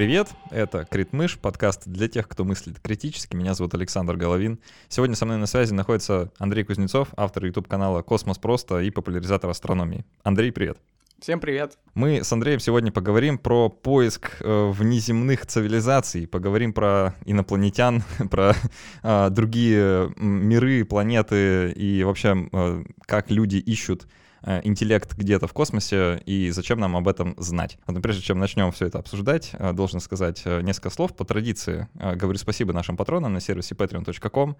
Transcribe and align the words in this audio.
привет! 0.00 0.28
Это 0.50 0.86
Критмыш, 0.86 1.38
подкаст 1.38 1.82
для 1.84 2.08
тех, 2.08 2.26
кто 2.26 2.42
мыслит 2.42 2.80
критически. 2.80 3.36
Меня 3.36 3.52
зовут 3.52 3.74
Александр 3.74 4.16
Головин. 4.16 4.58
Сегодня 4.88 5.14
со 5.14 5.26
мной 5.26 5.36
на 5.36 5.44
связи 5.44 5.74
находится 5.74 6.32
Андрей 6.38 6.64
Кузнецов, 6.64 7.08
автор 7.18 7.44
YouTube-канала 7.44 8.00
«Космос 8.00 8.38
просто» 8.38 8.78
и 8.80 8.88
популяризатор 8.88 9.50
астрономии. 9.50 10.06
Андрей, 10.22 10.52
привет! 10.52 10.78
Всем 11.20 11.38
привет! 11.38 11.76
Мы 11.92 12.24
с 12.24 12.32
Андреем 12.32 12.60
сегодня 12.60 12.90
поговорим 12.90 13.36
про 13.36 13.68
поиск 13.68 14.38
э, 14.40 14.70
внеземных 14.70 15.44
цивилизаций, 15.44 16.26
поговорим 16.26 16.72
про 16.72 17.14
инопланетян, 17.26 18.02
про 18.30 18.54
э, 19.02 19.28
другие 19.28 20.14
миры, 20.16 20.86
планеты 20.86 21.72
и 21.72 22.04
вообще 22.04 22.48
э, 22.50 22.84
как 23.02 23.30
люди 23.30 23.58
ищут 23.58 24.06
интеллект 24.42 25.16
где-то 25.16 25.46
в 25.46 25.52
космосе, 25.52 26.22
и 26.26 26.50
зачем 26.50 26.80
нам 26.80 26.96
об 26.96 27.08
этом 27.08 27.34
знать. 27.36 27.78
Но 27.86 28.00
прежде 28.00 28.22
чем 28.22 28.38
начнем 28.38 28.72
все 28.72 28.86
это 28.86 28.98
обсуждать, 28.98 29.50
э, 29.52 29.72
должен 29.72 30.00
сказать 30.00 30.42
э, 30.44 30.62
несколько 30.62 30.90
слов. 30.90 31.14
По 31.14 31.24
традиции 31.24 31.88
говорю 31.94 32.38
спасибо 32.38 32.72
нашим 32.72 32.96
патронам 32.96 33.32
на 33.32 33.40
сервисе 33.40 33.74
patreon.com. 33.74 34.56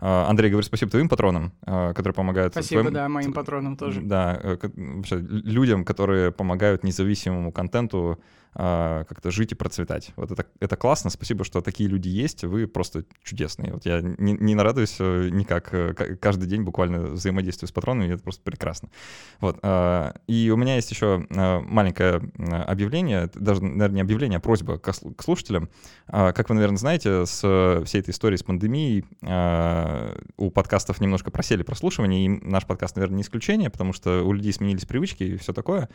Андрей, 0.00 0.50
говорю 0.50 0.64
спасибо 0.64 0.90
твоим 0.90 1.08
патронам, 1.08 1.52
которые 1.64 2.12
помогают... 2.12 2.54
Спасибо, 2.54 2.80
твоим, 2.80 2.94
да, 2.94 3.08
моим 3.08 3.32
патронам 3.32 3.76
тоже. 3.76 4.00
Да, 4.00 4.58
вообще, 4.60 5.18
людям, 5.18 5.84
которые 5.84 6.32
помогают 6.32 6.82
независимому 6.82 7.52
контенту 7.52 8.18
как-то 8.54 9.30
жить 9.30 9.52
и 9.52 9.54
процветать. 9.54 10.12
Вот 10.16 10.30
это, 10.30 10.44
это 10.60 10.76
классно, 10.76 11.08
спасибо, 11.10 11.44
что 11.44 11.62
такие 11.62 11.88
люди 11.88 12.08
есть, 12.08 12.44
вы 12.44 12.66
просто 12.66 13.04
чудесные. 13.22 13.72
Вот 13.72 13.86
я 13.86 14.00
не, 14.02 14.32
не 14.32 14.54
нарадуюсь 14.54 14.96
э, 14.98 15.30
никак, 15.30 15.72
э, 15.72 15.94
каждый 16.20 16.46
день 16.48 16.62
буквально 16.62 17.00
взаимодействую 17.00 17.68
с 17.68 17.72
патронами, 17.72 18.12
это 18.12 18.22
просто 18.22 18.42
прекрасно. 18.42 18.90
Вот. 19.40 19.58
А, 19.62 20.14
и 20.26 20.50
у 20.50 20.56
меня 20.56 20.76
есть 20.76 20.90
еще 20.90 21.26
а, 21.30 21.60
маленькое 21.60 22.20
объявление, 22.66 23.30
даже, 23.34 23.62
наверное, 23.62 23.96
не 23.96 24.00
объявление, 24.02 24.36
а 24.36 24.40
просьба 24.40 24.78
к 24.78 24.92
слушателям. 25.22 25.68
Как 26.06 26.48
вы, 26.48 26.54
наверное, 26.54 26.78
знаете, 26.78 27.24
с 27.26 27.82
всей 27.86 28.00
этой 28.00 28.10
историей 28.10 28.38
с 28.38 28.42
пандемией 28.42 29.04
у 30.36 30.50
подкастов 30.50 31.00
немножко 31.00 31.30
просели 31.30 31.62
прослушивания, 31.62 32.26
и 32.26 32.28
наш 32.28 32.66
подкаст, 32.66 32.96
наверное, 32.96 33.16
не 33.16 33.22
исключение, 33.22 33.70
потому 33.70 33.92
что 33.92 34.22
у 34.22 34.32
людей 34.32 34.52
сменились 34.52 34.84
привычки 34.84 35.22
и 35.22 35.36
все 35.36 35.52
такое. 35.52 35.88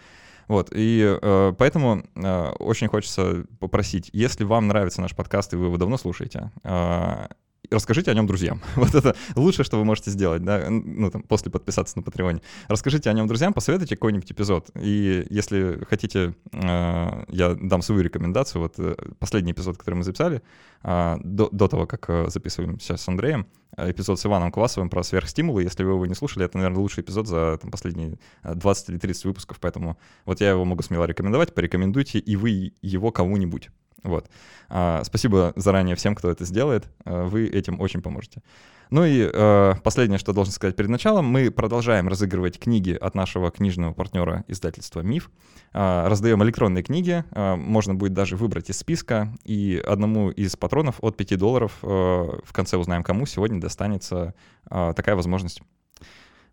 Вот, 0.47 0.69
и 0.73 1.17
э, 1.21 1.53
поэтому 1.57 2.03
э, 2.15 2.49
очень 2.59 2.87
хочется 2.87 3.45
попросить, 3.59 4.09
если 4.13 4.45
вам 4.45 4.67
нравится 4.67 5.01
наш 5.01 5.15
подкаст, 5.15 5.53
и 5.53 5.57
вы 5.57 5.65
его 5.65 5.77
давно 5.77 5.97
слушаете, 5.97 6.51
э, 6.63 7.27
расскажите 7.69 8.11
о 8.11 8.13
нем 8.13 8.27
друзьям. 8.27 8.61
Вот 8.75 8.95
это 8.95 9.15
лучшее, 9.35 9.65
что 9.65 9.77
вы 9.77 9.85
можете 9.85 10.11
сделать, 10.11 10.43
да, 10.43 10.69
ну, 10.69 11.11
там, 11.11 11.23
после 11.23 11.51
подписаться 11.51 11.97
на 11.97 12.03
Патреоне. 12.03 12.41
Расскажите 12.67 13.09
о 13.09 13.13
нем 13.13 13.27
друзьям, 13.27 13.53
посоветуйте 13.53 13.95
какой-нибудь 13.95 14.31
эпизод. 14.31 14.69
И 14.75 15.25
если 15.29 15.83
хотите, 15.89 16.35
э, 16.53 17.23
я 17.27 17.55
дам 17.55 17.81
свою 17.81 18.01
рекомендацию. 18.01 18.61
Вот 18.61 18.75
э, 18.77 18.95
последний 19.19 19.51
эпизод, 19.51 19.77
который 19.77 19.95
мы 19.95 20.03
записали, 20.03 20.41
э, 20.83 21.17
до, 21.23 21.49
до 21.51 21.67
того, 21.67 21.85
как 21.85 22.09
э, 22.09 22.29
записываем 22.29 22.79
сейчас 22.79 23.01
с 23.01 23.07
Андреем, 23.07 23.47
эпизод 23.77 24.19
с 24.19 24.25
Иваном 24.25 24.51
Квасовым 24.51 24.89
про 24.89 25.03
сверхстимулы. 25.03 25.63
Если 25.63 25.83
вы 25.83 25.91
его 25.91 26.05
не 26.05 26.15
слушали, 26.15 26.45
это, 26.45 26.57
наверное, 26.57 26.79
лучший 26.79 27.03
эпизод 27.03 27.27
за 27.27 27.57
там, 27.61 27.71
последние 27.71 28.17
20 28.43 28.89
или 28.89 28.97
30 28.97 29.25
выпусков, 29.25 29.59
поэтому 29.59 29.97
вот 30.25 30.41
я 30.41 30.51
его 30.51 30.65
могу 30.65 30.83
смело 30.83 31.05
рекомендовать. 31.05 31.53
Порекомендуйте 31.53 32.19
и 32.19 32.35
вы 32.35 32.73
его 32.81 33.11
кому-нибудь. 33.11 33.69
Вот. 34.03 34.29
А, 34.69 35.03
спасибо 35.03 35.53
заранее 35.55 35.95
всем, 35.95 36.15
кто 36.15 36.29
это 36.29 36.45
сделает. 36.45 36.87
А, 37.05 37.25
вы 37.25 37.47
этим 37.47 37.79
очень 37.79 38.01
поможете. 38.01 38.41
Ну 38.89 39.03
и 39.03 39.29
э, 39.31 39.73
последнее, 39.83 40.17
что 40.17 40.33
должен 40.33 40.53
сказать 40.53 40.75
перед 40.75 40.89
началом, 40.89 41.25
мы 41.25 41.51
продолжаем 41.51 42.07
разыгрывать 42.07 42.57
книги 42.57 42.91
от 42.91 43.15
нашего 43.15 43.51
книжного 43.51 43.93
партнера 43.93 44.45
издательства 44.47 45.01
«Миф». 45.01 45.29
Э, 45.73 46.07
раздаем 46.07 46.41
электронные 46.43 46.83
книги, 46.83 47.23
э, 47.31 47.55
можно 47.55 47.95
будет 47.95 48.13
даже 48.13 48.37
выбрать 48.37 48.69
из 48.69 48.77
списка, 48.77 49.33
и 49.43 49.81
одному 49.85 50.29
из 50.29 50.55
патронов 50.55 50.95
от 51.01 51.17
5 51.17 51.37
долларов, 51.37 51.73
э, 51.81 51.87
в 51.87 52.53
конце 52.53 52.77
узнаем 52.77 53.03
кому, 53.03 53.25
сегодня 53.25 53.59
достанется 53.59 54.33
э, 54.69 54.93
такая 54.95 55.15
возможность. 55.15 55.61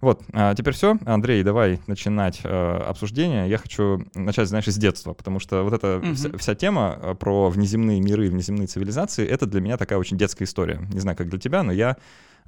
Вот, 0.04 0.22
а 0.34 0.54
теперь 0.54 0.74
все. 0.74 0.98
Андрей, 1.06 1.42
давай 1.42 1.80
начинать 1.86 2.42
э, 2.44 2.76
обсуждение. 2.86 3.48
Я 3.48 3.56
хочу 3.56 4.04
начать, 4.14 4.48
знаешь, 4.48 4.66
с 4.66 4.76
детства, 4.76 5.14
потому 5.14 5.40
что 5.40 5.62
вот 5.62 5.72
эта 5.72 5.96
угу. 5.96 6.14
вся, 6.14 6.36
вся 6.36 6.54
тема 6.54 6.98
э, 7.00 7.14
про 7.14 7.48
внеземные 7.48 8.02
миры, 8.02 8.28
внеземные 8.28 8.66
цивилизации, 8.66 9.26
это 9.26 9.46
для 9.46 9.62
меня 9.62 9.78
такая 9.78 9.98
очень 9.98 10.18
детская 10.18 10.44
история. 10.44 10.86
Не 10.92 11.00
знаю, 11.00 11.16
как 11.16 11.30
для 11.30 11.38
тебя, 11.38 11.62
но 11.62 11.72
я... 11.72 11.96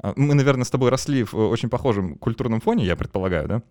Э, 0.03 0.13
мы, 0.17 0.35
наверное, 0.35 0.65
с 0.65 0.71
тобой 0.71 0.91
росли 0.91 1.25
в 1.25 1.35
очень 1.35 1.71
похожем 1.71 2.17
культурном 2.17 2.61
фоне, 2.61 2.85
я 2.85 2.95
предполагаю, 2.95 3.49
да? 3.49 3.63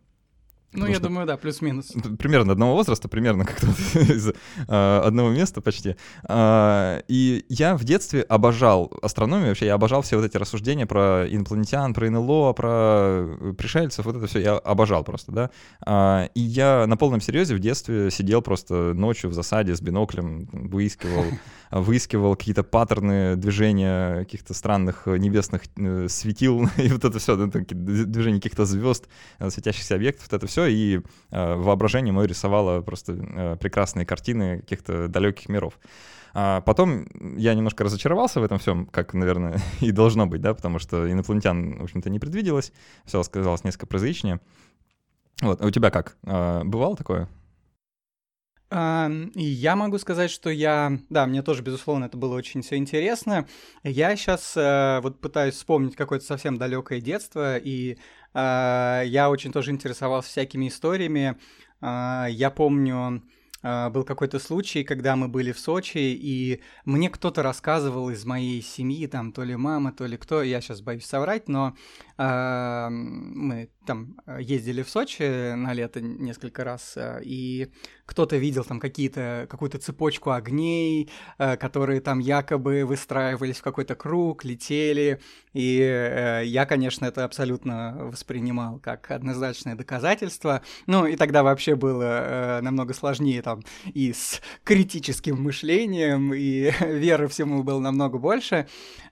Ну, 0.75 0.87
я 0.87 0.99
думаю, 0.99 1.25
да, 1.25 1.37
плюс-минус. 1.37 1.93
Примерно 2.19 2.53
одного 2.53 2.75
возраста, 2.75 3.07
примерно 3.07 3.45
как-то 3.45 3.67
из 3.99 4.27
э, 4.29 4.33
одного 4.67 5.29
места 5.29 5.61
почти. 5.61 5.95
Э, 6.27 7.01
и 7.07 7.45
я 7.49 7.75
в 7.75 7.83
детстве 7.83 8.21
обожал 8.21 8.91
астрономию, 9.01 9.49
вообще 9.49 9.65
я 9.67 9.73
обожал 9.75 10.01
все 10.01 10.17
вот 10.17 10.25
эти 10.25 10.37
рассуждения 10.37 10.85
про 10.85 11.25
инопланетян, 11.29 11.93
про 11.93 12.09
НЛО, 12.09 12.53
про 12.53 13.53
пришельцев, 13.57 14.05
вот 14.05 14.15
это 14.15 14.27
все 14.27 14.39
я 14.39 14.57
обожал 14.57 15.03
просто, 15.03 15.31
да. 15.31 15.49
Э, 15.85 16.29
и 16.33 16.41
я 16.41 16.85
на 16.87 16.97
полном 16.97 17.21
серьезе 17.21 17.55
в 17.55 17.59
детстве 17.59 18.11
сидел 18.11 18.41
просто 18.41 18.93
ночью 18.93 19.29
в 19.29 19.33
засаде 19.33 19.75
с 19.75 19.81
биноклем, 19.81 20.47
выискивал 20.51 21.25
выискивал 21.71 22.35
какие-то 22.35 22.63
паттерны 22.63 23.35
движения 23.35 24.19
каких-то 24.19 24.53
странных 24.53 25.07
небесных 25.07 25.63
э, 25.77 26.07
светил, 26.09 26.69
и 26.77 26.87
вот 26.89 27.03
это 27.03 27.19
все, 27.19 27.35
движение 27.35 28.41
каких-то 28.41 28.65
звезд, 28.65 29.07
э, 29.39 29.49
светящихся 29.49 29.95
объектов, 29.95 30.27
вот 30.29 30.37
это 30.37 30.47
все, 30.47 30.64
и 30.65 30.97
э, 31.31 31.55
воображение 31.55 32.13
мое 32.13 32.27
рисовало 32.27 32.81
просто 32.81 33.57
прекрасные 33.59 34.05
картины 34.05 34.59
каких-то 34.59 35.07
далеких 35.07 35.49
миров. 35.49 35.79
А 36.33 36.61
потом 36.61 37.07
я 37.37 37.53
немножко 37.53 37.85
разочаровался 37.85 38.41
в 38.41 38.43
этом 38.43 38.59
всем, 38.59 38.87
как, 38.87 39.13
наверное, 39.13 39.59
и 39.79 39.91
должно 39.91 40.27
быть, 40.27 40.41
да, 40.41 40.53
потому 40.53 40.79
что 40.79 41.09
инопланетян, 41.09 41.79
в 41.79 41.83
общем-то, 41.83 42.09
не 42.09 42.19
предвиделось, 42.19 42.73
все 43.05 43.23
сказалось 43.23 43.63
несколько 43.63 43.87
прозаичнее. 43.87 44.41
Вот, 45.41 45.61
а 45.61 45.65
у 45.65 45.69
тебя 45.69 45.91
как? 45.91 46.17
Бывало 46.23 46.95
такое? 46.95 47.29
Я 48.71 49.75
могу 49.75 49.97
сказать, 49.99 50.31
что 50.31 50.49
я, 50.49 50.99
да, 51.09 51.27
мне 51.27 51.43
тоже, 51.43 51.61
безусловно, 51.61 52.05
это 52.05 52.17
было 52.17 52.35
очень 52.35 52.61
все 52.61 52.77
интересно. 52.77 53.47
Я 53.83 54.15
сейчас 54.15 54.57
э, 54.57 54.99
вот 55.01 55.21
пытаюсь 55.21 55.53
вспомнить 55.53 55.95
какое-то 55.95 56.25
совсем 56.25 56.57
далекое 56.57 56.99
детство, 56.99 57.57
и 57.57 57.93
э, 57.93 57.97
я 58.39 59.29
очень 59.29 59.51
тоже 59.51 59.71
интересовался 59.71 60.29
всякими 60.29 60.67
историями. 60.67 61.37
Э, 61.81 62.25
я 62.29 62.49
помню, 62.49 63.23
был 63.89 64.03
какой-то 64.03 64.39
случай, 64.39 64.83
когда 64.83 65.15
мы 65.15 65.27
были 65.27 65.51
в 65.51 65.59
Сочи, 65.59 65.97
и 65.97 66.61
мне 66.85 67.09
кто-то 67.09 67.41
рассказывал 67.43 68.09
из 68.09 68.25
моей 68.25 68.61
семьи, 68.61 69.07
там, 69.07 69.31
то 69.31 69.43
ли 69.43 69.55
мама, 69.55 69.91
то 69.91 70.05
ли 70.05 70.17
кто, 70.17 70.43
я 70.43 70.61
сейчас 70.61 70.81
боюсь 70.81 71.05
соврать, 71.05 71.47
но 71.47 71.75
э, 72.17 72.87
мы 72.89 73.69
там 73.85 74.17
ездили 74.39 74.83
в 74.83 74.89
Сочи 74.89 75.53
на 75.53 75.73
лето 75.73 76.01
несколько 76.01 76.63
раз, 76.63 76.97
и 77.23 77.71
кто-то 78.05 78.37
видел 78.37 78.63
там 78.63 78.79
какие-то, 78.79 79.47
какую-то 79.49 79.79
цепочку 79.79 80.31
огней, 80.31 81.09
э, 81.37 81.57
которые 81.57 82.01
там 82.01 82.19
якобы 82.19 82.85
выстраивались 82.85 83.57
в 83.57 83.63
какой-то 83.63 83.95
круг, 83.95 84.45
летели, 84.45 85.19
и 85.53 85.79
э, 85.79 86.43
я, 86.45 86.65
конечно, 86.65 87.05
это 87.05 87.23
абсолютно 87.23 87.95
воспринимал 87.97 88.79
как 88.79 89.09
однозначное 89.11 89.75
доказательство, 89.75 90.61
ну 90.85 91.05
и 91.05 91.15
тогда 91.15 91.43
вообще 91.43 91.75
было 91.75 92.03
э, 92.03 92.61
намного 92.61 92.93
сложнее 92.93 93.41
там 93.41 93.54
и 93.93 94.13
с 94.13 94.41
критическим 94.63 95.41
мышлением, 95.41 96.33
и 96.33 96.71
веры 96.81 97.27
всему 97.27 97.63
было 97.63 97.79
намного 97.79 98.17
больше, 98.17 98.67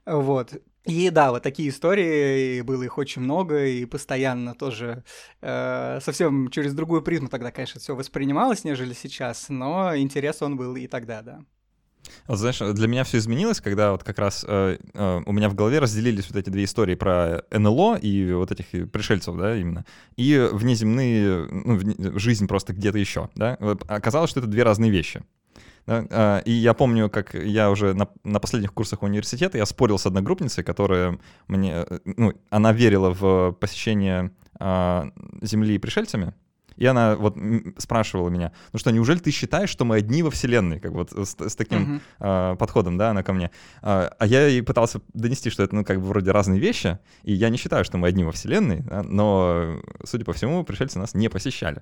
вот, 0.06 0.54
и 0.86 1.10
да, 1.10 1.32
вот 1.32 1.44
такие 1.44 1.70
истории, 1.70 2.62
было 2.62 2.84
их 2.84 2.98
очень 2.98 3.22
много, 3.22 3.66
и 3.66 3.86
постоянно 3.86 4.54
тоже 4.54 5.06
э, 5.42 6.00
совсем 6.02 6.50
через 6.50 6.74
другую 6.74 7.02
призму 7.02 7.30
тогда, 7.30 7.52
конечно, 7.52 7.80
все 7.80 7.96
воспринималось, 7.96 8.66
нежели 8.66 8.94
сейчас, 8.94 9.48
но 9.48 9.96
интерес 9.96 10.42
он 10.42 10.58
был 10.58 10.76
и 10.76 10.88
тогда, 10.88 11.22
да. 11.22 11.40
Вот 12.28 12.38
знаешь, 12.38 12.60
для 12.60 12.88
меня 12.88 13.04
все 13.04 13.18
изменилось, 13.18 13.62
когда 13.62 13.92
вот 13.92 14.04
как 14.04 14.20
раз 14.20 14.46
э, 14.48 14.78
э, 14.94 15.22
у 15.26 15.32
меня 15.32 15.50
в 15.50 15.56
голове 15.56 15.80
разделились 15.80 16.28
вот 16.28 16.38
эти 16.38 16.50
две 16.50 16.64
истории 16.64 16.96
про 16.96 17.44
НЛО 17.52 17.98
и 17.98 18.34
вот 18.34 18.52
этих 18.52 18.92
пришельцев, 18.92 19.36
да, 19.38 19.56
именно, 19.56 19.86
и 20.16 20.50
внеземные, 20.52 21.48
ну, 21.50 21.80
жизнь 22.20 22.48
просто 22.48 22.74
где-то 22.74 22.98
еще, 22.98 23.30
да. 23.36 23.58
Оказалось, 23.88 24.30
что 24.30 24.40
это 24.40 24.50
две 24.50 24.64
разные 24.64 24.92
вещи. 24.92 25.24
Да? 25.86 26.06
А, 26.10 26.40
и 26.40 26.52
я 26.52 26.74
помню, 26.74 27.10
как 27.10 27.34
я 27.34 27.70
уже 27.70 27.94
на, 27.94 28.08
на 28.24 28.40
последних 28.40 28.74
курсах 28.74 29.04
университета 29.04 29.58
я 29.58 29.66
спорил 29.66 29.98
с 29.98 30.06
одногруппницей, 30.06 30.64
которая 30.64 31.20
мне, 31.48 31.86
ну, 32.06 32.34
она 32.50 32.72
верила 32.72 33.10
в 33.14 33.52
посещение 33.60 34.32
а, 34.60 35.10
Земли 35.42 35.78
пришельцами, 35.78 36.34
И 36.76 36.86
она 36.86 37.16
вот 37.16 37.38
спрашивала 37.78 38.30
меня, 38.30 38.52
ну 38.72 38.80
что, 38.80 38.92
неужели 38.92 39.20
ты 39.20 39.32
считаешь, 39.32 39.70
что 39.70 39.86
мы 39.86 39.98
одни 39.98 40.24
во 40.24 40.32
Вселенной? 40.32 40.80
Как 40.80 40.92
вот 40.92 41.12
с, 41.12 41.36
с 41.36 41.56
таким 41.56 42.02
uh-huh. 42.20 42.54
э, 42.54 42.56
подходом, 42.58 42.98
да, 42.98 43.12
она 43.12 43.24
ко 43.24 43.34
мне. 43.34 43.52
А, 43.82 44.14
а 44.18 44.26
я 44.26 44.48
ей 44.48 44.62
пытался 44.62 45.02
донести, 45.14 45.50
что 45.50 45.64
это, 45.64 45.76
ну, 45.76 45.84
как 45.84 46.00
бы 46.00 46.08
вроде 46.08 46.32
разные 46.32 46.60
вещи, 46.60 47.00
и 47.24 47.34
я 47.34 47.50
не 47.50 47.58
считаю, 47.58 47.86
что 47.86 47.98
мы 47.98 48.08
одни 48.08 48.24
во 48.24 48.32
Вселенной, 48.32 48.82
да, 48.82 49.04
но, 49.04 49.82
судя 50.04 50.26
по 50.26 50.34
всему, 50.34 50.64
пришельцы 50.64 51.00
нас 51.00 51.14
не 51.14 51.30
посещали. 51.30 51.82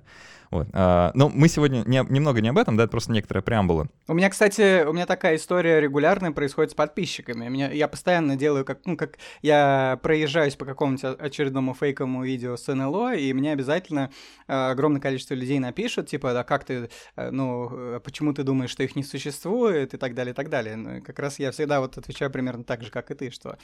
Вот. 0.52 0.68
А, 0.74 1.12
но 1.14 1.30
мы 1.30 1.48
сегодня 1.48 1.82
не, 1.86 2.04
немного 2.10 2.42
не 2.42 2.50
об 2.50 2.58
этом, 2.58 2.76
да, 2.76 2.84
это 2.84 2.90
просто 2.90 3.10
некоторые 3.10 3.42
преамбулы. 3.42 3.88
У 4.06 4.12
меня, 4.12 4.28
кстати, 4.28 4.84
у 4.84 4.92
меня 4.92 5.06
такая 5.06 5.36
история 5.36 5.80
регулярная 5.80 6.30
происходит 6.30 6.72
с 6.72 6.74
подписчиками. 6.74 7.48
Меня, 7.48 7.70
я 7.70 7.88
постоянно 7.88 8.36
делаю, 8.36 8.66
как, 8.66 8.80
ну, 8.84 8.98
как 8.98 9.16
я 9.40 9.98
проезжаюсь 10.02 10.54
по 10.54 10.66
какому-нибудь 10.66 11.18
очередному 11.18 11.72
фейковому 11.72 12.22
видео 12.22 12.58
с 12.58 12.70
НЛО, 12.70 13.14
и 13.14 13.32
мне 13.32 13.52
обязательно 13.52 14.10
э, 14.46 14.52
огромное 14.52 15.00
количество 15.00 15.32
людей 15.32 15.58
напишут, 15.58 16.08
типа, 16.08 16.34
да 16.34 16.44
как 16.44 16.64
ты, 16.64 16.90
э, 17.16 17.30
ну, 17.30 17.70
э, 17.72 18.00
почему 18.04 18.34
ты 18.34 18.42
думаешь, 18.42 18.70
что 18.70 18.82
их 18.82 18.94
не 18.94 19.04
существует, 19.04 19.94
и 19.94 19.96
так 19.96 20.14
далее, 20.14 20.32
и 20.32 20.34
так 20.34 20.50
далее. 20.50 20.76
Ну, 20.76 21.02
как 21.02 21.18
раз 21.18 21.38
я 21.38 21.50
всегда 21.50 21.80
вот 21.80 21.96
отвечаю 21.96 22.30
примерно 22.30 22.62
так 22.62 22.82
же, 22.82 22.90
как 22.90 23.10
и 23.10 23.14
ты, 23.14 23.30
что 23.30 23.56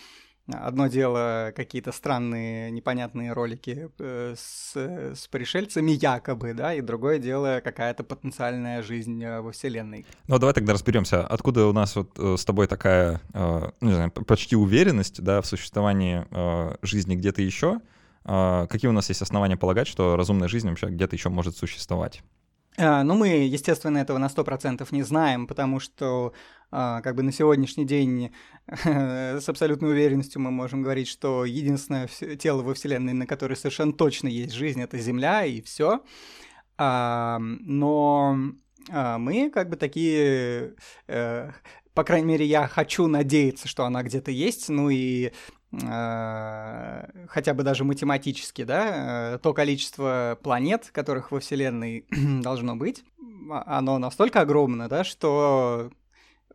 Одно 0.50 0.86
дело 0.86 1.52
какие-то 1.54 1.92
странные, 1.92 2.70
непонятные 2.70 3.32
ролики 3.32 3.90
э, 3.98 4.34
с, 4.34 4.74
с 4.74 5.28
пришельцами 5.28 5.90
якобы, 5.90 6.54
да, 6.54 6.77
и 6.78 6.80
другое 6.80 7.18
дело 7.18 7.60
какая-то 7.62 8.04
потенциальная 8.04 8.82
жизнь 8.82 9.22
э, 9.22 9.40
во 9.40 9.52
Вселенной. 9.52 10.06
Ну, 10.26 10.38
давай 10.38 10.54
тогда 10.54 10.72
разберемся, 10.72 11.26
откуда 11.26 11.66
у 11.66 11.72
нас 11.72 11.96
вот 11.96 12.18
э, 12.18 12.36
с 12.38 12.44
тобой 12.44 12.66
такая, 12.66 13.20
ну, 13.34 13.72
не 13.80 13.94
знаю, 13.94 14.10
почти 14.10 14.56
уверенность, 14.56 15.22
да, 15.22 15.40
в 15.40 15.46
существовании 15.46 16.26
жизни 16.84 17.14
где-то 17.14 17.42
еще. 17.42 17.80
Какие 18.24 18.88
у 18.88 18.92
нас 18.92 19.08
есть 19.08 19.22
основания 19.22 19.56
полагать, 19.56 19.88
что 19.88 20.16
разумная 20.16 20.48
жизнь 20.48 20.68
вообще 20.68 20.86
где-то 20.86 21.16
еще 21.16 21.28
может 21.28 21.56
существовать? 21.56 22.22
Ну, 22.76 23.14
мы, 23.14 23.28
естественно, 23.28 23.98
этого 23.98 24.18
на 24.18 24.26
100% 24.26 24.86
не 24.92 25.02
знаем, 25.02 25.46
потому 25.46 25.80
что 25.80 26.32
как 26.70 27.14
бы 27.14 27.22
на 27.22 27.32
сегодняшний 27.32 27.84
день 27.86 28.32
с 28.84 29.48
абсолютной 29.48 29.90
уверенностью 29.90 30.40
мы 30.40 30.50
можем 30.50 30.82
говорить, 30.82 31.08
что 31.08 31.44
единственное 31.44 32.06
тело 32.36 32.62
во 32.62 32.74
Вселенной, 32.74 33.14
на 33.14 33.26
которое 33.26 33.56
совершенно 33.56 33.92
точно 33.92 34.28
есть 34.28 34.52
жизнь, 34.52 34.80
это 34.80 34.98
Земля, 34.98 35.44
и 35.44 35.60
все. 35.60 36.02
А, 36.78 37.38
но 37.40 38.38
а, 38.90 39.18
мы 39.18 39.50
как 39.50 39.68
бы 39.68 39.76
такие, 39.76 40.74
э, 41.08 41.50
по 41.94 42.04
крайней 42.04 42.26
мере, 42.26 42.46
я 42.46 42.68
хочу 42.68 43.06
надеяться, 43.06 43.68
что 43.68 43.84
она 43.84 44.02
где-то 44.02 44.30
есть, 44.30 44.68
ну 44.68 44.88
и 44.90 45.32
хотя 45.70 47.52
бы 47.52 47.62
даже 47.62 47.84
математически, 47.84 48.64
да, 48.64 49.34
э, 49.34 49.38
то 49.38 49.52
количество 49.52 50.38
планет, 50.42 50.88
которых 50.92 51.30
во 51.30 51.40
Вселенной 51.40 52.06
должно 52.42 52.74
быть, 52.74 53.04
оно 53.50 53.98
настолько 53.98 54.40
огромно, 54.40 54.88
да, 54.88 55.04
что 55.04 55.90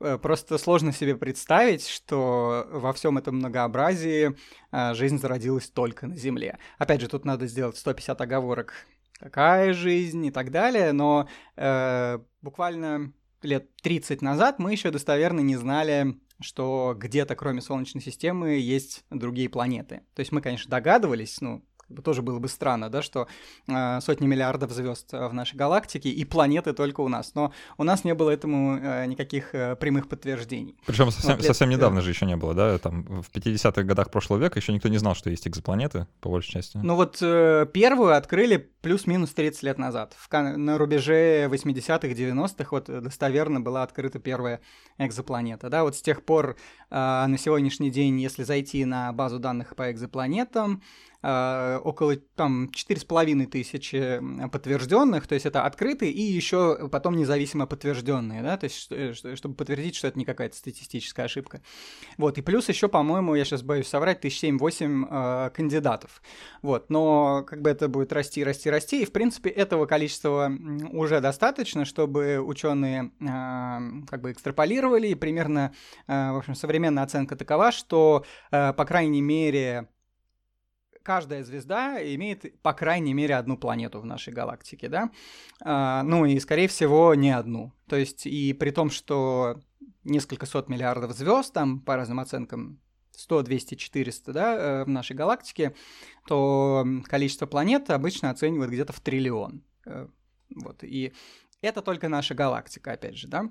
Э, 0.03 0.17
просто 0.17 0.57
сложно 0.57 0.91
себе 0.91 1.15
представить, 1.15 1.87
что 1.87 2.67
во 2.71 2.91
всем 2.93 3.17
этом 3.17 3.37
многообразии 3.37 4.35
э, 4.71 4.93
жизнь 4.95 5.17
зародилась 5.17 5.69
только 5.69 6.07
на 6.07 6.17
Земле. 6.17 6.57
Опять 6.77 7.01
же, 7.01 7.07
тут 7.07 7.23
надо 7.23 7.47
сделать 7.47 7.77
150 7.77 8.19
оговорок, 8.19 8.73
какая 9.19 9.73
жизнь 9.73 10.25
и 10.25 10.31
так 10.31 10.51
далее, 10.51 10.91
но 10.91 11.27
э, 11.55 12.19
буквально 12.41 13.13
лет 13.41 13.75
30 13.81 14.21
назад 14.21 14.59
мы 14.59 14.71
еще 14.71 14.91
достоверно 14.91 15.41
не 15.41 15.55
знали, 15.55 16.15
что 16.39 16.95
где-то 16.97 17.35
кроме 17.35 17.61
Солнечной 17.61 18.01
системы 18.01 18.51
есть 18.51 19.05
другие 19.09 19.49
планеты. 19.49 20.01
То 20.13 20.19
есть 20.19 20.31
мы, 20.31 20.41
конечно, 20.41 20.69
догадывались, 20.69 21.41
ну, 21.41 21.63
тоже 22.01 22.21
было 22.21 22.39
бы 22.39 22.47
странно, 22.47 22.89
да, 22.89 23.01
что 23.01 23.27
э, 23.67 24.01
сотни 24.01 24.27
миллиардов 24.27 24.71
звезд 24.71 25.13
э, 25.13 25.27
в 25.27 25.33
нашей 25.33 25.55
галактике 25.55 26.09
и 26.09 26.25
планеты 26.25 26.73
только 26.73 27.01
у 27.01 27.07
нас. 27.07 27.35
Но 27.35 27.53
у 27.77 27.83
нас 27.83 28.03
не 28.03 28.13
было 28.13 28.29
этому 28.29 28.77
э, 28.77 29.05
никаких 29.05 29.53
э, 29.53 29.75
прямых 29.75 30.07
подтверждений. 30.07 30.75
Причем 30.85 31.11
совсем, 31.11 31.35
вот, 31.37 31.45
совсем 31.45 31.69
недавно 31.69 32.01
же 32.01 32.09
еще 32.09 32.25
не 32.25 32.35
было, 32.35 32.53
да? 32.53 32.77
Там 32.77 33.03
в 33.21 33.31
50-х 33.31 33.83
годах 33.83 34.11
прошлого 34.11 34.39
века 34.39 34.59
еще 34.59 34.73
никто 34.73 34.89
не 34.89 34.97
знал, 34.97 35.15
что 35.15 35.29
есть 35.29 35.47
экзопланеты, 35.47 36.07
по 36.21 36.29
большей 36.29 36.51
части. 36.51 36.77
Ну 36.81 36.95
вот 36.95 37.17
э, 37.21 37.67
первую 37.73 38.15
открыли 38.15 38.69
плюс-минус 38.81 39.33
30 39.33 39.63
лет 39.63 39.77
назад. 39.77 40.15
В, 40.17 40.31
на 40.31 40.77
рубеже 40.77 41.45
80-х, 41.45 42.07
90-х 42.07 42.67
вот 42.71 42.85
достоверно 42.85 43.61
была 43.61 43.83
открыта 43.83 44.19
первая 44.19 44.59
экзопланета. 44.97 45.69
Да? 45.69 45.83
Вот 45.83 45.95
с 45.95 46.01
тех 46.01 46.23
пор 46.23 46.57
э, 46.89 47.25
на 47.27 47.37
сегодняшний 47.37 47.89
день, 47.89 48.19
если 48.19 48.43
зайти 48.43 48.85
на 48.85 49.11
базу 49.13 49.39
данных 49.39 49.75
по 49.75 49.91
экзопланетам, 49.91 50.81
около 51.23 52.17
там 52.35 52.69
4,5 52.69 53.45
тысячи 53.47 54.21
подтвержденных, 54.51 55.27
то 55.27 55.35
есть 55.35 55.45
это 55.45 55.63
открытые 55.63 56.11
и 56.11 56.21
еще 56.21 56.89
потом 56.89 57.15
независимо 57.15 57.65
подтвержденные, 57.65 58.41
да, 58.41 58.57
то 58.57 58.65
есть 58.65 58.87
э, 58.91 59.13
чтобы 59.13 59.55
подтвердить, 59.55 59.95
что 59.95 60.07
это 60.07 60.19
не 60.19 60.25
какая-то 60.25 60.55
статистическая 60.55 61.25
ошибка. 61.25 61.61
Вот, 62.17 62.37
и 62.37 62.41
плюс 62.41 62.69
еще, 62.69 62.87
по-моему, 62.87 63.35
я 63.35 63.45
сейчас 63.45 63.61
боюсь 63.61 63.87
соврать, 63.87 64.23
1007-8 64.23 65.07
э, 65.09 65.49
кандидатов. 65.51 66.21
Вот, 66.61 66.89
но 66.89 67.43
как 67.47 67.61
бы 67.61 67.69
это 67.69 67.87
будет 67.87 68.11
расти, 68.13 68.43
расти, 68.43 68.69
расти, 68.69 69.03
и 69.03 69.05
в 69.05 69.11
принципе 69.11 69.49
этого 69.49 69.85
количества 69.85 70.51
уже 70.91 71.21
достаточно, 71.21 71.85
чтобы 71.85 72.39
ученые 72.39 73.11
э, 73.19 74.05
как 74.07 74.21
бы 74.21 74.31
экстраполировали, 74.31 75.07
и 75.07 75.15
примерно, 75.15 75.73
э, 76.07 76.31
в 76.31 76.37
общем, 76.37 76.55
современная 76.55 77.03
оценка 77.03 77.35
такова, 77.35 77.71
что, 77.71 78.25
э, 78.51 78.73
по 78.73 78.85
крайней 78.85 79.21
мере, 79.21 79.89
каждая 81.03 81.43
звезда 81.43 82.01
имеет, 82.15 82.59
по 82.61 82.73
крайней 82.73 83.13
мере, 83.13 83.35
одну 83.35 83.57
планету 83.57 83.99
в 83.99 84.05
нашей 84.05 84.33
галактике, 84.33 84.89
да? 84.89 85.11
А, 85.61 86.03
ну 86.03 86.25
и, 86.25 86.39
скорее 86.39 86.67
всего, 86.67 87.13
не 87.13 87.31
одну. 87.31 87.73
То 87.87 87.95
есть, 87.95 88.25
и 88.25 88.53
при 88.53 88.71
том, 88.71 88.89
что 88.89 89.59
несколько 90.03 90.45
сот 90.45 90.69
миллиардов 90.69 91.11
звезд, 91.11 91.53
там, 91.53 91.81
по 91.81 91.95
разным 91.95 92.19
оценкам, 92.19 92.79
100, 93.11 93.43
200, 93.43 93.75
400, 93.75 94.33
да, 94.33 94.55
э, 94.55 94.83
в 94.85 94.89
нашей 94.89 95.15
галактике, 95.15 95.75
то 96.27 96.85
количество 97.05 97.45
планет 97.45 97.89
обычно 97.89 98.29
оценивают 98.29 98.71
где-то 98.71 98.93
в 98.93 98.99
триллион. 98.99 99.63
Э, 99.85 100.07
вот, 100.55 100.83
и 100.83 101.13
это 101.61 101.81
только 101.81 102.09
наша 102.09 102.33
галактика, 102.33 102.93
опять 102.93 103.17
же, 103.17 103.27
да. 103.27 103.49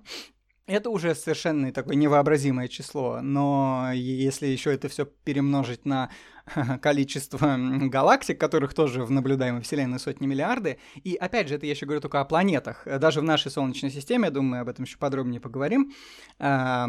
Это 0.67 0.91
уже 0.91 1.17
совершенно 1.17 1.73
такое 1.73 1.97
невообразимое 1.97 2.69
число, 2.69 3.21
но 3.21 3.91
если 3.93 4.47
еще 4.47 4.73
это 4.73 4.89
все 4.89 5.07
перемножить 5.07 5.85
на 5.85 6.09
количество 6.81 7.57
галактик, 7.59 8.39
которых 8.41 8.73
тоже 8.73 9.03
в 9.03 9.11
наблюдаемой 9.11 9.63
Вселенной 9.63 9.99
сотни 9.99 10.29
миллиарды, 10.29 10.79
и 11.03 11.17
опять 11.17 11.49
же, 11.49 11.57
это 11.57 11.67
я 11.67 11.73
еще 11.73 11.85
говорю 11.85 12.01
только 12.01 12.21
о 12.21 12.25
планетах, 12.25 12.87
даже 13.01 13.21
в 13.21 13.25
нашей 13.25 13.51
Солнечной 13.51 13.91
системе, 13.91 14.27
я 14.27 14.31
думаю, 14.31 14.63
об 14.63 14.69
этом 14.69 14.85
еще 14.85 14.99
подробнее 14.99 15.41
поговорим, 15.41 15.93
э, 16.39 16.87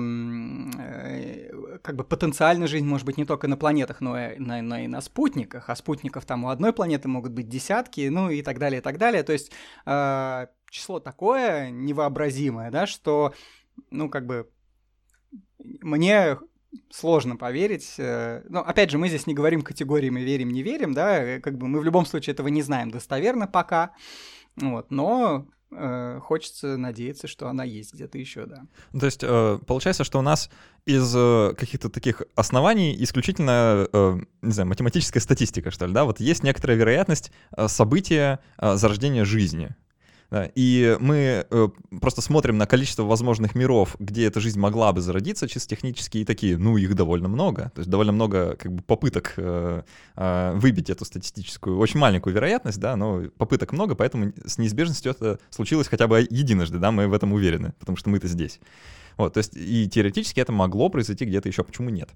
как 1.81 1.95
бы 1.95 2.03
потенциально 2.03 2.67
жизнь 2.67 2.85
может 2.85 3.07
быть 3.07 3.17
не 3.17 3.25
только 3.25 3.47
на 3.47 3.57
планетах, 3.57 4.01
но 4.01 4.19
и 4.19 4.37
на, 4.37 4.61
но 4.61 4.77
и 4.77 4.85
на 4.87 5.01
спутниках, 5.01 5.71
а 5.71 5.75
спутников 5.75 6.25
там 6.25 6.43
у 6.43 6.49
одной 6.49 6.73
планеты 6.73 7.07
могут 7.07 7.31
быть 7.31 7.49
десятки, 7.49 8.07
ну 8.07 8.29
и 8.29 8.43
так 8.43 8.59
далее, 8.59 8.81
и 8.81 8.83
так 8.83 8.99
далее, 8.99 9.23
то 9.23 9.33
есть 9.33 9.51
э, 9.87 10.45
число 10.69 10.99
такое 10.99 11.71
невообразимое, 11.71 12.69
да, 12.69 12.85
что 12.85 13.33
ну, 13.91 14.09
как 14.09 14.25
бы, 14.25 14.49
мне 15.59 16.37
сложно 16.89 17.35
поверить. 17.35 17.95
Э, 17.97 18.43
но, 18.49 18.61
опять 18.61 18.91
же, 18.91 18.97
мы 18.97 19.07
здесь 19.07 19.27
не 19.27 19.33
говорим 19.33 19.61
категориями 19.61 20.21
верим, 20.21 20.49
не 20.49 20.63
верим, 20.63 20.93
да, 20.93 21.21
э, 21.21 21.39
как 21.39 21.57
бы 21.57 21.67
мы 21.67 21.79
в 21.79 21.83
любом 21.83 22.05
случае 22.05 22.33
этого 22.33 22.47
не 22.47 22.61
знаем 22.61 22.91
достоверно 22.91 23.47
пока, 23.47 23.91
вот, 24.55 24.91
но 24.91 25.47
э, 25.71 26.19
хочется 26.21 26.77
надеяться, 26.77 27.27
что 27.27 27.47
она 27.47 27.63
есть 27.63 27.93
где-то 27.93 28.17
еще, 28.17 28.45
да. 28.45 28.63
Ну, 28.91 28.99
то 28.99 29.05
есть 29.05 29.21
получается, 29.65 30.03
что 30.03 30.19
у 30.19 30.21
нас 30.21 30.49
из 30.85 31.13
каких-то 31.55 31.89
таких 31.89 32.23
оснований 32.35 32.95
исключительно, 33.01 33.87
не 34.41 34.51
знаю, 34.51 34.69
математическая 34.69 35.21
статистика, 35.21 35.71
что 35.71 35.85
ли, 35.85 35.93
да, 35.93 36.05
вот 36.05 36.19
есть 36.19 36.43
некоторая 36.43 36.77
вероятность 36.77 37.31
события 37.67 38.39
зарождения 38.59 39.25
жизни, 39.25 39.75
и 40.55 40.97
мы 40.99 41.45
э, 41.49 41.67
просто 42.01 42.21
смотрим 42.21 42.57
на 42.57 42.65
количество 42.65 43.03
возможных 43.03 43.55
миров, 43.55 43.95
где 43.99 44.25
эта 44.25 44.39
жизнь 44.39 44.59
могла 44.59 44.91
бы 44.91 45.01
зародиться 45.01 45.47
чисто 45.47 45.69
технически, 45.69 46.19
и 46.19 46.25
такие, 46.25 46.57
ну, 46.57 46.77
их 46.77 46.95
довольно 46.95 47.27
много. 47.27 47.71
То 47.75 47.79
есть 47.79 47.89
довольно 47.89 48.11
много 48.11 48.55
как 48.55 48.71
бы, 48.71 48.81
попыток 48.81 49.33
э, 49.37 49.83
э, 50.15 50.53
выбить 50.55 50.89
эту 50.89 51.05
статистическую, 51.05 51.77
очень 51.77 51.99
маленькую 51.99 52.33
вероятность, 52.33 52.79
да, 52.79 52.95
но 52.95 53.23
попыток 53.37 53.73
много, 53.73 53.95
поэтому 53.95 54.33
с 54.45 54.57
неизбежностью 54.57 55.11
это 55.11 55.39
случилось 55.49 55.87
хотя 55.87 56.07
бы 56.07 56.25
единожды, 56.29 56.79
да, 56.79 56.91
мы 56.91 57.07
в 57.07 57.13
этом 57.13 57.33
уверены, 57.33 57.73
потому 57.79 57.97
что 57.97 58.09
мы-то 58.09 58.27
здесь. 58.27 58.59
Вот, 59.17 59.33
то 59.33 59.39
есть 59.39 59.55
и 59.55 59.87
теоретически 59.87 60.39
это 60.39 60.51
могло 60.51 60.89
произойти 60.89 61.25
где-то 61.25 61.49
еще, 61.49 61.63
почему 61.63 61.89
нет? 61.89 62.09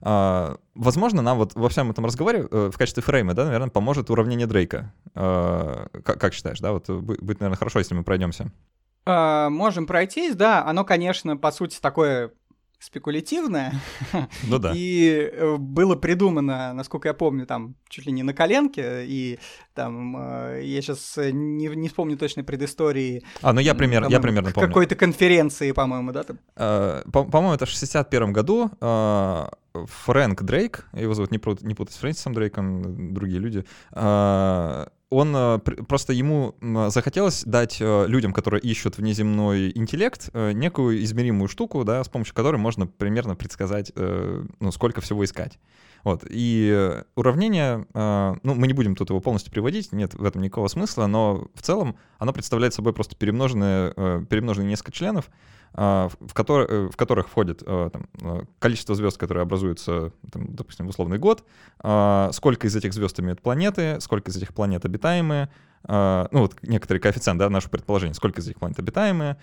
А, 0.00 0.56
возможно, 0.74 1.22
нам 1.22 1.38
вот 1.38 1.54
во 1.54 1.68
всем 1.68 1.90
этом 1.90 2.06
разговоре 2.06 2.46
э, 2.50 2.70
в 2.72 2.78
качестве 2.78 3.02
фрейма, 3.02 3.34
да, 3.34 3.44
наверное, 3.44 3.68
поможет 3.68 4.10
уравнение 4.10 4.46
Дрейка. 4.46 4.92
А, 5.14 5.88
как, 6.04 6.20
как 6.20 6.34
считаешь, 6.34 6.60
да? 6.60 6.72
Вот 6.72 6.88
будет, 6.88 7.40
наверное, 7.40 7.58
хорошо, 7.58 7.78
если 7.78 7.94
мы 7.94 8.02
пройдемся. 8.02 8.50
А, 9.06 9.50
можем 9.50 9.86
пройтись, 9.86 10.34
да. 10.34 10.64
Оно, 10.64 10.84
конечно, 10.84 11.36
по 11.36 11.50
сути, 11.50 11.78
такое 11.80 12.32
спекулятивное. 12.80 13.74
Ну 14.48 14.58
да. 14.58 14.72
И 14.74 15.30
э, 15.32 15.56
было 15.56 15.96
придумано, 15.96 16.72
насколько 16.72 17.08
я 17.08 17.14
помню, 17.14 17.46
там 17.46 17.74
чуть 17.88 18.06
ли 18.06 18.12
не 18.12 18.22
на 18.22 18.32
коленке, 18.32 19.04
и 19.06 19.38
там 19.74 20.16
э, 20.16 20.62
я 20.64 20.82
сейчас 20.82 21.16
не, 21.16 21.66
не 21.68 21.88
вспомню 21.88 22.16
точной 22.16 22.42
предыстории. 22.42 23.22
А, 23.42 23.52
ну 23.52 23.60
я, 23.60 23.74
пример, 23.74 24.08
я 24.08 24.20
примерно 24.20 24.50
помню. 24.50 24.68
Какой-то 24.68 24.96
конференции, 24.96 25.72
по-моему, 25.72 26.12
да? 26.12 26.22
Там? 26.24 26.38
Uh, 26.56 27.10
по- 27.10 27.24
по-моему, 27.24 27.54
это 27.54 27.66
в 27.66 27.68
61 27.68 28.32
году 28.32 28.70
uh, 28.80 29.52
Фрэнк 29.74 30.42
Дрейк, 30.42 30.88
его 30.92 31.14
зовут 31.14 31.30
не, 31.30 31.40
не 31.66 31.74
путать 31.74 31.94
с 31.94 31.98
Фрэнсисом 31.98 32.34
Дрейком, 32.34 33.14
другие 33.14 33.40
люди, 33.40 33.64
uh, 33.92 34.90
он 35.10 35.34
э, 35.34 35.58
просто 35.58 36.12
ему 36.12 36.54
захотелось 36.88 37.42
дать 37.44 37.78
э, 37.80 38.06
людям, 38.06 38.32
которые 38.32 38.60
ищут 38.60 38.96
внеземной 38.96 39.72
интеллект, 39.74 40.30
э, 40.32 40.52
некую 40.52 41.02
измеримую 41.02 41.48
штуку, 41.48 41.84
да, 41.84 42.02
с 42.02 42.08
помощью 42.08 42.34
которой 42.34 42.56
можно 42.56 42.86
примерно 42.86 43.34
предсказать, 43.34 43.92
ну, 43.96 44.72
сколько 44.72 45.00
всего 45.00 45.24
искать. 45.24 45.58
Вот. 46.04 46.24
И 46.28 47.02
уравнение, 47.14 47.86
ну, 47.92 48.54
мы 48.54 48.66
не 48.66 48.72
будем 48.72 48.94
тут 48.94 49.10
его 49.10 49.20
полностью 49.20 49.52
приводить, 49.52 49.92
нет 49.92 50.14
в 50.14 50.24
этом 50.24 50.40
никакого 50.42 50.68
смысла, 50.68 51.06
но 51.06 51.48
в 51.54 51.62
целом 51.62 51.96
оно 52.18 52.32
представляет 52.32 52.72
собой 52.72 52.92
просто 52.92 53.16
перемноженные, 53.16 54.26
перемноженные 54.26 54.68
несколько 54.68 54.92
членов, 54.92 55.28
в, 55.72 56.34
который, 56.34 56.66
э, 56.68 56.88
в 56.90 56.96
которых 56.96 57.28
входит 57.28 57.62
э, 57.64 57.90
там, 57.92 58.08
э, 58.20 58.42
количество 58.58 58.94
звезд, 58.94 59.18
которые 59.18 59.42
образуются, 59.42 60.12
там, 60.30 60.54
допустим, 60.54 60.86
в 60.86 60.90
условный 60.90 61.18
год, 61.18 61.44
а, 61.78 62.30
сколько 62.32 62.66
из 62.66 62.74
этих 62.74 62.92
звезд 62.92 63.18
имеют 63.20 63.40
планеты, 63.40 64.00
сколько 64.00 64.30
из 64.30 64.36
этих 64.36 64.52
планет 64.52 64.84
обитаемые, 64.84 65.48
а, 65.84 66.28
ну 66.32 66.40
вот 66.40 66.56
некоторый 66.62 66.98
коэффициент, 66.98 67.38
да, 67.38 67.48
наше 67.48 67.70
предположение, 67.70 68.14
сколько 68.14 68.40
из 68.40 68.48
этих 68.48 68.58
планет 68.58 68.78
обитаемые, 68.78 69.36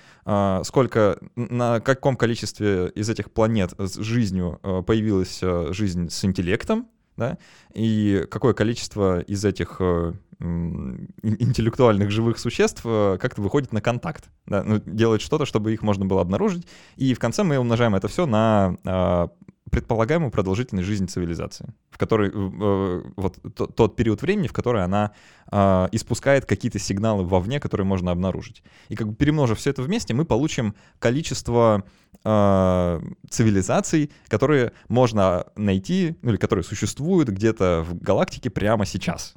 сколько, 0.64 1.20
на 1.36 1.80
каком 1.80 2.16
количестве 2.18 2.90
из 2.90 3.10
этих 3.10 3.32
планет 3.32 3.74
с 3.78 3.96
жизнью 3.96 4.60
появилась 4.86 5.42
жизнь 5.74 6.10
с 6.10 6.26
интеллектом, 6.26 6.88
да, 7.16 7.38
и 7.74 8.26
какое 8.30 8.54
количество 8.54 9.22
из 9.22 9.44
этих 9.46 9.82
интеллектуальных 10.40 12.12
живых 12.12 12.38
существ 12.38 12.82
э, 12.86 13.18
как-то 13.20 13.42
выходит 13.42 13.74
на 13.74 13.82
контакт, 13.82 14.30
да, 14.46 14.64
ну, 14.64 14.80
делает 14.86 15.22
что-то, 15.22 15.46
чтобы 15.46 15.74
их 15.74 15.82
можно 15.82 16.06
было 16.06 16.22
обнаружить, 16.22 16.68
и 16.96 17.14
в 17.14 17.20
конце 17.20 17.44
мы 17.44 17.58
умножаем 17.58 17.96
это 17.96 18.08
все 18.08 18.26
на 18.26 18.78
а, 18.86 19.30
предполагаемую 19.70 20.32
продолжительность 20.32 20.88
жизни 20.88 21.08
цивилизации, 21.08 21.74
в 21.90 21.98
которой 21.98 22.30
э, 22.30 23.04
вот 23.16 23.38
тот, 23.56 23.76
тот 23.76 23.96
период 23.96 24.22
времени, 24.22 24.48
в 24.48 24.54
который 24.54 24.84
она 24.84 25.12
э, 25.52 25.88
испускает 25.92 26.46
какие-то 26.46 26.80
сигналы 26.80 27.24
вовне, 27.24 27.60
которые 27.60 27.86
можно 27.86 28.12
обнаружить. 28.12 28.64
И 28.90 28.96
как 28.96 29.10
бы 29.10 29.16
перемножив 29.16 29.58
все 29.58 29.72
это 29.72 29.82
вместе, 29.82 30.14
мы 30.14 30.26
получим 30.26 30.76
количество 31.00 31.84
э, 32.24 33.02
цивилизаций, 33.30 34.12
которые 34.28 34.72
можно 34.88 35.48
найти, 35.56 36.16
ну 36.22 36.32
или 36.32 36.38
которые 36.38 36.64
существуют 36.64 37.30
где-то 37.30 37.84
в 37.88 38.00
галактике 38.00 38.50
прямо 38.50 38.86
сейчас. 38.86 39.36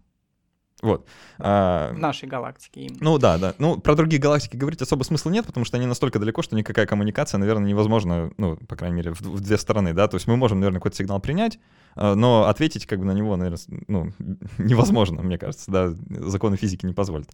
Вот. 0.83 1.07
А, 1.39 1.93
нашей 1.93 2.29
галактике 2.29 2.83
именно. 2.83 2.99
Ну 3.01 3.19
да, 3.19 3.39
да. 3.39 3.55
Ну, 3.59 3.79
про 3.79 3.95
другие 3.95 4.21
галактики 4.21 4.57
говорить 4.57 4.81
особо 4.83 5.03
смысла 5.03 5.31
нет, 5.31 5.47
потому 5.47 5.65
что 5.65 5.77
они 5.77 5.87
настолько 5.87 6.19
далеко, 6.19 6.43
что 6.43 6.57
никакая 6.57 6.87
коммуникация, 6.87 7.39
наверное, 7.39 7.69
невозможна, 7.69 8.31
ну, 8.39 8.57
по 8.57 8.77
крайней 8.77 8.97
мере, 8.97 9.13
в, 9.13 9.21
в 9.21 9.41
две 9.41 9.59
стороны, 9.59 9.93
да. 9.93 10.09
То 10.09 10.17
есть 10.17 10.27
мы 10.27 10.37
можем, 10.37 10.61
наверное, 10.61 10.81
какой-то 10.81 10.97
сигнал 10.97 11.21
принять, 11.21 11.59
а, 11.97 12.15
но 12.15 12.47
ответить 12.49 12.87
как 12.87 12.99
бы 13.01 13.05
на 13.05 13.13
него, 13.13 13.37
наверное, 13.37 13.61
ну, 13.89 14.13
невозможно, 14.59 15.23
мне 15.23 15.39
кажется, 15.39 15.71
да. 15.71 15.93
Законы 16.09 16.57
физики 16.57 16.87
не 16.87 16.95
позволят. 16.95 17.29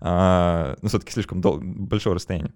А, 0.00 0.76
ну, 0.80 0.88
все-таки 0.88 1.12
слишком 1.12 1.40
дол- 1.40 1.60
большое 1.60 2.14
расстояние. 2.14 2.52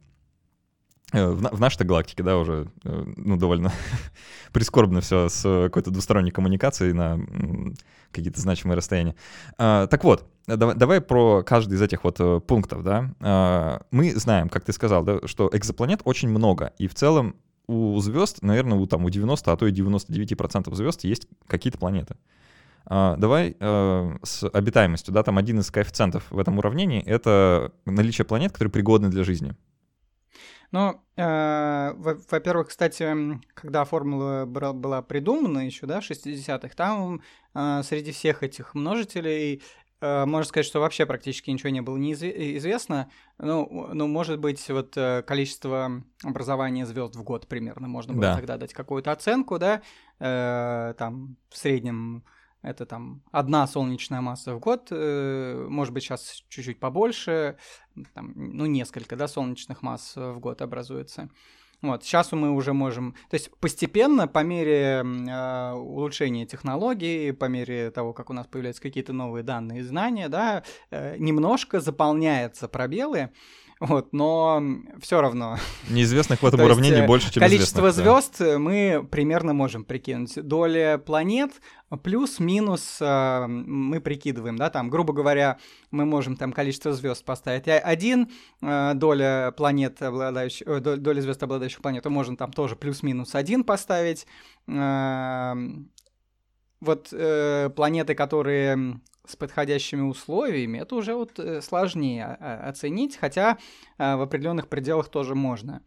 Э, 1.12 1.26
в, 1.30 1.60
нашей 1.60 1.84
галактике, 1.84 2.22
да, 2.22 2.38
уже, 2.38 2.68
э, 2.84 3.04
ну, 3.16 3.36
довольно 3.36 3.70
прискорбно 4.52 5.02
все 5.02 5.28
с 5.28 5.42
какой-то 5.42 5.90
двусторонней 5.90 6.30
коммуникацией 6.30 6.94
на 6.94 7.20
какие-то 8.10 8.40
значимые 8.40 8.76
расстояния. 8.76 9.14
А, 9.58 9.86
так 9.86 10.04
вот, 10.04 10.26
давай, 10.46 11.00
про 11.00 11.42
каждый 11.42 11.74
из 11.74 11.82
этих 11.82 12.04
вот 12.04 12.16
э, 12.18 12.40
пунктов, 12.40 12.82
да. 12.82 13.10
А, 13.20 13.82
мы 13.90 14.14
знаем, 14.14 14.48
как 14.48 14.64
ты 14.64 14.72
сказал, 14.72 15.04
да, 15.04 15.18
что 15.26 15.50
экзопланет 15.52 16.00
очень 16.04 16.30
много, 16.30 16.72
и 16.78 16.88
в 16.88 16.94
целом 16.94 17.36
у 17.66 17.98
звезд, 18.00 18.42
наверное, 18.42 18.78
у, 18.78 18.86
там, 18.86 19.04
у 19.04 19.10
90, 19.10 19.52
а 19.52 19.56
то 19.56 19.66
и 19.66 19.72
99% 19.72 20.74
звезд 20.74 21.04
есть 21.04 21.28
какие-то 21.46 21.78
планеты. 21.78 22.16
Uh, 22.84 23.16
давай 23.16 23.56
с 23.60 24.44
обитаемостью, 24.48 25.14
да, 25.14 25.22
там 25.22 25.38
один 25.38 25.60
из 25.60 25.70
коэффициентов 25.70 26.24
в 26.30 26.38
этом 26.40 26.58
уравнении— 26.58 27.00
это 27.06 27.70
наличие 27.86 28.24
планет, 28.24 28.50
которые 28.50 28.72
пригодны 28.72 29.08
для 29.08 29.22
жизни. 29.22 29.54
Ну, 30.72 31.02
э, 31.16 31.92
во-первых, 32.30 32.68
кстати, 32.68 33.38
когда 33.52 33.84
формула 33.84 34.46
была 34.46 35.02
придумана 35.02 35.66
еще, 35.66 35.86
да, 35.86 36.00
в 36.00 36.10
60-х, 36.10 36.74
там 36.74 37.20
э, 37.54 37.82
среди 37.84 38.10
всех 38.10 38.42
этих 38.42 38.74
множителей 38.74 39.62
э, 40.00 40.24
можно 40.24 40.48
сказать, 40.48 40.64
что 40.64 40.80
вообще 40.80 41.04
практически 41.04 41.50
ничего 41.50 41.68
не 41.68 41.82
было 41.82 41.98
неизвестно. 41.98 43.10
Ну, 43.36 43.90
ну, 43.92 44.06
может 44.06 44.38
быть, 44.38 44.66
вот 44.70 44.96
э, 44.96 45.22
количество 45.26 46.02
образования 46.24 46.86
звезд 46.86 47.16
в 47.16 47.22
год 47.22 47.46
примерно 47.48 47.86
можно 47.86 48.14
было 48.14 48.22
да. 48.22 48.36
тогда 48.36 48.56
дать 48.56 48.72
какую-то 48.72 49.12
оценку, 49.12 49.58
да, 49.58 49.82
э, 50.20 50.94
там 50.96 51.36
в 51.50 51.58
среднем 51.58 52.24
это 52.62 52.86
там 52.86 53.22
одна 53.30 53.66
солнечная 53.66 54.20
масса 54.20 54.54
в 54.54 54.60
год, 54.60 54.88
э, 54.90 55.66
может 55.68 55.92
быть, 55.92 56.04
сейчас 56.04 56.44
чуть-чуть 56.48 56.80
побольше, 56.80 57.56
там, 58.14 58.32
ну, 58.34 58.66
несколько, 58.66 59.16
да, 59.16 59.28
солнечных 59.28 59.82
масс 59.82 60.14
в 60.16 60.38
год 60.38 60.62
образуется. 60.62 61.28
Вот, 61.82 62.04
сейчас 62.04 62.30
мы 62.30 62.52
уже 62.52 62.72
можем, 62.72 63.16
то 63.28 63.34
есть 63.34 63.50
постепенно, 63.58 64.28
по 64.28 64.44
мере 64.44 65.02
э, 65.02 65.72
улучшения 65.72 66.46
технологий, 66.46 67.32
по 67.32 67.46
мере 67.46 67.90
того, 67.90 68.12
как 68.12 68.30
у 68.30 68.32
нас 68.32 68.46
появляются 68.46 68.80
какие-то 68.80 69.12
новые 69.12 69.42
данные 69.42 69.80
и 69.80 69.82
знания, 69.82 70.28
да, 70.28 70.62
э, 70.90 71.16
немножко 71.18 71.80
заполняются 71.80 72.68
пробелы, 72.68 73.30
вот, 73.82 74.12
но 74.12 74.62
все 75.00 75.20
равно. 75.20 75.58
Неизвестных 75.90 76.40
в 76.40 76.46
этом 76.46 76.60
уравнении 76.64 76.98
есть, 76.98 77.06
больше, 77.08 77.32
чем 77.32 77.42
Количество 77.42 77.90
звезд 77.90 78.36
да. 78.38 78.56
мы 78.56 79.04
примерно 79.10 79.54
можем 79.54 79.84
прикинуть. 79.84 80.40
Доля 80.40 80.98
планет 80.98 81.50
плюс-минус 81.96 82.98
э, 83.00 83.46
мы 83.48 84.00
прикидываем, 84.00 84.56
да, 84.56 84.70
там, 84.70 84.88
грубо 84.88 85.12
говоря, 85.12 85.58
мы 85.90 86.04
можем 86.04 86.36
там 86.36 86.52
количество 86.52 86.92
звезд 86.92 87.24
поставить 87.24 87.66
один, 87.66 88.30
э, 88.60 88.92
доля 88.94 89.52
планет, 89.56 90.00
обладающих, 90.00 90.64
э, 90.66 90.78
доля 90.78 91.20
звезд, 91.20 91.42
обладающих 91.42 91.82
планетой, 91.82 92.12
можем 92.12 92.36
там 92.36 92.52
тоже 92.52 92.76
плюс-минус 92.76 93.34
один 93.34 93.64
поставить. 93.64 94.26
Вот 96.80 97.10
планеты, 97.10 98.14
которые 98.14 99.00
с 99.26 99.36
подходящими 99.36 100.00
условиями, 100.00 100.78
это 100.78 100.96
уже 100.96 101.14
вот 101.14 101.38
э, 101.38 101.60
сложнее 101.62 102.36
а, 102.40 102.68
оценить, 102.68 103.16
хотя 103.16 103.58
а, 103.98 104.16
в 104.16 104.22
определенных 104.22 104.68
пределах 104.68 105.08
тоже 105.08 105.34
можно. 105.34 105.82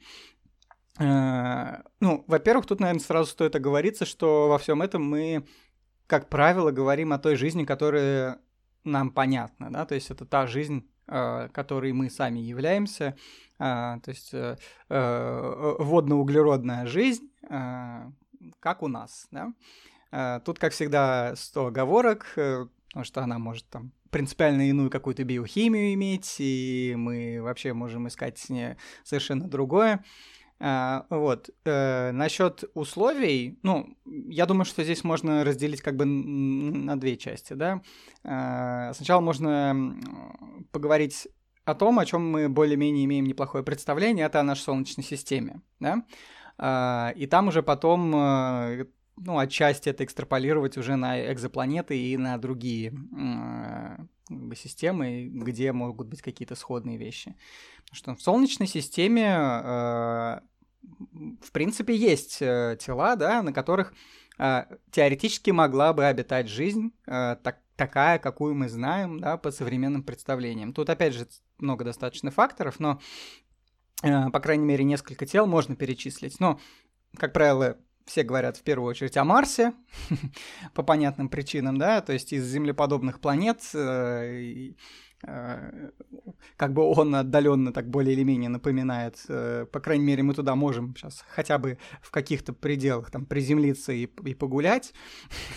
Э, 1.00 1.82
ну, 2.00 2.24
во-первых, 2.27 2.65
тут, 2.65 2.80
наверное, 2.80 3.01
сразу 3.01 3.30
стоит 3.30 3.56
оговориться, 3.56 4.06
что 4.06 4.48
во 4.48 4.58
всем 4.58 4.82
этом 4.82 5.04
мы, 5.04 5.46
как 6.08 6.30
правило, 6.30 6.72
говорим 6.72 7.12
о 7.12 7.20
той 7.20 7.36
жизни, 7.36 7.65
которая 7.65 8.39
нам 8.86 9.10
понятна, 9.10 9.70
да, 9.72 9.86
то 9.86 9.96
есть 9.96 10.12
это 10.12 10.25
та 10.25 10.48
жизнь, 10.48 10.89
э, 11.08 11.50
которой 11.50 11.92
мы 11.92 12.10
сами 12.10 12.39
являемся, 12.39 13.18
то 13.58 14.01
есть 14.08 14.34
водно-углеродная 14.89 16.86
жизнь, 16.88 17.32
как 18.60 18.84
у 18.84 18.89
нас, 18.89 19.30
да. 19.32 19.54
Тут, 20.42 20.60
как 20.60 20.74
всегда, 20.74 21.38
100 21.38 21.68
оговорок, 21.68 22.38
потому 22.95 23.03
что 23.03 23.23
она 23.23 23.39
может 23.39 23.67
там 23.67 23.91
принципиально 24.09 24.69
иную 24.69 24.89
какую-то 24.89 25.25
биохимию 25.25 25.93
иметь, 25.95 26.37
и 26.39 26.93
мы 26.97 27.41
вообще 27.41 27.73
можем 27.73 28.07
искать 28.07 28.37
с 28.37 28.47
ней 28.47 28.75
совершенно 29.03 29.49
другое. 29.49 30.01
А, 30.61 31.05
вот. 31.09 31.49
Э, 31.65 32.11
насчет 32.13 32.63
условий, 32.73 33.59
ну, 33.63 33.97
я 34.05 34.45
думаю, 34.45 34.63
что 34.63 34.81
здесь 34.85 35.03
можно 35.03 35.43
разделить 35.43 35.81
как 35.81 35.97
бы 35.97 36.05
на 36.05 36.97
две 36.97 37.17
части, 37.17 37.51
да. 37.51 37.81
А, 38.23 38.93
сначала 38.93 39.19
можно 39.19 39.93
поговорить 40.71 41.27
о 41.65 41.75
том, 41.75 41.99
о 41.99 42.05
чем 42.05 42.31
мы 42.31 42.47
более-менее 42.47 43.03
имеем 43.03 43.25
неплохое 43.25 43.61
представление, 43.61 44.27
это 44.27 44.39
о 44.39 44.43
нашей 44.43 44.61
Солнечной 44.61 45.03
системе, 45.03 45.59
да. 45.81 46.05
А, 46.57 47.11
и 47.17 47.27
там 47.27 47.49
уже 47.49 47.61
потом 47.61 48.15
э, 48.15 48.85
ну, 49.17 49.38
отчасти 49.38 49.89
это 49.89 50.03
экстраполировать 50.03 50.77
уже 50.77 50.95
на 50.95 51.31
экзопланеты 51.31 51.98
и 51.98 52.17
на 52.17 52.38
другие 52.38 52.93
э, 53.17 53.98
системы, 54.55 55.29
где 55.31 55.72
могут 55.72 56.07
быть 56.07 56.22
какие-то 56.22 56.55
сходные 56.55 56.98
вещи. 56.98 57.36
Потому 57.84 57.95
что 57.95 58.15
в 58.15 58.22
Солнечной 58.22 58.67
системе, 58.67 59.27
э, 59.27 60.39
в 61.41 61.51
принципе, 61.51 61.95
есть 61.95 62.41
э, 62.41 62.77
тела, 62.79 63.15
да, 63.15 63.41
на 63.41 63.53
которых 63.53 63.93
э, 64.38 64.65
теоретически 64.91 65.51
могла 65.51 65.93
бы 65.93 66.05
обитать 66.05 66.50
жизнь, 66.50 66.91
э, 67.07 67.38
так, 67.41 67.60
такая, 67.77 68.19
какую 68.19 68.55
мы 68.55 68.67
знаем, 68.67 69.19
да, 69.19 69.38
по 69.38 69.51
современным 69.51 70.03
представлениям. 70.03 70.74
Тут, 70.74 70.89
опять 70.89 71.13
же, 71.13 71.27
много 71.57 71.86
достаточно 71.86 72.31
факторов, 72.31 72.79
но, 72.79 73.00
э, 74.03 74.29
по 74.29 74.39
крайней 74.41 74.65
мере, 74.65 74.84
несколько 74.84 75.25
тел 75.25 75.48
можно 75.48 75.75
перечислить. 75.75 76.39
Но 76.39 76.60
как 77.17 77.31
правило, 77.31 77.77
все 78.05 78.24
говорят 78.24 78.57
в 78.57 78.62
первую 78.62 78.89
очередь 78.89 79.17
о 79.17 79.24
Марсе, 79.24 79.74
по 80.74 80.83
понятным 80.83 81.29
причинам, 81.29 81.77
да, 81.77 82.01
то 82.01 82.13
есть 82.13 82.33
из 82.33 82.45
землеподобных 82.45 83.19
планет, 83.19 83.62
э, 83.74 84.74
как 86.58 86.74
бы 86.74 86.84
он 86.84 87.15
отдаленно 87.15 87.74
так 87.74 87.89
более 87.89 88.13
или 88.13 88.24
менее 88.24 88.50
напоминает, 88.50 89.17
э, 89.27 89.65
по 89.72 89.79
крайней 89.79 90.05
мере, 90.05 90.24
мы 90.24 90.34
туда 90.34 90.55
можем 90.55 90.96
сейчас 90.96 91.24
хотя 91.27 91.58
бы 91.58 91.77
в 92.01 92.12
каких-то 92.12 92.53
пределах 92.53 93.12
там 93.12 93.25
приземлиться 93.25 93.91
и, 93.91 94.03
и 94.03 94.34
погулять, 94.34 94.94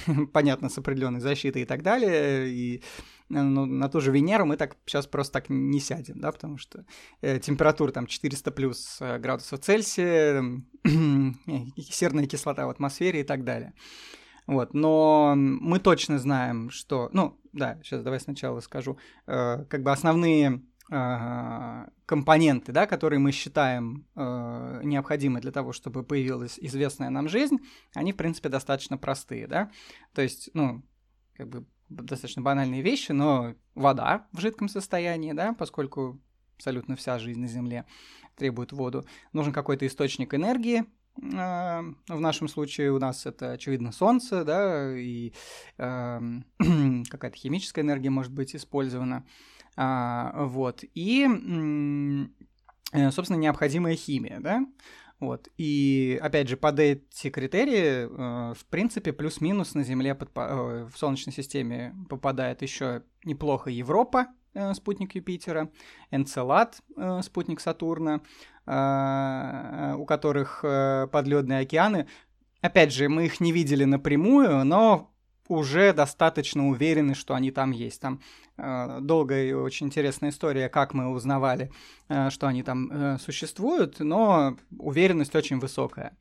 понятно, 0.33 0.69
с 0.69 0.79
определенной 0.79 1.21
защитой 1.21 1.63
и 1.63 1.65
так 1.65 1.83
далее, 1.83 2.49
и 2.51 2.83
ну, 3.29 3.67
на 3.67 3.89
ту 3.89 4.01
же 4.01 4.11
Венеру 4.11 4.47
мы 4.47 4.57
так 4.57 4.77
сейчас 4.87 5.07
просто 5.07 5.35
так 5.35 5.51
не 5.51 5.81
сядем, 5.81 6.19
да, 6.21 6.33
потому 6.33 6.57
что 6.59 6.85
э, 7.21 7.39
температура 7.39 7.93
там 7.93 8.07
400 8.07 8.51
плюс 8.51 8.99
э, 9.01 9.19
градусов 9.19 9.61
Цельсия, 9.61 10.43
серная 11.77 12.27
кислота 12.27 12.67
в 12.67 12.71
атмосфере 12.71 13.21
и 13.21 13.25
так 13.25 13.45
далее. 13.45 13.75
Вот, 14.47 14.73
но 14.73 15.35
мы 15.37 15.79
точно 15.79 16.19
знаем, 16.19 16.71
что, 16.71 17.11
ну, 17.13 17.39
да, 17.59 17.79
сейчас 17.83 18.03
давай 18.03 18.21
сначала 18.21 18.61
скажу, 18.61 18.99
э, 19.27 19.65
как 19.65 19.83
бы 19.83 19.91
основные 19.91 20.62
э, 20.91 21.85
компоненты, 22.07 22.73
да, 22.73 22.87
которые 22.87 23.19
мы 23.19 23.33
считаем 23.33 24.07
э, 24.15 24.81
необходимы 24.85 25.41
для 25.41 25.53
того, 25.53 25.73
чтобы 25.73 26.05
появилась 26.05 26.59
известная 26.59 27.11
нам 27.11 27.29
жизнь, 27.29 27.59
они, 27.95 28.12
в 28.12 28.17
принципе, 28.17 28.49
достаточно 28.49 28.97
простые, 28.97 29.47
да, 29.47 29.71
то 30.15 30.23
есть, 30.23 30.50
ну, 30.55 30.83
как 31.35 31.49
бы 31.49 31.67
достаточно 31.88 32.43
банальные 32.43 32.83
вещи, 32.83 33.12
но 33.12 33.55
вода 33.75 34.27
в 34.33 34.41
жидком 34.41 34.69
состоянии, 34.69 35.33
да, 35.33 35.55
поскольку 35.55 36.21
абсолютно 36.57 36.97
вся 36.97 37.19
жизнь 37.19 37.41
на 37.41 37.47
Земле 37.47 37.87
требует 38.37 38.73
воду. 38.73 39.05
Нужен 39.33 39.53
какой-то 39.53 39.87
источник 39.87 40.35
энергии. 40.35 40.85
А, 41.35 41.85
в 42.09 42.21
нашем 42.21 42.49
случае 42.49 42.93
у 42.93 42.99
нас 42.99 43.27
это, 43.27 43.53
очевидно, 43.53 43.93
Солнце, 43.93 44.45
да, 44.45 44.97
и 44.97 45.33
э, 45.79 46.21
какая-то 47.11 47.37
химическая 47.37 47.85
энергия 47.85 48.11
может 48.11 48.33
быть 48.33 48.55
использована. 48.55 49.27
А, 49.77 50.45
вот. 50.45 50.85
И, 50.95 51.27
э, 52.93 53.11
собственно, 53.11 53.39
необходимая 53.39 53.97
химия, 53.97 54.41
да. 54.41 54.67
Вот. 55.21 55.49
И 55.57 56.19
опять 56.23 56.49
же, 56.49 56.57
под 56.57 56.79
эти 56.79 57.31
критерии, 57.31 58.07
э, 58.07 58.55
в 58.55 58.65
принципе, 58.67 59.13
плюс-минус 59.13 59.75
на 59.75 59.83
Земле 59.83 60.15
под, 60.15 60.31
э, 60.37 60.89
в 60.93 60.97
Солнечной 60.97 61.33
системе 61.33 61.95
попадает 62.09 62.63
еще 62.63 63.03
неплохо 63.25 63.71
Европа, 63.71 64.29
э, 64.29 64.38
спутник 64.75 65.14
Юпитера, 65.14 65.71
Энцелад, 66.11 66.81
э, 66.97 67.21
спутник 67.23 67.61
Сатурна, 67.61 68.21
э, 68.67 69.95
у 69.97 70.05
которых 70.05 70.61
э, 70.62 71.07
подледные 71.11 71.61
океаны. 71.61 72.07
Опять 72.61 72.93
же, 72.93 73.09
мы 73.09 73.26
их 73.26 73.40
не 73.40 73.52
видели 73.52 73.85
напрямую, 73.85 74.64
но 74.64 75.11
уже 75.49 75.93
достаточно 75.93 76.69
уверены, 76.69 77.14
что 77.14 77.35
они 77.35 77.50
там 77.50 77.71
есть. 77.71 78.00
Там 78.00 78.21
э, 78.57 78.99
долгая 79.00 79.47
и 79.47 79.52
очень 79.52 79.87
интересная 79.87 80.31
история, 80.31 80.69
как 80.69 80.95
мы 80.95 81.09
узнавали, 81.09 81.73
э, 82.09 82.31
что 82.31 82.47
они 82.47 82.62
там 82.62 82.90
э, 82.90 83.19
существуют, 83.19 84.00
но 84.00 84.57
уверенность 84.78 85.35
очень 85.35 85.59
высокая. 85.59 86.17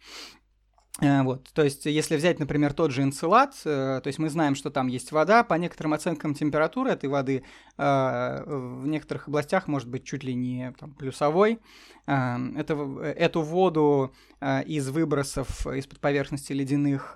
Э, 0.99 1.21
вот, 1.21 1.47
то 1.53 1.63
есть, 1.63 1.85
если 1.85 2.15
взять, 2.15 2.39
например, 2.39 2.73
тот 2.73 2.91
же 2.91 3.03
Энцелад, 3.03 3.53
э, 3.65 4.01
то 4.03 4.07
есть 4.07 4.17
мы 4.17 4.29
знаем, 4.29 4.55
что 4.55 4.71
там 4.71 4.87
есть 4.87 5.11
вода, 5.11 5.43
по 5.43 5.53
некоторым 5.53 5.93
оценкам 5.93 6.33
температуры 6.33 6.91
этой 6.91 7.07
воды 7.07 7.43
э, 7.77 8.43
в 8.45 8.87
некоторых 8.87 9.27
областях 9.27 9.67
может 9.67 9.87
быть 9.87 10.03
чуть 10.03 10.23
ли 10.23 10.33
не 10.33 10.73
там, 10.79 10.91
плюсовой. 10.93 11.59
Это, 12.07 13.13
эту 13.17 13.41
воду 13.41 14.13
из 14.41 14.87
выбросов 14.87 15.67
из-под 15.67 15.99
поверхности 15.99 16.53
ледяных 16.53 17.11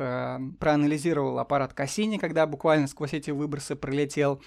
проанализировал 0.59 1.39
аппарат 1.39 1.73
Кассини, 1.73 2.17
когда 2.17 2.45
буквально 2.45 2.87
сквозь 2.87 3.13
эти 3.13 3.31
выбросы 3.31 3.77
пролетел. 3.77 4.41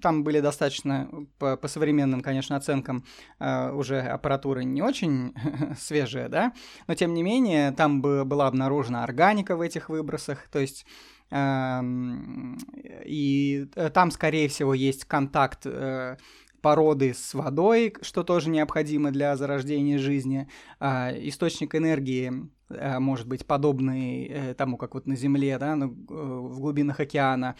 Там 0.00 0.22
были 0.22 0.38
достаточно, 0.38 1.08
по, 1.38 1.56
по 1.56 1.66
современным, 1.66 2.20
конечно, 2.20 2.54
оценкам, 2.54 3.04
уже 3.40 4.00
аппаратура 4.00 4.60
не 4.60 4.80
очень 4.80 5.34
свежая, 5.78 6.28
да, 6.28 6.52
но 6.86 6.94
тем 6.94 7.12
не 7.12 7.24
менее 7.24 7.72
там 7.72 8.00
была 8.00 8.46
обнаружена 8.46 9.02
органика 9.02 9.56
в 9.56 9.60
этих 9.60 9.88
выбросах, 9.88 10.46
то 10.52 10.60
есть 10.60 10.86
эм, 11.30 12.58
и 13.04 13.68
э, 13.74 13.90
там, 13.90 14.10
скорее 14.10 14.48
всего, 14.48 14.74
есть 14.74 15.04
контакт 15.04 15.60
э, 15.64 16.16
породы 16.64 17.12
с 17.12 17.34
водой, 17.34 17.94
что 18.00 18.22
тоже 18.22 18.48
необходимо 18.48 19.10
для 19.10 19.36
зарождения 19.36 19.98
жизни. 19.98 20.48
А, 20.80 21.12
источник 21.12 21.74
энергии 21.74 22.32
э, 22.70 22.98
может 22.98 23.28
быть 23.28 23.46
подобный 23.46 24.54
тому, 24.56 24.78
как 24.78 24.94
вот 24.94 25.06
на 25.06 25.14
Земле, 25.14 25.58
да, 25.58 25.76
в 25.76 26.58
глубинах 26.58 27.00
океана 27.00 27.56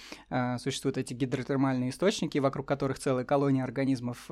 существуют 0.58 0.96
эти 0.96 1.12
гидротермальные 1.12 1.90
источники, 1.90 2.38
вокруг 2.38 2.66
которых 2.66 2.98
целые 2.98 3.26
колонии 3.26 3.62
организмов 3.62 4.30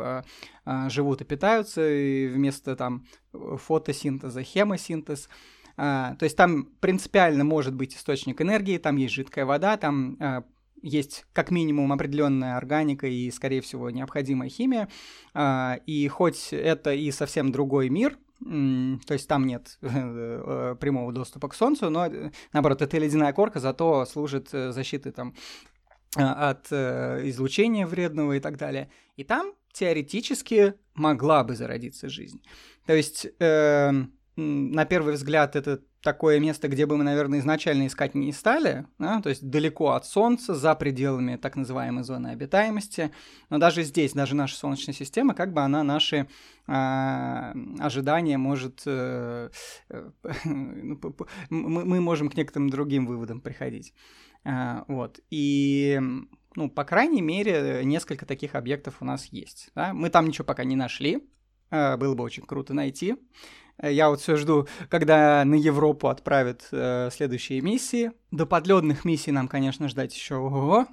живут 0.89 1.21
и 1.21 1.25
питаются, 1.25 1.87
и 1.87 2.29
вместо 2.29 2.75
там 2.75 3.05
фотосинтеза 3.33 4.43
хемосинтез– 4.43 5.29
а, 5.77 6.15
то 6.17 6.25
есть 6.25 6.37
там 6.37 6.65
принципиально 6.81 7.45
может 7.45 7.75
быть 7.75 7.97
источник 7.97 8.41
энергии, 8.41 8.79
там 8.79 8.97
есть 8.97 9.15
жидкая 9.15 9.45
вода, 9.45 9.77
там 9.77 10.17
а, 10.21 10.45
есть 10.83 11.25
как 11.33 11.51
минимум 11.51 11.93
определенная 11.93 12.57
органика 12.57 13.07
и, 13.07 13.31
скорее 13.31 13.61
всего, 13.61 13.91
необходимая 13.91 14.49
химия. 14.49 14.89
А, 15.35 15.79
и 15.87 16.07
хоть 16.09 16.53
это 16.53 16.93
и 16.93 17.11
совсем 17.11 17.53
другой 17.53 17.89
мир, 17.89 18.19
то 18.41 19.15
есть 19.15 19.29
там 19.29 19.47
нет 19.47 19.79
э, 19.83 20.77
прямого 20.81 21.13
доступа 21.13 21.49
к 21.49 21.55
Солнцу, 21.55 21.91
но 21.91 22.11
наоборот, 22.53 22.83
это 22.83 22.99
ледяная 22.99 23.33
корка, 23.33 23.61
зато 23.61 24.05
служит 24.05 24.49
э, 24.53 24.73
защитой 24.73 25.13
там 25.13 25.35
от 26.17 26.67
э, 26.71 27.23
излучения 27.29 27.87
вредного 27.87 28.33
и 28.33 28.41
так 28.41 28.59
далее. 28.59 28.91
И 29.17 29.25
там 29.25 29.53
теоретически 29.73 30.75
могла 30.95 31.45
бы 31.45 31.55
зародиться 31.55 32.09
жизнь. 32.09 32.43
То 32.85 32.95
есть 32.95 33.29
эм, 33.39 34.13
на 34.37 34.85
первый 34.85 35.15
взгляд, 35.15 35.57
это 35.57 35.81
такое 36.03 36.41
место, 36.41 36.69
где 36.69 36.87
бы 36.87 36.97
мы, 36.97 37.05
наверное, 37.05 37.39
изначально 37.39 37.87
искать 37.87 38.15
не 38.15 38.33
стали, 38.33 38.87
да? 38.99 39.21
то 39.23 39.29
есть 39.29 39.49
далеко 39.49 39.91
от 39.91 40.05
Солнца, 40.05 40.55
за 40.55 40.75
пределами 40.75 41.37
так 41.37 41.57
называемой 41.57 42.03
зоны 42.03 42.29
обитаемости. 42.29 43.13
Но 43.51 43.59
даже 43.59 43.83
здесь, 43.83 44.13
даже 44.13 44.35
наша 44.35 44.57
Солнечная 44.57 44.95
система, 44.95 45.35
как 45.35 45.53
бы 45.53 45.61
она 45.63 45.83
наши 45.83 46.29
э, 46.67 47.53
ожидания 47.79 48.39
может... 48.39 48.83
Э, 48.87 49.51
э, 49.89 50.11
мы, 51.51 51.85
мы 51.85 52.01
можем 52.01 52.29
к 52.29 52.37
некоторым 52.37 52.69
другим 52.69 53.07
выводам 53.07 53.41
приходить. 53.41 53.95
Э, 54.45 54.83
вот. 54.89 55.21
И 55.31 56.01
ну, 56.55 56.69
по 56.69 56.85
крайней 56.85 57.23
мере, 57.23 57.83
несколько 57.85 58.27
таких 58.27 58.55
объектов 58.55 58.97
у 59.01 59.05
нас 59.05 59.27
есть. 59.27 59.71
Да? 59.75 59.93
Мы 59.95 60.11
там 60.11 60.27
ничего 60.27 60.45
пока 60.45 60.65
не 60.65 60.77
нашли, 60.77 61.27
э, 61.71 61.97
было 61.97 62.15
бы 62.15 62.25
очень 62.25 62.45
круто 62.45 62.75
найти. 62.75 63.17
Я 63.81 64.11
вот 64.11 64.21
все 64.21 64.37
жду, 64.37 64.69
когда 64.89 65.45
на 65.45 65.55
Европу 65.55 66.09
отправят 66.09 66.69
э, 66.73 67.11
следующие 67.13 67.61
миссии. 67.61 68.13
До 68.31 68.47
подледных 68.47 69.05
миссий 69.05 69.33
нам, 69.33 69.49
конечно, 69.49 69.89
ждать 69.89 70.15
еще 70.15 70.37
ого. 70.37 70.87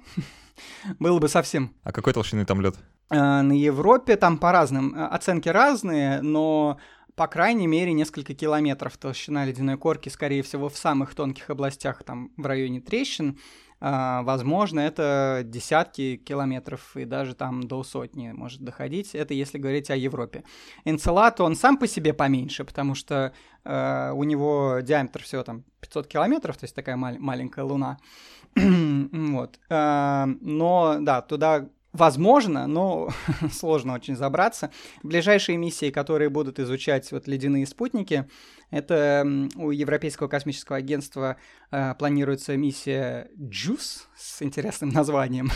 Было 0.98 1.18
бы 1.18 1.28
совсем. 1.28 1.74
А 1.82 1.92
какой 1.92 2.12
толщины 2.12 2.44
там 2.44 2.60
лед? 2.60 2.76
Э, 3.10 3.42
на 3.42 3.52
Европе 3.52 4.16
там 4.16 4.38
по 4.38 4.52
разным 4.52 4.94
э, 4.94 5.06
оценки 5.06 5.48
разные, 5.48 6.20
но 6.22 6.78
по 7.14 7.26
крайней 7.26 7.66
мере 7.66 7.92
несколько 7.92 8.34
километров 8.34 8.96
толщина 8.96 9.44
ледяной 9.44 9.76
корки, 9.76 10.08
скорее 10.08 10.42
всего, 10.42 10.68
в 10.68 10.76
самых 10.78 11.14
тонких 11.14 11.50
областях, 11.50 12.02
там 12.02 12.30
в 12.36 12.46
районе 12.46 12.80
трещин. 12.80 13.38
А, 13.80 14.22
возможно, 14.22 14.80
это 14.80 15.42
десятки 15.44 16.16
километров 16.16 16.96
и 16.96 17.04
даже 17.06 17.34
там 17.34 17.62
до 17.62 17.82
сотни 17.82 18.30
может 18.32 18.60
доходить. 18.60 19.14
Это 19.14 19.32
если 19.32 19.58
говорить 19.58 19.90
о 19.90 19.96
Европе. 19.96 20.44
Энцелад, 20.84 21.40
он 21.40 21.56
сам 21.56 21.78
по 21.78 21.86
себе 21.86 22.12
поменьше, 22.12 22.64
потому 22.64 22.94
что 22.94 23.32
э, 23.64 24.12
у 24.14 24.24
него 24.24 24.80
диаметр 24.82 25.22
всего 25.22 25.42
там 25.42 25.64
500 25.80 26.06
километров, 26.08 26.58
то 26.58 26.64
есть 26.64 26.74
такая 26.74 26.96
мал- 26.96 27.18
маленькая 27.18 27.64
луна. 27.64 27.98
вот. 28.56 29.58
Э, 29.70 30.26
но, 30.40 30.98
да, 31.00 31.22
туда 31.22 31.68
Возможно, 31.92 32.68
но 32.68 33.10
сложно 33.52 33.94
очень 33.94 34.14
забраться. 34.14 34.70
Ближайшие 35.02 35.58
миссии, 35.58 35.90
которые 35.90 36.28
будут 36.28 36.60
изучать 36.60 37.10
вот 37.10 37.26
ледяные 37.26 37.66
спутники, 37.66 38.28
это 38.70 39.26
у 39.56 39.70
Европейского 39.70 40.28
космического 40.28 40.78
агентства 40.78 41.36
э, 41.70 41.94
планируется 41.98 42.56
миссия 42.56 43.28
JUICE 43.36 44.02
с 44.16 44.42
интересным 44.42 44.90
названием. 44.94 45.50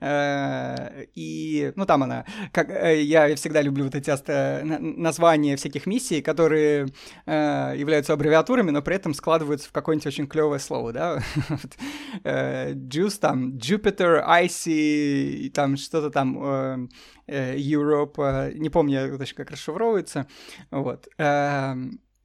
э, 0.00 1.06
и, 1.14 1.72
ну, 1.76 1.86
там 1.86 2.02
она, 2.02 2.26
как 2.52 2.70
э, 2.70 3.02
я 3.02 3.34
всегда 3.36 3.62
люблю 3.62 3.84
вот 3.84 3.94
эти 3.94 4.10
э, 4.10 4.62
названия 4.64 5.56
всяких 5.56 5.86
миссий, 5.86 6.20
которые 6.22 6.88
э, 7.26 7.74
являются 7.76 8.12
аббревиатурами, 8.12 8.70
но 8.70 8.82
при 8.82 8.96
этом 8.96 9.14
складываются 9.14 9.68
в 9.68 9.72
какое-нибудь 9.72 10.06
очень 10.06 10.26
клевое 10.26 10.60
слово, 10.60 10.92
да. 10.92 11.22
JUICE 12.24 13.18
там, 13.20 13.56
Jupiter, 13.56 14.22
Icy, 14.42 15.50
там 15.50 15.76
что-то 15.76 16.10
там, 16.10 16.88
Europe, 17.26 18.54
не 18.54 18.68
помню 18.68 19.16
точно, 19.18 19.36
как 19.36 19.50
расшифровывается, 19.52 20.26
вот. 20.70 21.08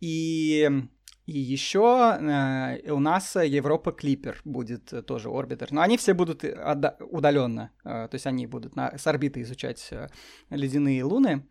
И 0.01 0.69
И 1.29 1.37
еще 1.37 2.17
э, 2.19 2.91
у 2.91 2.99
нас 2.99 3.35
Европа 3.35 3.91
Клипер 3.91 4.41
будет 4.45 4.91
э, 4.93 5.03
тоже 5.03 5.29
орбитер. 5.29 5.71
Но 5.71 5.81
они 5.81 5.95
все 5.97 6.13
будут 6.13 6.43
удаленно. 6.99 7.69
Э, 7.83 8.07
то 8.09 8.15
есть 8.15 8.25
они 8.25 8.47
будут 8.47 8.75
на, 8.75 8.97
с 8.97 9.05
орбиты 9.05 9.41
изучать 9.41 9.89
э, 9.91 10.07
ледяные 10.49 11.03
луны. 11.03 11.31
А, 11.31 11.43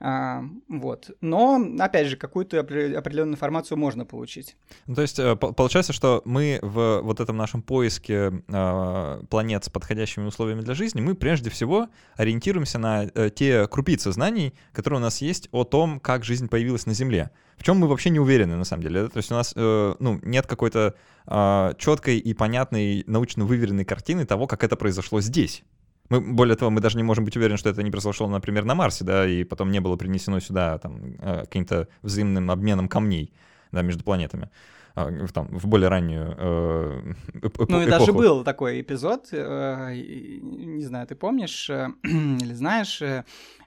вот. 0.00 1.10
Но, 1.20 1.64
опять 1.78 2.08
же, 2.08 2.16
какую-то 2.16 2.60
определенную 2.60 3.34
информацию 3.34 3.78
можно 3.78 4.04
получить. 4.04 4.56
Ну, 4.86 4.94
то 4.94 5.02
есть 5.02 5.18
э, 5.18 5.36
получается, 5.36 5.92
что 5.92 6.20
мы 6.24 6.58
в 6.62 7.00
вот 7.00 7.20
этом 7.20 7.36
нашем 7.36 7.62
поиске 7.62 8.42
э, 8.48 9.22
планет 9.30 9.64
с 9.64 9.70
подходящими 9.70 10.24
условиями 10.26 10.60
для 10.60 10.74
жизни, 10.74 11.00
мы 11.00 11.14
прежде 11.14 11.48
всего 11.50 11.88
ориентируемся 12.16 12.78
на 12.78 13.04
э, 13.04 13.30
те 13.30 13.66
крупицы 13.66 14.12
знаний, 14.12 14.54
которые 14.72 14.98
у 14.98 15.02
нас 15.02 15.22
есть 15.22 15.48
о 15.52 15.64
том, 15.64 16.00
как 16.00 16.24
жизнь 16.24 16.48
появилась 16.48 16.86
на 16.86 16.92
Земле. 16.92 17.30
В 17.56 17.62
чем 17.62 17.78
мы 17.78 17.86
вообще 17.86 18.10
не 18.10 18.20
уверены, 18.20 18.56
на 18.56 18.64
самом 18.64 18.82
деле. 18.82 19.08
То 19.08 19.18
есть 19.18 19.30
у 19.30 19.34
нас 19.34 19.52
э, 19.56 19.94
ну, 19.98 20.20
нет 20.22 20.46
какой-то 20.46 20.94
э, 21.26 21.74
четкой 21.78 22.18
и 22.18 22.34
понятной 22.34 23.04
научно 23.06 23.44
выверенной 23.44 23.84
картины 23.84 24.26
того, 24.26 24.46
как 24.46 24.64
это 24.64 24.76
произошло 24.76 25.20
здесь. 25.20 25.62
Мы, 26.10 26.20
более 26.20 26.56
того, 26.56 26.70
мы 26.70 26.80
даже 26.80 26.96
не 26.96 27.02
можем 27.02 27.24
быть 27.24 27.36
уверены, 27.36 27.56
что 27.56 27.70
это 27.70 27.82
не 27.82 27.90
произошло, 27.90 28.28
например, 28.28 28.64
на 28.64 28.74
Марсе, 28.74 29.04
да, 29.04 29.26
и 29.26 29.44
потом 29.44 29.70
не 29.70 29.80
было 29.80 29.96
принесено 29.96 30.38
сюда 30.40 30.78
там 30.78 31.16
э, 31.18 31.40
каким-то 31.40 31.88
взаимным 32.02 32.50
обменом 32.50 32.88
камней, 32.88 33.32
да, 33.72 33.80
между 33.82 34.04
планетами 34.04 34.50
а, 34.94 35.10
там, 35.32 35.48
в 35.48 35.66
более 35.66 35.88
раннюю 35.88 36.34
э, 36.36 37.14
эпоху. 37.42 37.72
Ну 37.72 37.82
и 37.82 37.86
даже 37.86 38.12
был 38.12 38.44
такой 38.44 38.82
эпизод, 38.82 39.28
э, 39.32 39.94
не 39.94 40.84
знаю, 40.84 41.06
ты 41.06 41.14
помнишь 41.14 41.70
или 42.02 42.52
знаешь, 42.52 43.02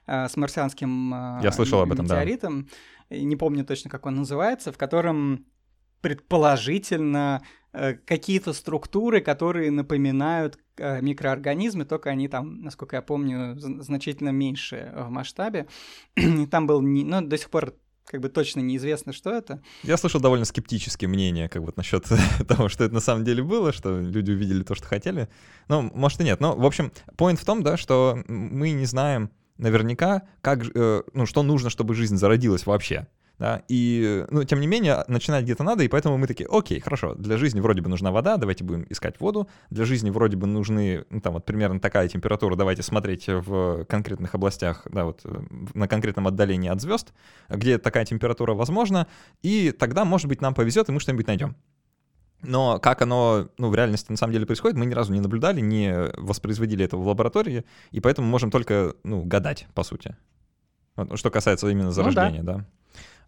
с 0.06 0.36
марсианским 0.36 1.40
Я 1.42 1.52
слышал 1.52 1.80
об 1.80 1.92
этом, 1.92 2.04
метеоритом, 2.04 2.68
да. 3.10 3.16
не 3.18 3.36
помню 3.36 3.64
точно, 3.64 3.90
как 3.90 4.06
он 4.06 4.14
называется, 4.14 4.72
в 4.72 4.78
котором 4.78 5.44
предположительно 6.00 7.42
какие-то 8.06 8.54
структуры, 8.54 9.20
которые 9.20 9.70
напоминают 9.70 10.58
Э, 10.78 11.00
микроорганизмы, 11.00 11.84
только 11.84 12.10
они 12.10 12.28
там, 12.28 12.62
насколько 12.62 12.96
я 12.96 13.02
помню, 13.02 13.58
значительно 13.58 14.30
меньше 14.30 14.92
в 14.94 15.10
масштабе. 15.10 15.66
Там 16.50 16.66
был, 16.66 16.80
не, 16.80 17.04
ну, 17.04 17.20
до 17.20 17.36
сих 17.36 17.50
пор 17.50 17.74
как 18.04 18.20
бы 18.20 18.28
точно 18.28 18.60
неизвестно, 18.60 19.12
что 19.12 19.30
это. 19.30 19.60
Я 19.82 19.96
слышал 19.96 20.20
довольно 20.20 20.44
скептические 20.44 21.08
мнения, 21.08 21.48
как 21.48 21.62
вот 21.62 21.76
насчет 21.76 22.04
того, 22.48 22.68
что 22.68 22.84
это 22.84 22.94
на 22.94 23.00
самом 23.00 23.24
деле 23.24 23.42
было, 23.42 23.72
что 23.72 24.00
люди 24.00 24.30
увидели 24.30 24.62
то, 24.62 24.74
что 24.74 24.86
хотели. 24.86 25.28
Ну, 25.68 25.82
может 25.94 26.20
и 26.20 26.24
нет. 26.24 26.40
Но, 26.40 26.54
в 26.54 26.64
общем, 26.64 26.92
point 27.16 27.36
в 27.36 27.44
том, 27.44 27.62
да, 27.62 27.76
что 27.76 28.18
мы 28.28 28.70
не 28.70 28.86
знаем 28.86 29.30
наверняка, 29.56 30.22
как, 30.40 30.64
э, 30.74 31.02
ну, 31.12 31.26
что 31.26 31.42
нужно, 31.42 31.70
чтобы 31.70 31.94
жизнь 31.94 32.16
зародилась 32.16 32.66
вообще 32.66 33.08
да, 33.38 33.62
и, 33.68 34.26
ну, 34.30 34.44
тем 34.44 34.60
не 34.60 34.66
менее, 34.66 35.04
начинать 35.06 35.44
где-то 35.44 35.62
надо, 35.62 35.84
и 35.84 35.88
поэтому 35.88 36.18
мы 36.18 36.26
такие, 36.26 36.48
окей, 36.50 36.80
хорошо, 36.80 37.14
для 37.14 37.36
жизни 37.36 37.60
вроде 37.60 37.82
бы 37.82 37.88
нужна 37.88 38.10
вода, 38.10 38.36
давайте 38.36 38.64
будем 38.64 38.84
искать 38.88 39.20
воду, 39.20 39.48
для 39.70 39.84
жизни 39.84 40.10
вроде 40.10 40.36
бы 40.36 40.46
нужны, 40.46 41.04
ну, 41.10 41.20
там, 41.20 41.34
вот 41.34 41.44
примерно 41.44 41.78
такая 41.78 42.08
температура, 42.08 42.56
давайте 42.56 42.82
смотреть 42.82 43.28
в 43.28 43.84
конкретных 43.84 44.34
областях, 44.34 44.86
да, 44.90 45.04
вот 45.04 45.24
на 45.74 45.86
конкретном 45.86 46.26
отдалении 46.26 46.68
от 46.68 46.80
звезд, 46.80 47.12
где 47.48 47.78
такая 47.78 48.04
температура 48.04 48.54
возможна, 48.54 49.06
и 49.42 49.70
тогда, 49.70 50.04
может 50.04 50.26
быть, 50.26 50.40
нам 50.40 50.54
повезет, 50.54 50.88
и 50.88 50.92
мы 50.92 51.00
что-нибудь 51.00 51.26
найдем. 51.28 51.56
Но 52.42 52.78
как 52.78 53.02
оно 53.02 53.48
ну, 53.58 53.68
в 53.68 53.74
реальности 53.74 54.10
на 54.10 54.16
самом 54.16 54.32
деле 54.32 54.46
происходит, 54.46 54.76
мы 54.76 54.86
ни 54.86 54.94
разу 54.94 55.12
не 55.12 55.20
наблюдали, 55.20 55.60
не 55.60 56.12
воспроизводили 56.16 56.84
это 56.84 56.96
в 56.96 57.06
лаборатории, 57.06 57.64
и 57.90 58.00
поэтому 58.00 58.28
можем 58.28 58.50
только 58.50 58.94
ну, 59.02 59.24
гадать, 59.24 59.66
по 59.74 59.82
сути. 59.82 60.16
Что 61.14 61.30
касается 61.30 61.68
именно 61.68 61.90
зарождения, 61.92 62.40
ну, 62.40 62.46
да. 62.46 62.54
да. 62.54 62.66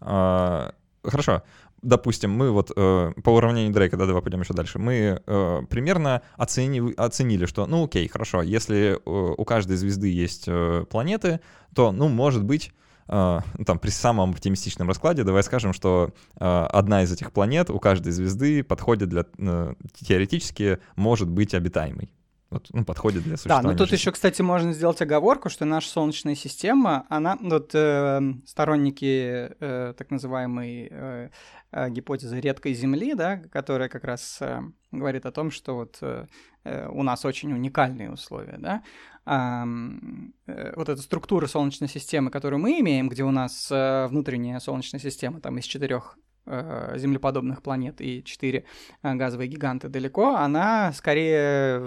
А, 0.01 0.73
хорошо, 1.05 1.43
допустим, 1.83 2.31
мы 2.31 2.51
вот 2.51 2.71
э, 2.75 3.13
по 3.23 3.31
уравнению 3.31 3.73
Дрейка, 3.73 3.97
да, 3.97 4.07
давай 4.07 4.23
пойдем 4.23 4.41
еще 4.41 4.55
дальше, 4.55 4.79
мы 4.79 5.21
э, 5.25 5.63
примерно 5.69 6.23
оцени, 6.37 6.95
оценили, 6.97 7.47
что, 7.47 7.67
ну 7.67 7.85
окей, 7.85 8.09
хорошо, 8.09 8.43
если 8.43 8.93
э, 8.95 8.99
у 9.05 9.45
каждой 9.45 9.77
звезды 9.77 10.09
есть 10.09 10.45
э, 10.47 10.85
планеты, 10.91 11.41
то, 11.75 11.93
ну, 11.93 12.09
может 12.09 12.45
быть, 12.45 12.73
э, 13.09 13.41
там, 13.67 13.79
при 13.79 13.91
самом 13.91 14.31
оптимистичном 14.31 14.89
раскладе, 14.89 15.25
давай 15.25 15.43
скажем, 15.43 15.73
что 15.73 16.11
э, 16.39 16.45
одна 16.45 17.03
из 17.03 17.13
этих 17.13 17.33
планет 17.33 17.71
у 17.71 17.79
каждой 17.79 18.13
звезды 18.13 18.63
подходит 18.63 19.09
для, 19.09 19.25
э, 19.39 19.75
теоретически, 20.01 20.79
может 20.97 21.29
быть 21.29 21.55
обитаемой 21.55 22.11
вот, 22.51 22.67
ну, 22.73 22.85
подходит 22.85 23.23
для 23.23 23.37
существования. 23.37 23.69
Да, 23.69 23.73
но 23.73 23.79
тут 23.79 23.93
еще, 23.93 24.11
кстати, 24.11 24.43
можно 24.43 24.73
сделать 24.73 25.01
оговорку, 25.01 25.49
что 25.49 25.65
наша 25.65 25.89
Солнечная 25.89 26.35
система, 26.35 27.07
она, 27.09 27.39
вот 27.41 27.71
э, 27.75 28.21
сторонники 28.45 29.53
э, 29.61 29.95
так 29.97 30.11
называемой 30.11 30.89
э, 30.91 31.29
э, 31.71 31.91
гипотезы 31.91 32.41
редкой 32.41 32.75
Земли, 32.75 33.15
да, 33.15 33.37
которая 33.37 33.89
как 33.89 34.03
раз 34.03 34.39
э, 34.41 34.63
говорит 34.91 35.27
о 35.27 35.33
том, 35.33 35.53
что 35.53 35.77
вот 35.77 35.99
э, 36.01 36.27
э 36.65 36.89
у 36.89 37.05
нас 37.05 37.25
очень 37.25 37.53
уникальные 37.53 38.11
условия, 38.11 38.59
да, 38.59 38.83
э, 39.27 40.73
вот 40.75 40.89
эта 40.89 41.01
структура 41.03 41.47
Солнечной 41.47 41.89
системы, 41.89 42.33
которую 42.33 42.59
мы 42.59 42.81
имеем, 42.81 43.09
где 43.09 43.23
у 43.23 43.31
нас 43.31 43.71
э, 43.71 44.09
внутренняя 44.09 44.59
Солнечная 44.59 45.01
система 45.01 45.41
там 45.41 45.57
из 45.59 45.67
четырех 45.67 46.19
землеподобных 46.46 47.62
планет 47.62 48.00
и 48.00 48.24
четыре 48.24 48.64
э, 49.03 49.14
газовые 49.14 49.48
гиганты 49.48 49.88
далеко, 49.88 50.37
она 50.37 50.92
скорее 50.92 51.81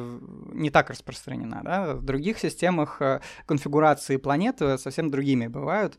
не 0.53 0.69
так 0.69 0.89
распространена. 0.89 1.61
Да? 1.63 1.95
В 1.95 2.03
других 2.03 2.37
системах 2.39 3.01
э, 3.01 3.21
конфигурации 3.45 4.17
планет 4.17 4.59
совсем 4.77 5.11
другими 5.11 5.47
бывают. 5.47 5.97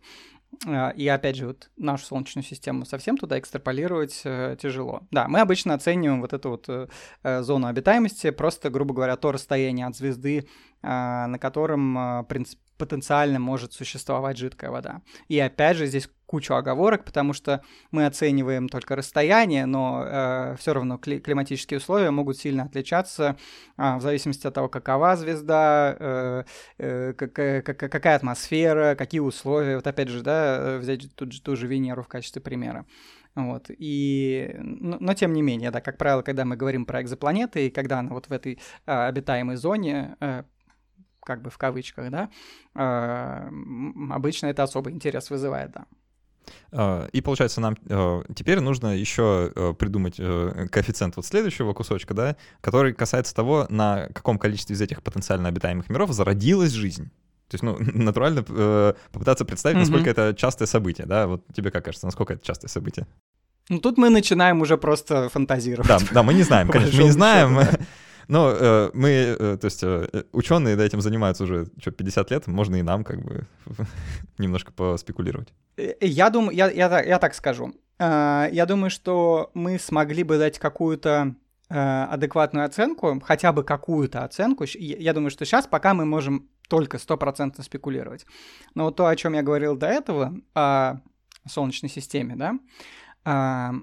И 0.97 1.09
опять 1.09 1.35
же, 1.35 1.49
вот 1.49 1.69
нашу 1.77 2.07
Солнечную 2.07 2.45
систему 2.45 2.85
совсем 2.85 3.17
туда 3.17 3.41
экстраполировать 3.41 4.23
э, 4.25 4.57
тяжело. 4.61 5.03
Да, 5.11 5.27
мы 5.27 5.41
обычно 5.41 5.75
оцениваем 5.75 6.21
вот 6.21 6.33
эту 6.33 6.51
вот 6.51 6.69
э, 6.69 7.43
зону 7.43 7.67
обитаемости, 7.67 8.31
просто, 8.31 8.71
грубо 8.71 8.95
говоря, 8.95 9.17
то 9.17 9.33
расстояние 9.33 9.87
от 9.87 9.97
звезды, 9.97 10.39
э, 10.39 10.87
на 10.87 11.39
котором 11.41 11.99
э, 11.99 12.25
принцип, 12.29 12.61
потенциально 12.79 13.39
может 13.39 13.73
существовать 13.73 14.37
жидкая 14.37 14.71
вода. 14.71 15.03
И 15.29 15.39
опять 15.39 15.77
же, 15.77 15.87
здесь 15.87 16.09
кучу 16.27 16.55
оговорок, 16.55 17.05
потому 17.05 17.33
что 17.33 17.63
мы 17.91 18.07
оцениваем 18.07 18.69
только 18.69 18.97
расстояние, 18.97 19.67
но 19.67 20.05
э, 20.05 20.57
все 20.59 20.73
равно 20.75 20.97
кли- 20.97 21.21
климатические 21.21 21.79
условия 21.79 22.11
могут 22.11 22.39
сильно 22.39 22.65
отличаться 22.65 23.37
э, 23.77 23.97
в 23.97 24.01
зависимости 24.01 24.47
от 24.47 24.55
того, 24.55 24.69
какова 24.69 25.17
звезда, 25.17 25.97
э, 25.99 26.45
э, 26.79 27.13
какая, 27.13 27.63
какая 27.63 28.17
атмосфера, 28.17 28.95
какие 28.95 29.21
условия. 29.21 29.77
Вот 29.77 29.87
опять 29.87 30.09
же, 30.09 30.23
да, 30.23 30.57
э, 30.59 30.79
взять 30.79 31.15
тут 31.15 31.33
же, 31.33 31.43
ту 31.43 31.57
же 31.57 31.67
Венеру 31.67 32.03
в 32.03 32.09
качестве 32.09 32.41
примера. 32.41 32.87
Вот. 33.35 33.67
И, 33.69 34.55
но, 34.59 34.97
но 35.01 35.15
тем 35.15 35.33
не 35.33 35.43
менее, 35.43 35.71
да, 35.71 35.81
как 35.81 35.99
правило, 35.99 36.23
когда 36.23 36.45
мы 36.45 36.57
говорим 36.57 36.87
про 36.87 37.03
экзопланеты, 37.03 37.67
и 37.67 37.71
когда 37.71 37.99
она 37.99 38.11
вот 38.11 38.29
в 38.29 38.33
этой 38.33 38.61
э, 38.87 38.93
обитаемой 38.93 39.57
зоне, 39.57 40.17
э, 40.21 40.45
как 41.21 41.43
бы 41.43 41.51
в 41.51 41.59
кавычках, 41.59 42.11
да, 42.11 42.31
э, 42.75 43.51
обычно 44.11 44.47
это 44.47 44.63
особый 44.63 44.93
интерес 44.93 45.31
вызывает, 45.31 45.73
да. 45.73 45.87
А, 46.73 47.07
и 47.13 47.21
получается, 47.21 47.61
нам 47.61 47.77
э, 47.89 48.23
теперь 48.35 48.61
нужно 48.61 48.97
еще 48.97 49.53
э, 49.55 49.75
придумать 49.79 50.17
коэффициент 50.17 51.17
вот 51.17 51.27
следующего 51.27 51.73
кусочка, 51.73 52.15
да, 52.15 52.37
который 52.61 52.93
касается 52.93 53.35
того, 53.35 53.67
на 53.69 54.09
каком 54.15 54.39
количестве 54.39 54.75
из 54.75 54.81
этих 54.81 55.03
потенциально 55.03 55.49
обитаемых 55.49 55.89
миров 55.89 56.13
зародилась 56.13 56.73
жизнь. 56.73 57.11
То 57.49 57.55
есть, 57.55 57.63
ну, 57.63 57.77
натурально 57.79 58.45
э, 58.49 58.95
попытаться 59.13 59.45
представить, 59.45 59.79
насколько 59.79 60.11
mm-hmm. 60.11 60.29
это 60.29 60.35
частое 60.37 60.67
событие, 60.67 61.07
да? 61.07 61.27
Вот 61.27 61.45
тебе 61.55 61.71
как 61.71 61.85
кажется, 61.85 62.07
насколько 62.07 62.35
это 62.35 62.45
частое 62.45 62.69
событие? 62.69 63.07
Ну, 63.69 63.79
тут 63.79 63.97
мы 63.97 64.11
начинаем 64.11 64.61
уже 64.61 64.77
просто 64.77 65.29
фантазировать. 65.29 65.89
Да, 65.89 65.99
да, 66.13 66.23
мы 66.23 66.35
не 66.35 66.43
знаем, 66.43 66.69
конечно, 66.71 66.99
мы 66.99 67.05
не 67.05 67.11
знаем. 67.11 67.59
Но 68.29 68.51
э, 68.51 68.91
мы, 68.95 69.09
э, 69.09 69.57
то 69.61 69.65
есть 69.65 69.83
э, 69.83 70.25
ученые 70.33 70.77
этим 70.77 71.01
занимаются 71.01 71.45
уже 71.45 71.67
что, 71.79 71.91
50 71.91 72.31
лет, 72.31 72.47
можно 72.47 72.77
и 72.77 72.83
нам 72.83 73.05
как 73.05 73.23
бы 73.23 73.47
немножко 74.39 74.73
поспекулировать. 74.73 75.53
Э, 75.77 75.95
я 76.01 76.31
думаю, 76.31 76.57
я, 76.57 76.71
я, 76.71 77.03
я 77.03 77.19
так 77.19 77.35
скажу. 77.35 77.75
Э, 77.99 78.49
я 78.51 78.67
думаю, 78.67 78.91
что 78.91 79.51
мы 79.55 79.79
смогли 79.79 80.23
бы 80.23 80.39
дать 80.39 80.59
какую-то 80.59 81.35
э, 81.69 82.05
адекватную 82.05 82.67
оценку, 82.67 83.21
хотя 83.21 83.53
бы 83.53 83.65
какую-то 83.65 84.25
оценку. 84.25 84.65
Я 84.79 85.13
думаю, 85.13 85.31
что 85.31 85.45
сейчас 85.45 85.67
пока 85.67 85.95
мы 85.95 86.05
можем 86.05 86.49
только 86.69 86.99
стопроцентно 86.99 87.63
спекулировать. 87.63 88.27
Но 88.75 88.85
вот 88.85 88.97
то, 88.97 89.07
о 89.07 89.17
чем 89.17 89.35
я 89.35 89.43
говорил 89.43 89.77
до 89.77 89.87
этого, 89.87 90.35
о 90.55 91.01
Солнечной 91.47 91.91
системе, 91.91 92.37
да, 92.37 92.59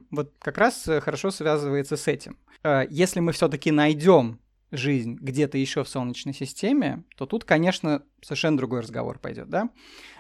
вот 0.09 0.33
как 0.39 0.57
раз 0.57 0.89
хорошо 1.01 1.29
связывается 1.29 1.95
с 1.95 2.07
этим. 2.07 2.37
Э, 2.63 2.85
если 2.89 3.19
мы 3.19 3.31
все-таки 3.31 3.71
найдем 3.71 4.39
жизнь 4.71 5.17
где-то 5.19 5.57
еще 5.57 5.83
в 5.83 5.89
Солнечной 5.89 6.33
системе, 6.33 7.03
то 7.17 7.25
тут, 7.25 7.43
конечно, 7.43 8.03
совершенно 8.21 8.57
другой 8.57 8.81
разговор 8.81 9.19
пойдет, 9.19 9.49
да? 9.49 9.69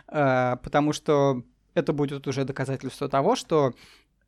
Э, 0.07 0.57
потому 0.61 0.93
что 0.93 1.43
это 1.73 1.93
будет 1.93 2.27
уже 2.27 2.43
доказательство 2.43 3.07
того, 3.07 3.35
что 3.35 3.73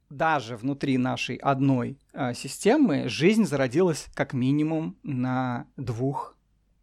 даже 0.10 0.56
внутри 0.56 0.97
нашей 0.97 1.36
одной 1.38 1.97
э, 2.13 2.34
системы 2.34 3.10
жизнь 3.10 3.45
зародилась 3.45 4.08
как 4.13 4.34
минимум 4.34 4.97
на 5.04 5.65
двух 5.76 6.33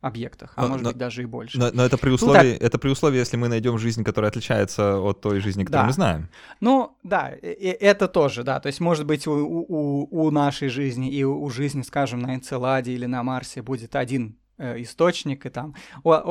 объектах, 0.00 0.52
а 0.56 0.62
но, 0.62 0.68
может 0.68 0.84
но, 0.84 0.90
быть 0.90 0.98
даже 0.98 1.22
и 1.22 1.26
больше. 1.26 1.58
Но, 1.58 1.70
но 1.72 1.84
это 1.84 1.98
при 1.98 2.10
условии, 2.10 2.52
это 2.52 2.78
при 2.78 2.88
условии, 2.88 3.18
если 3.18 3.36
мы 3.36 3.48
найдем 3.48 3.78
жизнь, 3.78 4.02
которая 4.02 4.30
отличается 4.30 4.98
от 4.98 5.20
той 5.20 5.40
жизни, 5.40 5.64
которую 5.64 5.84
да. 5.84 5.86
мы 5.86 5.92
знаем. 5.92 6.28
Ну 6.60 6.96
да, 7.02 7.32
это 7.42 8.08
тоже, 8.08 8.42
да. 8.42 8.60
То 8.60 8.68
есть 8.68 8.80
может 8.80 9.06
быть 9.06 9.26
у, 9.26 9.32
у, 9.32 10.08
у 10.10 10.30
нашей 10.30 10.68
жизни 10.68 11.10
и 11.10 11.22
у 11.24 11.48
жизни, 11.50 11.82
скажем, 11.82 12.20
на 12.20 12.34
Энцеладе 12.34 12.92
или 12.92 13.06
на 13.06 13.22
Марсе 13.22 13.62
будет 13.62 13.94
один 13.94 14.38
э, 14.58 14.80
источник, 14.82 15.44
и 15.44 15.50
там, 15.50 15.74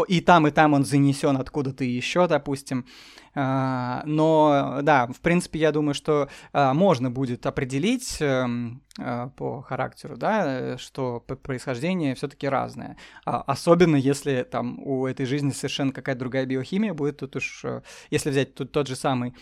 и 0.08 0.22
там, 0.22 0.48
и 0.48 0.52
там 0.52 0.74
он 0.74 0.86
занесен 0.86 1.38
откуда-то 1.38 1.84
еще, 1.84 2.28
допустим. 2.28 2.86
А, 3.36 4.04
но 4.06 4.80
да, 4.82 5.08
в 5.08 5.22
принципе, 5.22 5.60
я 5.60 5.72
думаю, 5.72 5.94
что 5.94 6.30
а, 6.52 6.74
можно 6.74 7.10
будет 7.10 7.46
определить 7.46 8.18
эм, 8.20 8.82
а, 9.00 9.30
по 9.30 9.62
характеру, 9.62 10.18
да, 10.18 10.78
что 10.78 11.20
происхождение 11.20 12.16
все-таки 12.16 12.48
разное. 12.48 12.98
Особенно 13.24 13.96
если 13.96 14.44
там 14.44 14.80
у 14.80 15.06
этой 15.06 15.26
жизни 15.26 15.52
совершенно 15.52 15.92
какая-то 15.92 16.20
другая 16.20 16.46
биохимия 16.46 16.94
будет, 16.94 17.18
тут 17.18 17.36
уж, 17.36 17.62
э, 17.64 17.82
если 18.10 18.30
взять 18.30 18.56
тут 18.56 18.72
тот 18.72 18.88
же 18.88 18.96
самый 18.96 19.36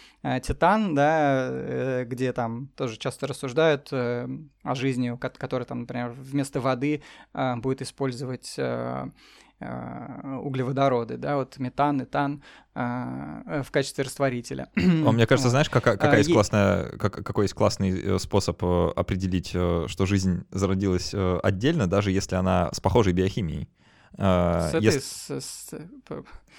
Титан, 0.44 0.94
да, 0.94 1.48
э, 1.50 2.06
где 2.06 2.34
там 2.34 2.68
тоже 2.76 2.98
часто 2.98 3.28
рассуждают 3.28 3.90
э, 3.92 4.28
о 4.64 4.76
жизни, 4.76 5.18
которая 5.18 5.66
там, 5.66 5.82
например, 5.82 6.12
вместо 6.12 6.60
воды 6.60 7.02
будет 7.34 7.82
использовать 7.82 8.58
Э, 8.68 9.10
углеводороды, 9.60 11.18
да, 11.18 11.38
вот 11.38 11.58
метан, 11.58 12.04
этан 12.04 12.44
э, 12.76 13.64
в 13.66 13.72
качестве 13.72 14.04
растворителя. 14.04 14.70
А 14.76 15.12
мне 15.12 15.26
кажется, 15.28 15.50
знаешь, 15.50 15.70
какая, 15.70 15.98
какая 15.98 16.20
есть 16.20 16.32
классная, 16.32 16.90
как, 16.98 17.26
какой 17.26 17.46
есть 17.46 17.56
классный 17.56 18.00
э, 18.00 18.20
способ 18.20 18.64
определить, 18.64 19.50
что 19.50 20.06
жизнь 20.06 20.46
зародилась 20.52 21.14
отдельно, 21.44 21.88
даже 21.88 22.12
если 22.12 22.36
она 22.36 22.70
с 22.72 22.80
похожей 22.80 23.14
биохимией. 23.14 23.68
С 24.16 24.70
этой, 24.74 24.84
если... 24.84 25.00
с, 25.00 25.30
с... 25.30 25.70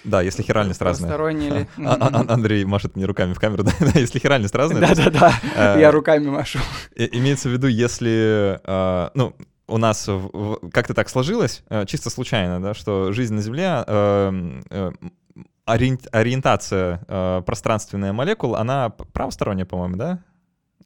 Да, 0.03 0.21
если 0.21 0.43
хиральность 0.43 0.81
разная. 0.81 1.31
Ли? 1.31 1.67
А, 1.85 1.95
а, 1.95 2.33
Андрей 2.33 2.63
машет 2.63 2.95
мне 2.95 3.05
руками 3.05 3.33
в 3.33 3.39
камеру, 3.39 3.63
да, 3.79 3.99
если 3.99 4.19
хиральность 4.19 4.55
разная. 4.55 4.81
Да-да-да, 4.81 5.77
я 5.79 5.91
руками 5.91 6.29
машу. 6.29 6.59
Имеется 6.95 7.49
в 7.49 7.53
виду, 7.53 7.67
если, 7.67 8.59
ну, 9.13 9.35
у 9.69 9.77
нас 9.77 10.09
как-то 10.73 10.93
так 10.93 11.09
сложилось, 11.09 11.63
э, 11.69 11.85
чисто 11.85 12.09
случайно, 12.09 12.61
да, 12.61 12.73
что 12.73 13.11
жизнь 13.11 13.33
на 13.33 13.41
Земле, 13.41 13.83
э, 13.85 14.61
э, 14.69 14.91
ориентация 15.65 16.97
пространственная 17.43 18.11
молекул, 18.11 18.55
она 18.55 18.89
правосторонняя, 18.89 19.67
по-моему, 19.67 19.97
да? 19.97 20.19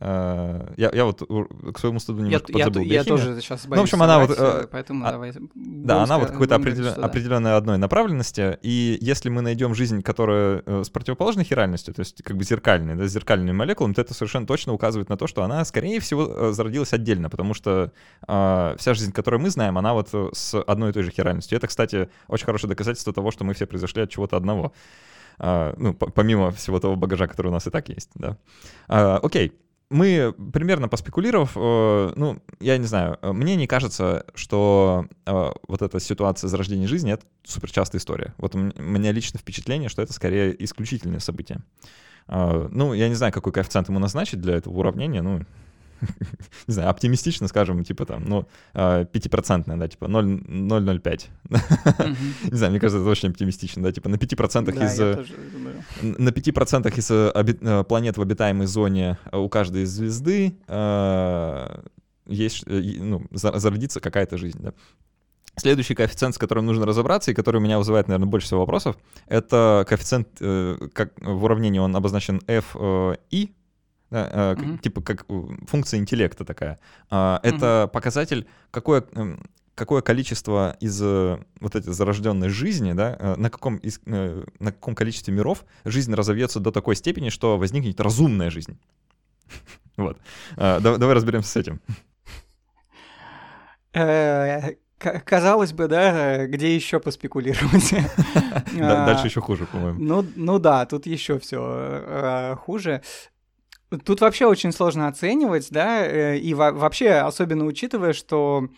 Э, 0.05 0.73
я, 0.75 0.91
я 0.93 1.05
вот 1.05 1.21
к 1.21 1.79
своему 1.79 1.97
студу 1.99 2.23
немножко 2.23 2.51
я, 2.51 2.65
подзабыл. 2.65 2.85
Я, 2.85 2.95
я 2.95 3.03
тоже 3.05 3.39
сейчас 3.39 3.65
боюсь 3.65 3.77
ну, 3.77 3.81
в 3.81 3.83
общем, 3.83 4.03
она 4.03 4.19
вот, 4.19 4.37
э, 4.37 4.67
поэтому 4.69 5.05
а, 5.05 5.11
давай. 5.11 5.33
Да, 5.55 6.03
она 6.03 6.17
вот 6.19 6.29
какой-то 6.29 6.55
определен, 6.55 6.93
да. 6.93 7.05
определенной 7.05 7.55
одной 7.55 7.77
направленности, 7.77 8.57
и 8.61 8.97
если 8.99 9.29
мы 9.29 9.41
найдем 9.41 9.73
жизнь, 9.73 10.01
которая 10.01 10.61
э, 10.65 10.83
с 10.83 10.89
противоположной 10.89 11.45
хиральностью, 11.45 11.93
то 11.93 12.01
есть 12.01 12.21
как 12.21 12.35
бы 12.35 12.43
зеркальной, 12.43 12.95
да, 12.95 13.07
зеркальными 13.07 13.53
молекулами, 13.53 13.93
то 13.93 14.01
это 14.01 14.13
совершенно 14.13 14.45
точно 14.45 14.73
указывает 14.73 15.07
на 15.07 15.15
то, 15.15 15.25
что 15.25 15.41
она, 15.41 15.63
скорее 15.63 16.01
всего, 16.01 16.51
зародилась 16.51 16.91
отдельно, 16.91 17.29
потому 17.29 17.53
что 17.53 17.93
э, 18.27 18.75
вся 18.77 18.93
жизнь, 18.93 19.13
которую 19.13 19.39
мы 19.39 19.51
знаем, 19.51 19.77
она 19.77 19.93
вот 19.93 20.09
с 20.33 20.61
одной 20.61 20.89
и 20.89 20.93
той 20.93 21.03
же 21.03 21.11
хиральностью. 21.11 21.57
Это, 21.57 21.67
кстати, 21.67 22.09
очень 22.27 22.45
хорошее 22.45 22.67
доказательство 22.67 23.13
того, 23.13 23.31
что 23.31 23.45
мы 23.45 23.53
все 23.53 23.67
произошли 23.67 24.01
от 24.01 24.09
чего-то 24.09 24.35
одного. 24.35 24.73
Uh, 25.39 25.73
ну, 25.77 25.93
помимо 25.95 26.51
всего 26.51 26.79
того 26.79 26.95
багажа, 26.95 27.25
который 27.25 27.47
у 27.47 27.51
нас 27.51 27.65
и 27.65 27.71
так 27.71 27.89
есть, 27.89 28.11
да. 28.13 28.37
Uh, 28.87 29.17
окей, 29.17 29.51
мы 29.93 30.33
примерно 30.51 30.89
поспекулировав, 30.89 31.51
э, 31.55 32.13
ну, 32.15 32.41
я 32.59 32.77
не 32.77 32.87
знаю, 32.87 33.19
э, 33.21 33.31
мне 33.31 33.55
не 33.55 33.67
кажется, 33.67 34.25
что 34.33 35.05
э, 35.25 35.51
вот 35.67 35.81
эта 35.83 35.99
ситуация 35.99 36.47
зарождения 36.47 36.87
жизни— 36.87 37.13
это 37.13 37.25
суперчастая 37.43 37.99
история. 37.99 38.33
Вот 38.37 38.55
у 38.55 38.57
меня 38.57 39.11
лично 39.11 39.39
впечатление, 39.39 39.89
что 39.89 40.01
это 40.01 40.11
скорее 40.11 40.55
исключительное 40.63 41.19
событие. 41.19 41.59
Ну, 42.27 42.93
я 42.93 43.09
не 43.09 43.15
знаю, 43.15 43.33
какой 43.33 43.51
коэффициент 43.51 43.89
ему 43.89 43.99
назначить 43.99 44.39
для 44.39 44.55
этого 44.55 44.73
уравнения, 44.79 45.21
ну, 45.21 45.45
не 46.67 46.73
знаю, 46.73 46.89
оптимистично, 46.89 47.47
скажем, 47.47 47.83
типа 47.83 48.05
там, 48.05 48.25
ну, 48.25 48.47
а, 48.73 49.05
пятипроцентная, 49.05 49.77
да, 49.77 49.87
типа 49.87 50.05
0,05. 50.05 51.21
Не 52.51 52.57
знаю, 52.57 52.71
мне 52.71 52.79
кажется, 52.79 52.99
это 52.99 53.09
очень 53.09 53.29
оптимистично, 53.29 53.83
да, 53.83 53.91
типа 53.91 54.09
на 54.09 54.15
5% 54.15 54.85
из... 54.85 54.99
На 56.01 56.29
5% 56.29 56.97
из 56.97 57.11
э, 57.11 57.31
э, 57.33 57.83
планет 57.83 58.17
в 58.17 58.21
обитаемой 58.21 58.67
зоне 58.67 59.17
у 59.31 59.49
каждой 59.49 59.85
звезды 59.85 60.55
э, 60.67 61.81
есть, 62.27 62.63
ну, 62.67 63.25
зародится 63.31 63.99
какая-то 63.99 64.37
жизнь, 64.37 64.59
да. 64.61 64.73
Следующий 65.55 65.93
коэффициент, 65.93 66.33
с 66.33 66.39
которым 66.39 66.65
нужно 66.65 66.85
разобраться, 66.85 67.29
и 67.29 67.35
который 67.35 67.57
у 67.57 67.59
меня 67.59 67.77
вызывает, 67.77 68.07
наверное, 68.07 68.27
больше 68.27 68.47
всего 68.47 68.61
вопросов, 68.61 68.97
это 69.27 69.85
коэффициент, 69.87 70.27
как 70.93 71.13
в 71.21 71.43
уравнении 71.43 71.77
он 71.77 71.95
обозначен 71.95 72.41
f 72.47 72.75
да, 73.29 73.53
э, 74.15 74.55
mm-hmm. 74.55 74.77
типа 74.79 75.01
как 75.01 75.25
функция 75.67 75.99
интеллекта 75.99 76.45
такая. 76.45 76.79
Э, 77.11 77.39
это 77.43 77.65
mm-hmm. 77.65 77.87
показатель, 77.89 78.47
какое, 78.71 79.03
какое 79.75 80.01
количество 80.01 80.77
из 80.79 81.01
э, 81.01 81.39
вот 81.59 81.75
этой 81.75 81.93
зарожденной 81.93 82.49
жизни, 82.49 82.93
да, 82.93 83.15
э, 83.19 83.35
на, 83.37 83.49
каком 83.49 83.77
из, 83.77 83.99
э, 84.05 84.43
на 84.59 84.71
каком 84.71 84.95
количестве 84.95 85.33
миров 85.33 85.65
жизнь 85.83 86.13
разовьется 86.13 86.59
до 86.59 86.71
такой 86.71 86.95
степени, 86.95 87.29
что 87.29 87.57
возникнет 87.57 87.99
разумная 87.99 88.49
жизнь. 88.49 88.77
Вот. 89.95 90.17
Э, 90.57 90.79
давай 90.79 91.13
разберемся 91.13 91.49
с 91.49 91.55
этим. 91.55 91.79
Казалось 94.97 95.71
бы, 95.71 95.87
да, 95.87 96.47
где 96.47 96.73
еще 96.73 96.99
поспекулировать? 96.99 97.93
Дальше 98.75 99.27
еще 99.27 99.39
хуже, 99.39 99.67
по-моему. 99.67 99.99
Ну, 100.01 100.25
ну 100.35 100.57
да, 100.57 100.87
тут 100.87 101.05
еще 101.05 101.37
все 101.37 102.57
хуже. 102.65 103.03
Тут 103.99 104.21
вообще 104.21 104.45
очень 104.45 104.71
сложно 104.71 105.07
оценивать, 105.07 105.69
да, 105.69 106.05
э, 106.05 106.37
и 106.37 106.53
вообще, 106.53 107.11
особенно 107.11 107.65
учитывая, 107.65 108.13
что 108.13 108.69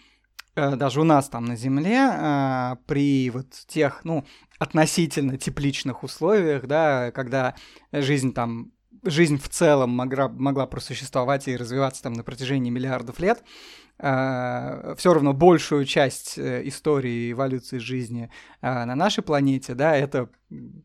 э, 0.55 0.75
даже 0.75 1.01
у 1.01 1.03
нас 1.03 1.29
там 1.29 1.45
на 1.45 1.55
Земле 1.55 2.09
э, 2.11 2.75
при 2.85 3.29
вот 3.29 3.49
тех, 3.67 4.01
ну, 4.03 4.25
относительно 4.59 5.37
тепличных 5.37 6.03
условиях, 6.03 6.67
да, 6.67 7.11
когда 7.11 7.55
жизнь 7.91 8.33
там 8.33 8.71
жизнь 9.03 9.37
в 9.37 9.47
целом 9.49 9.91
могла, 9.91 10.29
могла 10.29 10.65
просуществовать 10.65 11.47
и 11.47 11.55
развиваться 11.55 12.01
там 12.01 12.13
на 12.13 12.23
протяжении 12.23 12.71
миллиардов 12.71 13.19
лет, 13.19 13.43
все 13.97 15.13
равно 15.13 15.33
большую 15.33 15.85
часть 15.85 16.37
э, 16.37 16.67
истории 16.67 17.31
эволюции 17.31 17.77
жизни 17.77 18.29
э, 18.61 18.85
на 18.85 18.93
нашей 18.93 19.23
планете, 19.23 19.73
да, 19.73 19.95
это 19.95 20.29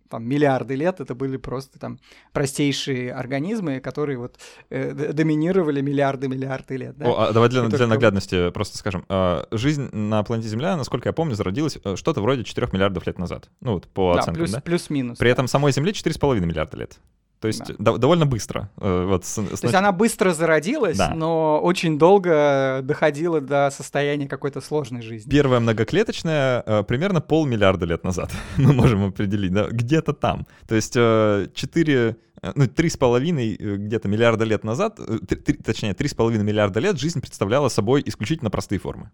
там 0.08 0.24
миллиарды 0.24 0.74
лет, 0.74 1.00
это 1.00 1.14
были 1.14 1.36
просто 1.36 1.78
там 1.78 1.98
простейшие 2.32 3.12
организмы, 3.12 3.80
которые 3.80 4.18
вот 4.18 4.38
э, 4.70 5.12
доминировали 5.12 5.80
миллиарды-миллиарды 5.80 6.76
лет. 6.76 6.96
Да? 6.96 7.06
О, 7.06 7.18
а 7.18 7.32
давай 7.32 7.48
для, 7.48 7.62
для 7.62 7.86
наглядности 7.86 8.50
просто 8.50 8.78
скажем. 8.78 9.04
Э, 9.08 9.44
жизнь 9.50 9.94
на 9.94 10.22
планете 10.22 10.48
Земля, 10.48 10.76
насколько 10.76 11.08
я 11.08 11.12
помню, 11.12 11.34
зародилась 11.34 11.78
э, 11.82 11.96
что-то 11.96 12.20
вроде 12.20 12.44
4 12.44 12.68
миллиардов 12.72 13.06
лет 13.06 13.18
назад. 13.18 13.50
Ну 13.60 13.74
вот 13.74 13.88
по 13.88 14.14
да, 14.14 14.20
оценкам, 14.20 14.40
плюс, 14.40 14.50
да? 14.52 14.60
Плюс-минус. 14.60 15.18
При 15.18 15.28
да. 15.28 15.32
этом 15.32 15.48
самой 15.48 15.72
Земле 15.72 15.92
4,5 15.92 16.40
миллиарда 16.40 16.76
лет. 16.76 16.98
То 17.40 17.48
есть 17.48 17.62
да. 17.78 17.96
довольно 17.96 18.26
быстро. 18.26 18.70
Э, 18.76 19.06
вот, 19.08 19.24
с, 19.24 19.34
То 19.34 19.50
есть 19.50 19.74
она 19.74 19.92
быстро 19.92 20.34
зародилась, 20.34 20.98
да. 20.98 21.14
но 21.14 21.58
очень 21.62 21.98
долго 21.98 22.80
доходила 22.82 23.40
до 23.40 23.70
состояния 23.70 24.28
какой-то 24.28 24.60
сложной 24.60 25.00
жизни. 25.00 25.30
Первая 25.30 25.58
многоклеточная 25.60 26.62
э, 26.64 26.82
примерно 26.82 27.22
полмиллиарда 27.22 27.86
лет 27.86 28.04
назад. 28.04 28.30
Мы 28.58 28.74
можем 28.74 29.06
определить, 29.06 29.52
да, 29.52 29.68
где-то 29.70 30.12
там. 30.12 30.46
То 30.68 30.74
есть 30.74 30.92
э, 30.96 31.48
4 31.54 32.16
ну, 32.54 32.66
три 32.68 32.88
с 32.90 32.96
половиной 32.96 33.54
где-то 33.56 34.08
миллиарда 34.08 34.44
лет 34.44 34.64
назад, 34.64 34.98
3, 35.28 35.54
точнее, 35.56 35.94
три 35.94 36.08
с 36.08 36.14
половиной 36.14 36.44
миллиарда 36.44 36.80
лет 36.80 36.98
жизнь 36.98 37.20
представляла 37.20 37.68
собой 37.68 38.02
исключительно 38.04 38.50
простые 38.50 38.78
формы. 38.78 39.10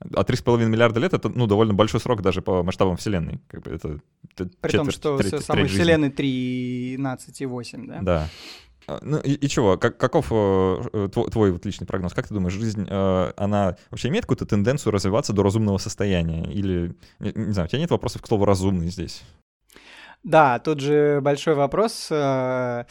А 0.00 0.22
3,5 0.22 0.66
миллиарда 0.66 1.00
лет— 1.00 1.12
это, 1.14 1.28
ну, 1.28 1.46
довольно 1.46 1.74
большой 1.74 2.00
срок 2.00 2.22
даже 2.22 2.42
по 2.42 2.62
масштабам 2.62 2.96
Вселенной. 2.96 3.40
Как 3.48 3.62
бы 3.62 3.70
это, 3.70 4.00
При 4.60 4.76
том, 4.76 4.90
что 4.90 5.18
треть, 5.18 5.44
самой 5.44 5.64
треть 5.64 5.72
Вселенной 5.72 6.08
13,8, 6.10 7.86
да? 7.86 8.00
Да. 8.02 8.28
А, 8.86 8.98
ну 9.02 9.18
и, 9.18 9.32
и 9.32 9.48
чего, 9.48 9.78
как, 9.78 9.96
каков 9.96 10.26
э, 10.30 11.08
твой, 11.12 11.30
твой 11.30 11.52
вот 11.52 11.64
личный 11.64 11.86
прогноз? 11.86 12.12
Как 12.12 12.28
ты 12.28 12.34
думаешь, 12.34 12.52
жизнь, 12.52 12.86
э, 12.88 13.32
она 13.36 13.76
вообще 13.90 14.08
имеет 14.08 14.24
какую-то 14.24 14.46
тенденцию 14.46 14.92
развиваться 14.92 15.32
до 15.32 15.42
разумного 15.42 15.78
состояния? 15.78 16.44
Или, 16.52 16.94
не, 17.18 17.32
не 17.34 17.52
знаю, 17.52 17.66
у 17.66 17.70
тебя 17.70 17.78
нет 17.78 17.90
вопросов 17.90 18.22
к 18.22 18.26
слову 18.26 18.44
«разумный» 18.44 18.88
здесь? 18.88 19.22
Да, 20.24 20.58
тут 20.58 20.80
же 20.80 21.20
большой 21.20 21.54
вопрос, 21.54 22.08
э, 22.10 22.84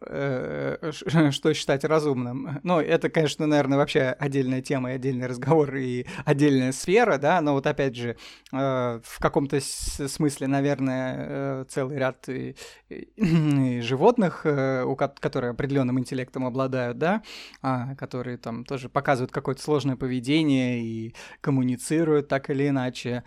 э, 0.00 0.90
что 1.30 1.52
считать 1.52 1.84
разумным. 1.84 2.60
Ну, 2.62 2.80
это, 2.80 3.10
конечно, 3.10 3.46
наверное, 3.46 3.76
вообще 3.76 4.16
отдельная 4.18 4.62
тема 4.62 4.92
и 4.92 4.94
отдельный 4.94 5.26
разговор 5.26 5.74
и 5.76 6.06
отдельная 6.24 6.72
сфера, 6.72 7.18
да, 7.18 7.42
но 7.42 7.52
вот 7.52 7.66
опять 7.66 7.94
же, 7.94 8.16
э, 8.52 9.00
в 9.04 9.20
каком-то 9.20 9.60
смысле, 9.60 10.46
наверное, 10.46 11.64
целый 11.66 11.98
ряд 11.98 12.26
и, 12.30 12.56
и 12.88 13.80
животных, 13.82 14.46
у 14.46 14.96
которые 14.96 15.50
определенным 15.50 15.98
интеллектом 15.98 16.46
обладают, 16.46 16.96
да, 16.96 17.22
а, 17.60 17.94
которые 17.96 18.38
там 18.38 18.64
тоже 18.64 18.88
показывают 18.88 19.30
какое-то 19.30 19.60
сложное 19.60 19.96
поведение 19.96 20.80
и 20.82 21.14
коммуницируют 21.42 22.28
так 22.28 22.48
или 22.48 22.68
иначе, 22.68 23.24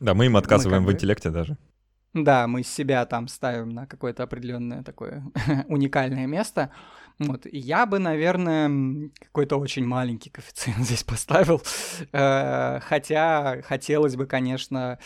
Да, 0.00 0.14
мы 0.14 0.24
им 0.24 0.38
отказываем 0.38 0.86
в 0.86 0.92
интеллекте 0.92 1.28
даже. 1.28 1.58
Да, 2.14 2.46
мы 2.46 2.62
себя 2.62 3.04
там 3.06 3.28
ставим 3.28 3.70
на 3.70 3.86
какое-то 3.86 4.22
определенное 4.22 4.82
такое 4.82 5.22
уникальное 5.68 6.26
место. 6.26 6.70
Вот, 7.18 7.46
я 7.50 7.84
бы, 7.84 7.98
наверное, 7.98 9.10
какой-то 9.18 9.56
очень 9.56 9.84
маленький 9.84 10.30
коэффициент 10.30 10.78
здесь 10.84 11.02
поставил, 11.02 11.60
э, 12.12 12.80
хотя 12.80 13.60
хотелось 13.62 14.16
бы, 14.16 14.26
конечно, 14.26 14.98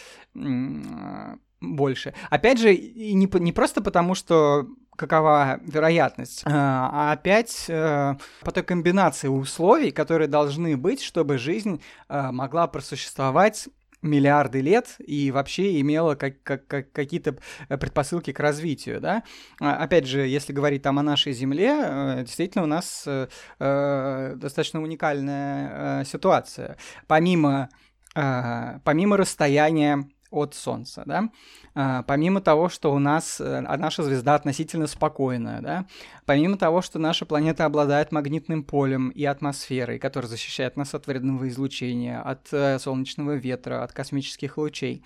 больше. 1.61 2.15
Опять 2.31 2.59
же, 2.59 2.75
и 2.75 3.15
не, 3.15 3.29
не 3.41 3.53
просто 3.53 3.81
потому, 3.81 4.15
что 4.15 4.69
какова 4.97 5.61
вероятность, 5.62 6.43
а, 6.45 6.91
а 6.93 7.12
опять 7.12 7.65
э, 7.69 8.15
по 8.43 8.53
той 8.53 8.62
комбинации 8.62 9.29
условий, 9.29 9.91
которые 9.91 10.29
должны 10.29 10.77
быть, 10.77 11.03
чтобы 11.03 11.38
жизнь 11.38 11.81
э, 12.09 12.31
могла 12.31 12.67
просуществовать 12.67 13.69
миллиарды 14.03 14.61
лет 14.61 14.97
и 14.99 15.31
вообще 15.31 15.81
имела 15.81 16.15
как, 16.17 16.43
как, 16.43 16.67
как, 16.67 16.93
какие-то 16.93 17.37
э, 17.69 17.79
предпосылки 17.79 18.33
к 18.33 18.41
развитию, 18.41 19.01
да. 19.01 19.23
А, 19.61 19.77
опять 19.77 20.07
же, 20.07 20.27
если 20.27 20.53
говорить 20.53 20.83
там 20.83 20.99
о 20.99 21.03
нашей 21.03 21.33
Земле, 21.33 21.73
э, 21.81 22.23
действительно 22.25 22.65
у 22.65 22.67
нас 22.67 23.05
э, 23.07 23.29
э 23.61 24.35
достаточно 24.37 24.83
уникальная 24.83 26.03
э, 26.03 26.05
ситуация. 26.05 26.77
Помимо, 27.07 27.69
э, 28.15 28.81
помимо 28.85 29.17
расстояния 29.17 30.09
от 30.33 30.55
Солнца, 30.55 31.03
да, 31.07 31.29
а, 31.75 32.03
помимо 32.03 32.40
того, 32.40 32.68
что 32.68 32.92
у 32.92 32.99
нас 32.99 33.40
э, 33.40 33.61
наша 33.61 34.03
звезда 34.03 34.35
относительно 34.35 34.87
спокойная, 34.87 35.61
да, 35.61 35.87
помимо 36.27 36.57
того, 36.57 36.83
что 36.83 36.99
наша 36.99 37.27
планета 37.27 37.64
обладает 37.64 38.11
магнитным 38.11 38.64
полем 38.64 39.11
и 39.11 39.25
атмосферой, 39.25 39.99
которая 39.99 40.29
защищает 40.29 40.77
нас 40.77 40.95
от 40.95 41.07
вредного 41.07 41.49
излучения, 41.49 42.21
от 42.21 42.49
э, 42.53 42.79
солнечного 42.79 43.33
ветра, 43.33 43.85
от 43.85 43.92
космических 43.92 44.57
лучей, 44.57 45.05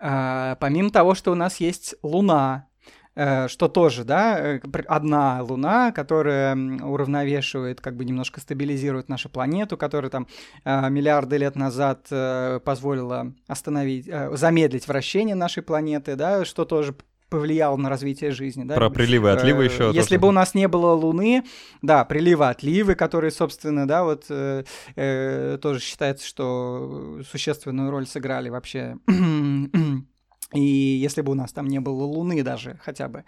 а, 0.00 0.56
помимо 0.56 0.90
того, 0.90 1.14
что 1.14 1.30
у 1.32 1.34
нас 1.34 1.60
есть 1.60 1.94
Луна, 2.02 2.66
что 3.14 3.68
тоже, 3.68 4.04
да, 4.04 4.38
э, 4.38 4.60
одна 4.86 5.42
Луна, 5.42 5.92
которая 5.92 6.56
уравновешивает, 6.56 7.80
как 7.80 7.96
бы 7.96 8.04
немножко 8.04 8.40
стабилизирует 8.40 9.08
нашу 9.08 9.28
планету, 9.28 9.76
которая 9.76 10.10
там 10.10 10.26
э, 10.64 10.90
миллиарды 10.90 11.36
лет 11.36 11.56
назад 11.56 12.08
позволила 12.64 13.32
остановить, 13.46 14.10
замедлить 14.32 14.88
вращение 14.88 15.34
нашей 15.34 15.62
планеты, 15.62 16.16
да, 16.16 16.44
что 16.44 16.64
тоже 16.64 16.94
повлияло 17.34 17.76
на 17.76 17.88
развитие 17.88 18.30
жизни. 18.30 18.64
Да? 18.64 18.76
Про 18.76 18.90
приливы 18.90 19.28
и 19.28 19.32
отливы 19.32 19.64
еще. 19.64 19.90
Если 19.92 20.10
тоже. 20.10 20.20
бы 20.20 20.28
у 20.28 20.32
нас 20.32 20.54
не 20.54 20.68
было 20.68 20.92
Луны, 20.92 21.44
да, 21.82 22.04
приливы, 22.04 22.48
отливы, 22.48 22.94
которые, 22.94 23.30
собственно, 23.30 23.88
да, 23.88 24.04
вот 24.04 24.26
э, 24.28 24.64
э, 24.94 25.58
тоже 25.60 25.80
считается, 25.80 26.26
что 26.26 27.20
существенную 27.30 27.90
роль 27.90 28.06
сыграли 28.06 28.50
вообще 28.50 28.96
и 30.54 30.60
если 30.60 31.20
бы 31.20 31.32
у 31.32 31.34
нас 31.34 31.52
там 31.52 31.66
не 31.66 31.80
было 31.80 32.04
Луны 32.04 32.42
даже 32.42 32.78
хотя 32.82 33.08
бы. 33.08 33.24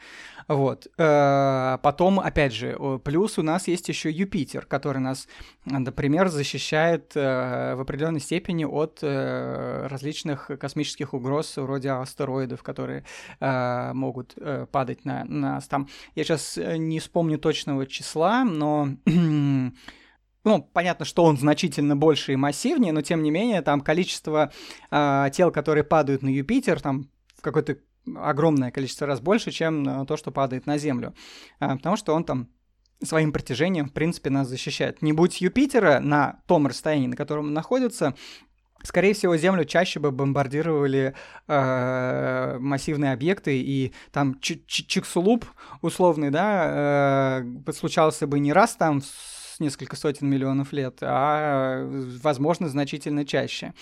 Вот. 0.49 0.87
Э, 0.97 1.79
потом, 1.83 2.21
опять 2.21 2.55
же, 2.55 2.79
плюс 3.03 3.39
у 3.39 3.43
нас 3.43 3.67
есть 3.69 3.89
еще 3.89 4.11
Юпитер, 4.11 4.65
который 4.65 4.99
нас, 4.99 5.27
например, 5.65 6.29
защищает 6.29 7.13
э, 7.17 7.75
в 7.75 7.81
определенной 7.81 8.21
степени 8.21 8.65
от 8.65 9.01
э, 9.03 9.87
различных 9.89 10.51
космических 10.61 11.15
угроз 11.15 11.57
вроде 11.57 11.91
астероидов, 11.91 12.63
которые 12.63 13.05
могут 13.41 14.37
падать 14.71 15.05
на 15.05 15.25
нас. 15.25 15.67
Там, 15.67 15.89
я 16.15 16.25
сейчас 16.25 16.57
не 16.57 17.01
вспомню 17.01 17.39
точного 17.39 17.87
числа, 17.87 18.45
но 18.45 18.89
ну, 20.47 20.63
понятно, 20.73 21.05
что 21.05 21.25
он 21.25 21.37
значительно 21.37 21.97
больше 21.97 22.33
и 22.33 22.37
массивнее, 22.37 22.93
но 22.93 23.03
тем 23.03 23.23
не 23.23 23.33
менее, 23.33 23.63
там 23.63 23.81
количество 23.81 24.53
э, 24.91 25.31
тел, 25.33 25.51
которые 25.51 25.83
падают 25.83 26.23
на 26.23 26.29
Юпитер, 26.29 26.81
там 26.81 27.09
какое-то 27.47 27.79
огромное 28.17 28.71
количество 28.71 29.07
раз 29.07 29.21
больше, 29.21 29.51
чем 29.51 29.89
э, 29.89 30.07
то, 30.07 30.17
что 30.17 30.31
падает 30.31 30.67
на 30.67 30.79
Землю. 30.79 31.15
А, 31.59 31.77
потому 31.77 31.97
что 31.97 32.15
он 32.15 32.25
там 32.25 32.49
своим 33.03 33.33
притяжением, 33.33 33.89
в 33.89 33.93
принципе, 33.93 34.31
нас 34.31 34.49
защищает. 34.49 35.03
Не 35.03 35.13
будь 35.13 35.41
Юпитера 35.41 36.01
на 36.01 36.41
том 36.47 36.67
расстоянии, 36.67 37.09
на 37.09 37.17
котором 37.17 37.47
он 37.47 37.55
находится, 37.55 38.15
Скорее 38.83 39.15
всего, 39.15 39.37
Землю 39.37 39.65
чаще 39.65 39.99
бы 39.99 40.13
бомбардировали 40.13 41.15
э, 41.49 42.57
массивные 42.61 43.13
объекты, 43.13 43.59
и 43.59 43.93
там 44.13 44.39
Чиксулуп 44.39 45.45
условный, 45.81 46.31
да, 46.31 47.41
э, 47.67 47.73
случался 47.73 48.29
бы 48.29 48.39
не 48.39 48.53
раз 48.53 48.77
там 48.77 49.03
с 49.03 49.59
несколько 49.59 49.97
сотен 49.97 50.29
миллионов 50.29 50.73
лет, 50.73 50.99
а, 51.01 51.85
возможно, 52.23 52.69
значительно 52.69 53.25
чаще 53.25 53.73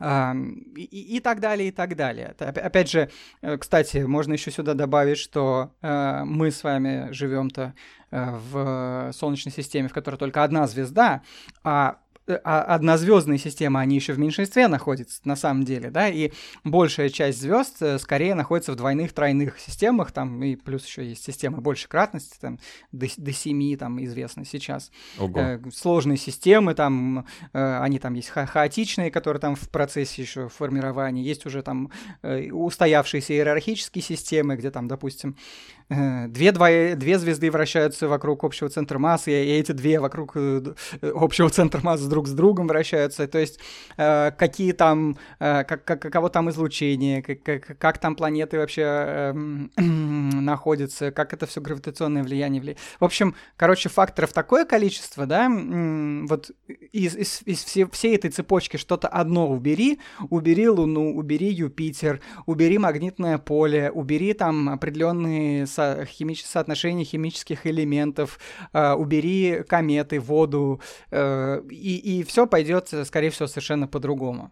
и, 0.00 1.16
и 1.16 1.20
так 1.20 1.40
далее, 1.40 1.68
и 1.68 1.70
так 1.70 1.96
далее. 1.96 2.34
Опять 2.38 2.90
же, 2.90 3.10
э, 3.42 3.56
кстати, 3.56 3.98
можно 3.98 4.32
еще 4.32 4.50
сюда 4.50 4.74
добавить, 4.74 5.18
что 5.18 5.72
э, 5.82 6.24
мы 6.24 6.50
с 6.50 6.64
вами 6.64 7.12
живем-то 7.12 7.74
э, 8.10 8.30
в 8.50 9.12
Солнечной 9.12 9.52
системе, 9.52 9.88
в 9.88 9.92
которой 9.92 10.16
только 10.16 10.42
одна 10.42 10.66
звезда, 10.66 11.22
а 11.62 11.98
однозвездные 12.26 13.38
системы, 13.38 13.80
они 13.80 13.96
еще 13.96 14.14
в 14.14 14.18
меньшинстве 14.18 14.68
находятся 14.68 15.20
на 15.24 15.36
самом 15.36 15.64
деле, 15.64 15.90
да, 15.90 16.08
и 16.08 16.32
большая 16.64 17.10
часть 17.10 17.40
звезд 17.40 17.82
э, 17.82 17.98
скорее 17.98 18.34
находится 18.34 18.72
в 18.72 18.76
двойных, 18.76 19.12
тройных 19.12 19.58
системах, 19.58 20.10
там, 20.10 20.42
и 20.42 20.56
плюс 20.56 20.86
еще 20.86 21.06
есть 21.06 21.22
системы 21.22 21.60
большей 21.60 21.88
кратности, 21.88 22.36
там, 22.40 22.58
до, 22.92 23.06
до 23.16 23.32
7, 23.32 23.76
там, 23.76 24.02
известно 24.04 24.44
сейчас. 24.46 24.90
Ого. 25.18 25.38
Э, 25.38 25.60
сложные 25.72 26.16
системы, 26.16 26.74
там, 26.74 27.26
э, 27.52 27.78
они 27.80 27.98
там 27.98 28.14
есть 28.14 28.30
ха 28.30 28.46
хаотичные, 28.46 29.10
которые 29.10 29.40
там 29.40 29.54
в 29.54 29.68
процессе 29.68 30.22
еще 30.22 30.48
формирования, 30.48 31.22
есть 31.22 31.44
уже 31.44 31.62
там 31.62 31.90
э, 32.22 32.50
устоявшиеся 32.50 33.34
иерархические 33.34 34.02
системы, 34.02 34.56
где 34.56 34.70
там, 34.70 34.88
допустим, 34.88 35.36
э, 35.83 35.83
две, 35.88 36.52
двое, 36.52 36.96
две 36.96 37.18
звезды 37.18 37.50
вращаются 37.50 38.08
вокруг 38.08 38.44
общего 38.44 38.68
центра 38.70 38.98
массы, 38.98 39.30
и 39.30 39.58
эти 39.58 39.72
две 39.72 40.00
вокруг 40.00 40.32
э, 40.34 40.62
общего 41.02 41.50
центра 41.50 41.80
массы 41.82 42.08
друг 42.08 42.26
с 42.26 42.32
другом 42.32 42.68
вращаются, 42.68 43.26
то 43.28 43.38
есть 43.38 43.58
э, 43.96 44.30
какие 44.32 44.72
там, 44.72 45.18
э, 45.38 45.64
как, 45.64 45.84
как, 45.84 46.00
каково 46.00 46.30
там 46.30 46.50
излучение, 46.50 47.22
как, 47.22 47.42
как, 47.42 47.78
как 47.78 47.98
там 47.98 48.16
планеты 48.16 48.58
вообще 48.58 48.82
э, 48.82 49.32
находятся, 49.80 51.10
как 51.10 51.32
это 51.32 51.46
все 51.46 51.60
гравитационное 51.60 52.22
влияние 52.22 52.60
влияет. 52.60 52.78
В 52.98 53.04
общем, 53.04 53.34
короче, 53.56 53.88
факторов 53.88 54.32
такое 54.32 54.64
количество, 54.64 55.26
да, 55.26 55.48
вот 55.48 56.50
из, 56.92 57.16
из, 57.16 57.42
из 57.44 57.64
все, 57.64 57.86
всей 57.88 58.16
этой 58.16 58.30
цепочки 58.30 58.76
что-то 58.76 59.08
одно 59.08 59.50
убери, 59.50 60.00
убери 60.30 60.68
Луну, 60.68 61.14
убери 61.14 61.50
Юпитер, 61.50 62.20
убери 62.46 62.78
магнитное 62.78 63.38
поле, 63.38 63.90
убери 63.90 64.32
там 64.32 64.68
определенные 64.68 65.66
со, 65.74 66.04
химич, 66.06 66.44
соотношения 66.44 67.04
химических 67.04 67.66
элементов, 67.66 68.38
э, 68.72 68.92
убери 68.92 69.62
кометы, 69.68 70.20
воду, 70.20 70.80
э, 71.10 71.62
и, 71.70 72.20
и 72.20 72.22
все 72.22 72.46
пойдет, 72.46 72.90
скорее 73.04 73.30
всего, 73.30 73.48
совершенно 73.48 73.86
по-другому. 73.88 74.50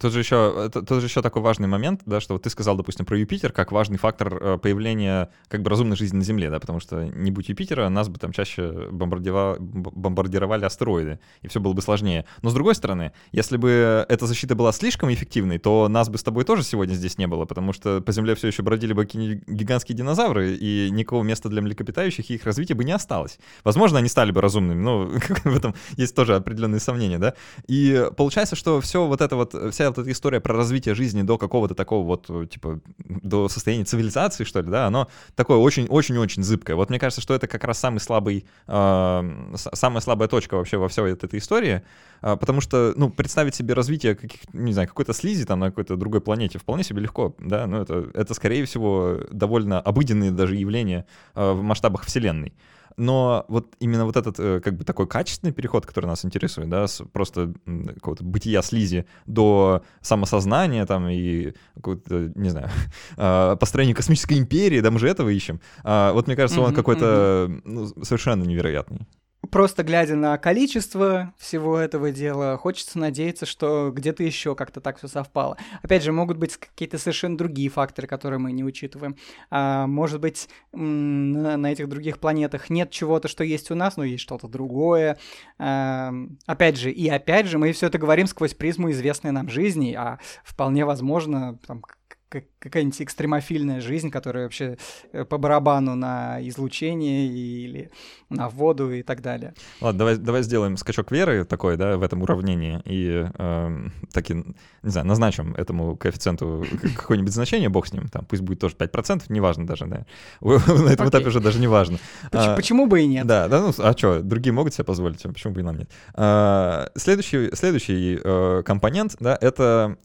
Тут 0.00 0.12
же 0.12 0.18
еще, 0.18 0.70
тут 0.70 1.00
же 1.00 1.06
еще 1.06 1.22
такой 1.22 1.42
важный 1.42 1.68
момент, 1.68 2.02
да, 2.06 2.20
что 2.20 2.34
вот 2.34 2.42
ты 2.42 2.50
сказал, 2.50 2.76
допустим, 2.76 3.06
про 3.06 3.18
Юпитер 3.18 3.52
как 3.52 3.72
важный 3.72 3.98
фактор 3.98 4.34
э, 4.34 4.58
появления 4.58 5.30
как 5.48 5.62
бы 5.62 5.70
разумной 5.70 5.96
жизни 5.96 6.18
на 6.18 6.24
Земле, 6.24 6.50
да, 6.50 6.60
потому 6.60 6.80
что 6.80 7.04
не 7.04 7.30
будь 7.30 7.48
Юпитера, 7.48 7.88
нас 7.88 8.08
бы 8.08 8.18
там 8.18 8.32
чаще 8.32 8.88
бомбардировали, 8.90 9.58
бомбардировали 9.58 10.64
астероиды, 10.64 11.18
и 11.42 11.48
все 11.48 11.60
было 11.60 11.72
бы 11.72 11.82
сложнее. 11.82 12.26
Но 12.42 12.50
с 12.50 12.54
другой 12.54 12.74
стороны, 12.74 13.12
если 13.32 13.56
бы 13.56 14.04
эта 14.08 14.26
защита 14.26 14.54
была 14.54 14.72
слишком 14.72 15.12
эффективной, 15.12 15.58
то 15.58 15.88
нас 15.88 16.08
бы 16.08 16.18
с 16.18 16.22
тобой 16.22 16.44
тоже 16.44 16.62
сегодня 16.62 16.94
здесь 16.94 17.18
не 17.18 17.26
было, 17.26 17.44
потому 17.44 17.72
что 17.72 18.00
по 18.00 18.12
Земле 18.12 18.34
все 18.34 18.48
еще 18.48 18.62
бродили 18.62 18.92
бы 18.92 19.06
гигантские 19.06 19.96
динозавры, 19.96 20.54
и 20.54 20.90
никакого 20.90 21.22
места 21.22 21.48
для 21.48 21.62
млекопитающих 21.62 22.30
и 22.30 22.34
их 22.34 22.44
развития 22.44 22.74
бы 22.74 22.84
не 22.84 22.92
осталось. 22.92 23.38
Возможно, 23.64 23.98
они 23.98 24.08
стали 24.08 24.30
бы 24.30 24.40
разумными, 24.40 24.80
но 24.80 25.06
в 25.44 25.56
этом 25.56 25.74
есть 25.96 26.14
тоже 26.14 26.36
определенные 26.36 26.80
сомнения, 26.80 27.18
да. 27.18 27.34
И 27.66 28.08
получается, 28.16 28.56
что 28.56 28.80
все 28.80 29.06
вот 29.06 29.20
это 29.20 29.36
вот, 29.36 29.54
вся 29.72 29.85
вот 29.88 29.98
эта 29.98 30.10
история 30.10 30.40
про 30.40 30.54
развитие 30.54 30.94
жизни 30.94 31.22
до 31.22 31.38
какого-то 31.38 31.74
такого 31.74 32.04
вот, 32.06 32.26
э, 32.28 32.46
типа, 32.46 32.80
до 32.98 33.48
состояния 33.48 33.84
цивилизации, 33.84 34.44
что 34.44 34.60
ли, 34.60 34.70
да, 34.70 34.86
оно 34.86 35.08
такое 35.34 35.58
очень-очень-очень 35.58 36.42
зыбкое. 36.42 36.76
Вот 36.76 36.90
мне 36.90 36.98
кажется, 36.98 37.20
что 37.20 37.34
это 37.34 37.46
как 37.46 37.64
раз 37.64 37.78
самый 37.78 37.98
слабый, 37.98 38.46
э, 38.66 39.54
самая 39.54 40.00
слабая 40.00 40.28
точка 40.28 40.56
вообще 40.56 40.76
во 40.76 40.88
всей 40.88 41.12
этой 41.12 41.38
истории, 41.38 41.82
э, 42.22 42.36
потому 42.36 42.60
что, 42.60 42.92
ну, 42.96 43.10
представить 43.10 43.54
себе 43.54 43.74
развитие 43.74 44.14
каких, 44.14 44.40
не 44.52 44.72
знаю, 44.72 44.88
какой-то 44.88 45.12
слизи 45.12 45.44
там 45.44 45.60
на 45.60 45.66
какой-то 45.66 45.96
другой 45.96 46.20
планете 46.20 46.58
вполне 46.58 46.84
себе 46.84 47.02
легко, 47.02 47.34
да, 47.38 47.66
ну, 47.66 47.82
это, 47.82 48.10
это 48.14 48.34
скорее 48.34 48.64
всего 48.64 49.20
довольно 49.30 49.80
обыденные 49.80 50.30
даже 50.30 50.56
явления 50.56 51.06
э, 51.34 51.52
в 51.52 51.62
масштабах 51.62 52.04
Вселенной 52.04 52.52
но 52.96 53.44
вот 53.48 53.74
именно 53.78 54.04
вот 54.06 54.16
этот 54.16 54.38
э, 54.38 54.60
как 54.60 54.76
бы 54.76 54.84
такой 54.84 55.06
качественный 55.06 55.52
переход, 55.52 55.86
который 55.86 56.06
нас 56.06 56.24
интересует, 56.24 56.68
да, 56.68 56.86
с 56.86 57.02
просто 57.12 57.52
какого-то 57.94 58.24
бытия 58.24 58.62
слизи 58.62 59.06
до 59.26 59.82
самосознания 60.00 60.86
там 60.86 61.08
и 61.08 61.52
какого-то, 61.74 62.32
не 62.34 62.48
знаю, 62.48 62.70
а, 63.16 63.56
построения 63.56 63.94
космической 63.94 64.38
империи, 64.38 64.80
да, 64.80 64.90
мы 64.90 64.98
же 64.98 65.08
этого 65.08 65.28
ищем. 65.28 65.60
А, 65.84 66.12
вот 66.12 66.26
мне 66.26 66.36
кажется, 66.36 66.60
он 66.60 66.74
какой-то 66.74 67.50
ну, 67.64 67.86
совершенно 68.02 68.44
невероятный. 68.44 69.06
Просто 69.50 69.82
глядя 69.82 70.16
на 70.16 70.36
количество 70.38 71.34
всего 71.38 71.78
этого 71.78 72.10
дела, 72.10 72.56
хочется 72.56 72.98
надеяться, 72.98 73.46
что 73.46 73.90
где-то 73.94 74.22
еще 74.22 74.54
как-то 74.54 74.80
так 74.80 74.98
все 74.98 75.08
совпало. 75.08 75.56
Опять 75.82 76.02
же, 76.02 76.12
могут 76.12 76.36
быть 76.36 76.56
какие-то 76.56 76.98
совершенно 76.98 77.36
другие 77.36 77.70
факторы, 77.70 78.06
которые 78.06 78.38
мы 78.38 78.52
не 78.52 78.64
учитываем. 78.64 79.16
А, 79.50 79.86
может 79.86 80.20
быть, 80.20 80.48
на, 80.72 81.72
этих 81.72 81.88
других 81.88 82.18
планетах 82.18 82.70
нет 82.70 82.90
чего-то, 82.90 83.28
что 83.28 83.44
есть 83.44 83.70
у 83.70 83.74
нас, 83.74 83.96
но 83.96 84.04
есть 84.04 84.22
что-то 84.22 84.48
другое. 84.48 85.18
А, 85.58 86.12
опять 86.46 86.76
же, 86.76 86.90
и 86.90 87.08
опять 87.08 87.46
же, 87.46 87.58
мы 87.58 87.72
все 87.72 87.86
это 87.86 87.98
говорим 87.98 88.26
сквозь 88.26 88.54
призму 88.54 88.90
известной 88.90 89.30
нам 89.30 89.48
жизни, 89.48 89.94
а 89.94 90.18
вполне 90.44 90.84
возможно, 90.84 91.58
там, 91.66 91.82
какая-нибудь 92.28 93.00
экстремофильная 93.02 93.80
жизнь, 93.80 94.10
которая 94.10 94.44
вообще 94.44 94.76
э, 95.12 95.24
по 95.24 95.38
барабану 95.38 95.94
на 95.94 96.38
излучение 96.48 97.26
или 97.26 97.90
на 98.28 98.48
воду 98.48 98.92
и 98.92 99.02
так 99.02 99.22
далее. 99.22 99.54
Ладно, 99.80 99.98
давай, 99.98 100.16
давай 100.16 100.42
сделаем 100.42 100.76
скачок 100.76 101.12
веры 101.12 101.44
такой, 101.44 101.76
да, 101.76 101.96
в 101.96 102.02
этом 102.02 102.22
уравнении 102.22 102.80
и 102.84 103.26
э, 103.32 103.88
таки, 104.12 104.34
не 104.34 104.90
знаю, 104.90 105.06
назначим 105.06 105.54
этому 105.54 105.96
коэффициенту 105.96 106.64
какое-нибудь 106.96 107.32
значение, 107.32 107.68
бог 107.68 107.86
с 107.86 107.92
ним, 107.92 108.08
там, 108.08 108.24
пусть 108.24 108.42
будет 108.42 108.60
тоже 108.60 108.74
5%, 108.74 109.24
неважно 109.28 109.66
даже, 109.66 109.86
да. 109.86 110.06
На 110.40 110.90
этом 110.90 111.08
этапе 111.08 111.28
уже 111.28 111.40
даже 111.40 111.60
неважно. 111.60 111.98
Почему, 112.30 112.52
а, 112.52 112.56
почему 112.56 112.86
бы 112.86 113.02
и 113.02 113.06
нет? 113.06 113.26
Да, 113.26 113.48
да, 113.48 113.60
ну, 113.60 113.72
а 113.78 113.96
что, 113.96 114.20
другие 114.20 114.52
могут 114.52 114.74
себе 114.74 114.84
позволить, 114.84 115.24
а 115.24 115.32
почему 115.32 115.54
бы 115.54 115.60
и 115.60 115.64
нам 115.64 115.78
нет? 115.78 115.90
А, 116.14 116.90
следующий, 116.96 117.54
следующий 117.54 118.18
э, 118.22 118.62
компонент, 118.64 119.16
да, 119.20 119.38
это 119.40 119.96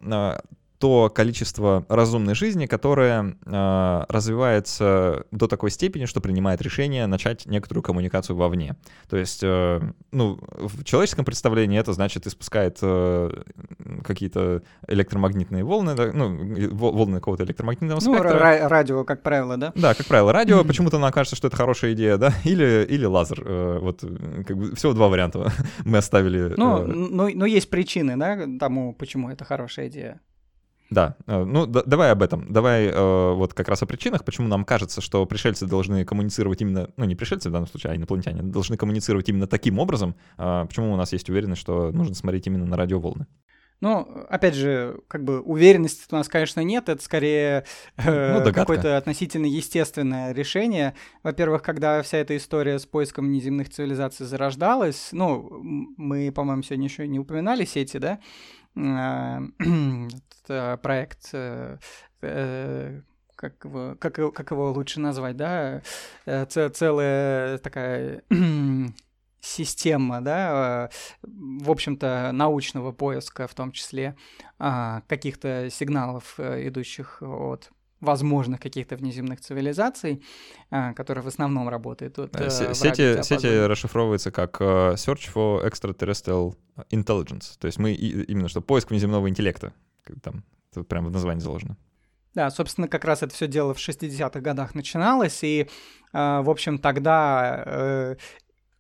то 0.82 1.12
количество 1.14 1.86
разумной 1.90 2.34
жизни, 2.34 2.66
которое 2.66 3.36
э, 3.46 4.06
развивается 4.10 5.26
до 5.30 5.48
такой 5.48 5.70
степени, 5.70 6.06
что 6.06 6.22
принимает 6.22 6.60
решение 6.64 7.06
начать 7.06 7.46
некоторую 7.46 7.84
коммуникацию 7.84 8.36
вовне. 8.36 8.76
То 9.08 9.16
есть, 9.16 9.42
э, 9.44 9.80
ну, 10.12 10.40
в 10.58 10.84
человеческом 10.84 11.24
представлении 11.24 11.80
это 11.80 11.94
значит 11.94 12.26
испускает 12.26 12.80
э, 12.82 13.30
какие-то 14.04 14.64
электромагнитные 14.88 15.64
волны, 15.64 15.94
да, 15.94 16.10
ну, 16.12 16.36
волны 16.72 17.18
какого-то 17.18 17.44
электромагнитного 17.44 18.00
ну, 18.04 18.16
спектра. 18.16 18.34
Ну, 18.34 18.68
радио, 18.68 19.04
как 19.04 19.22
правило, 19.22 19.58
да? 19.58 19.74
Да, 19.76 19.94
как 19.94 20.08
правило, 20.08 20.34
радио. 20.34 20.64
Почему-то 20.64 20.98
нам 20.98 21.12
кажется, 21.12 21.36
что 21.36 21.48
это 21.48 21.58
хорошая 21.58 21.94
идея, 21.94 22.18
да, 22.18 22.34
или, 22.44 22.88
или 22.90 23.06
лазер. 23.06 23.44
Э, 23.46 23.78
вот, 23.80 24.00
как 24.48 24.58
бы, 24.58 24.76
всего 24.76 24.94
два 24.94 25.10
варианта 25.10 25.52
мы 25.86 26.00
оставили. 26.00 26.56
Ну, 26.58 26.80
э... 26.80 26.86
ну, 26.88 27.30
ну, 27.32 27.46
есть 27.46 27.70
причины, 27.70 28.18
да, 28.18 28.48
тому, 28.60 28.94
почему 28.94 29.30
это 29.30 29.46
хорошая 29.46 29.88
идея. 29.88 30.20
Да, 30.92 31.16
э, 31.26 31.44
ну 31.46 31.66
да, 31.66 31.84
давай 31.86 32.12
об 32.12 32.22
этом. 32.22 32.52
Давай 32.52 32.88
э, 32.88 33.34
вот 33.34 33.54
как 33.54 33.70
раз 33.70 33.82
о 33.82 33.86
причинах, 33.86 34.26
почему 34.26 34.50
нам 34.50 34.66
кажется, 34.66 35.00
что 35.00 35.26
пришельцы 35.26 35.66
должны 35.66 36.04
коммуницировать 36.04 36.62
именно, 36.62 36.90
ну 36.98 37.06
не 37.06 37.16
пришельцы 37.16 37.48
в 37.48 37.54
данном 37.54 37.68
случае, 37.68 37.94
а 37.94 37.96
инопланетяне, 37.96 38.44
должны 38.44 38.76
коммуницировать 38.76 39.30
именно 39.30 39.48
таким 39.48 39.80
образом. 39.80 40.16
Э, 40.38 40.66
почему 40.68 40.92
у 40.94 40.98
нас 40.98 41.14
есть 41.14 41.30
уверенность, 41.30 41.62
что 41.62 41.92
нужно 41.94 42.14
смотреть 42.14 42.46
именно 42.48 42.66
на 42.66 42.76
радиоволны? 42.76 43.26
Ну, 43.82 44.08
опять 44.30 44.54
же, 44.54 45.00
как 45.08 45.24
бы 45.24 45.42
уверенности 45.42 46.06
у 46.12 46.16
нас, 46.16 46.28
конечно, 46.28 46.60
нет, 46.60 46.88
это 46.88 47.02
скорее 47.02 47.66
э, 47.98 48.40
ну, 48.40 48.54
какое-то 48.54 48.96
относительно 48.96 49.48
естественное 49.48 50.34
решение. 50.34 50.94
Во-первых, 51.24 51.64
когда 51.64 52.04
вся 52.04 52.20
эта 52.20 52.38
история 52.38 52.78
с 52.78 52.86
поиском 52.86 53.32
неземных 53.32 53.70
цивилизаций 53.70 54.28
зарождалась, 54.28 55.10
ну, 55.14 55.50
мы, 55.98 56.32
по-моему, 56.32 56.62
сегодня 56.62 56.86
еще 56.86 57.08
не 57.08 57.18
упоминали 57.18 57.66
сети, 57.66 57.98
да, 57.98 58.20
проект 60.82 61.30
э, 61.34 61.78
э, 62.22 63.02
как 63.36 63.66
его, 63.66 63.96
как, 64.00 64.34
как 64.34 64.52
его 64.52 64.72
лучше 64.72 65.00
назвать, 65.00 65.36
да, 65.36 65.82
целая 66.48 67.58
такая 67.58 68.22
система, 69.42 70.22
да, 70.22 70.92
в 71.24 71.72
общем-то, 71.72 72.30
научного 72.34 72.92
поиска, 72.92 73.48
в 73.48 73.56
том 73.56 73.72
числе 73.72 74.16
а, 74.60 75.02
каких-то 75.08 75.72
сигналов, 75.72 76.40
идущих 76.40 77.24
от 77.24 77.72
возможных 78.02 78.60
каких-то 78.60 78.96
внеземных 78.98 79.40
цивилизаций, 79.42 80.22
а, 80.70 80.94
которые 80.94 81.24
в 81.24 81.28
основном 81.28 81.70
работают 81.70 82.16
тут. 82.16 82.36
Сети, 82.36 83.24
сети 83.24 83.66
расшифровываются 83.66 84.32
как 84.32 84.60
Search 84.60 85.32
for 85.34 85.66
Extraterrestrial 85.66 86.56
Intelligence, 86.90 87.58
то 87.60 87.68
есть 87.68 87.78
мы 87.78 87.94
именно 87.94 88.50
что 88.50 88.62
поиск 88.62 88.90
внеземного 88.90 89.30
интеллекта 89.30 89.74
там, 90.22 90.44
это 90.72 90.84
прямо 90.84 91.10
в 91.10 91.12
названии 91.12 91.42
заложено. 91.42 91.78
Да, 92.34 92.50
собственно, 92.50 92.88
как 92.88 93.04
раз 93.04 93.24
это 93.24 93.34
все 93.34 93.48
дело 93.48 93.74
в 93.74 93.78
60-х 93.78 94.40
годах 94.40 94.74
начиналось, 94.74 95.44
и, 95.44 95.62
э, 95.62 95.68
в 96.14 96.50
общем, 96.50 96.78
тогда 96.78 97.64
э, 97.66 98.16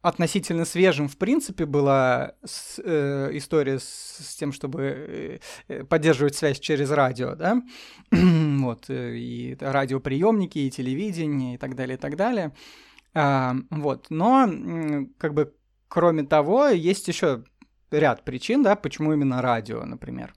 относительно 0.01 0.65
свежим, 0.65 1.07
в 1.07 1.17
принципе, 1.17 1.65
была 1.65 2.33
с, 2.43 2.81
э, 2.83 3.29
история 3.33 3.79
с, 3.79 4.17
с 4.19 4.35
тем, 4.35 4.51
чтобы 4.51 5.39
э, 5.67 5.83
поддерживать 5.85 6.35
связь 6.35 6.59
через 6.59 6.89
радио, 6.91 7.35
да, 7.35 7.61
вот, 8.11 8.89
э, 8.89 9.15
и 9.17 9.57
радиоприемники, 9.59 10.59
и 10.59 10.71
телевидение, 10.71 11.55
и 11.55 11.57
так 11.57 11.75
далее, 11.75 11.97
и 11.97 11.99
так 11.99 12.15
далее. 12.15 12.53
А, 13.13 13.55
вот, 13.69 14.07
но, 14.09 14.49
как 15.17 15.33
бы, 15.33 15.53
кроме 15.87 16.23
того, 16.23 16.67
есть 16.67 17.07
еще 17.07 17.43
ряд 17.91 18.23
причин, 18.23 18.63
да, 18.63 18.75
почему 18.75 19.13
именно 19.13 19.41
радио, 19.41 19.83
например. 19.83 20.33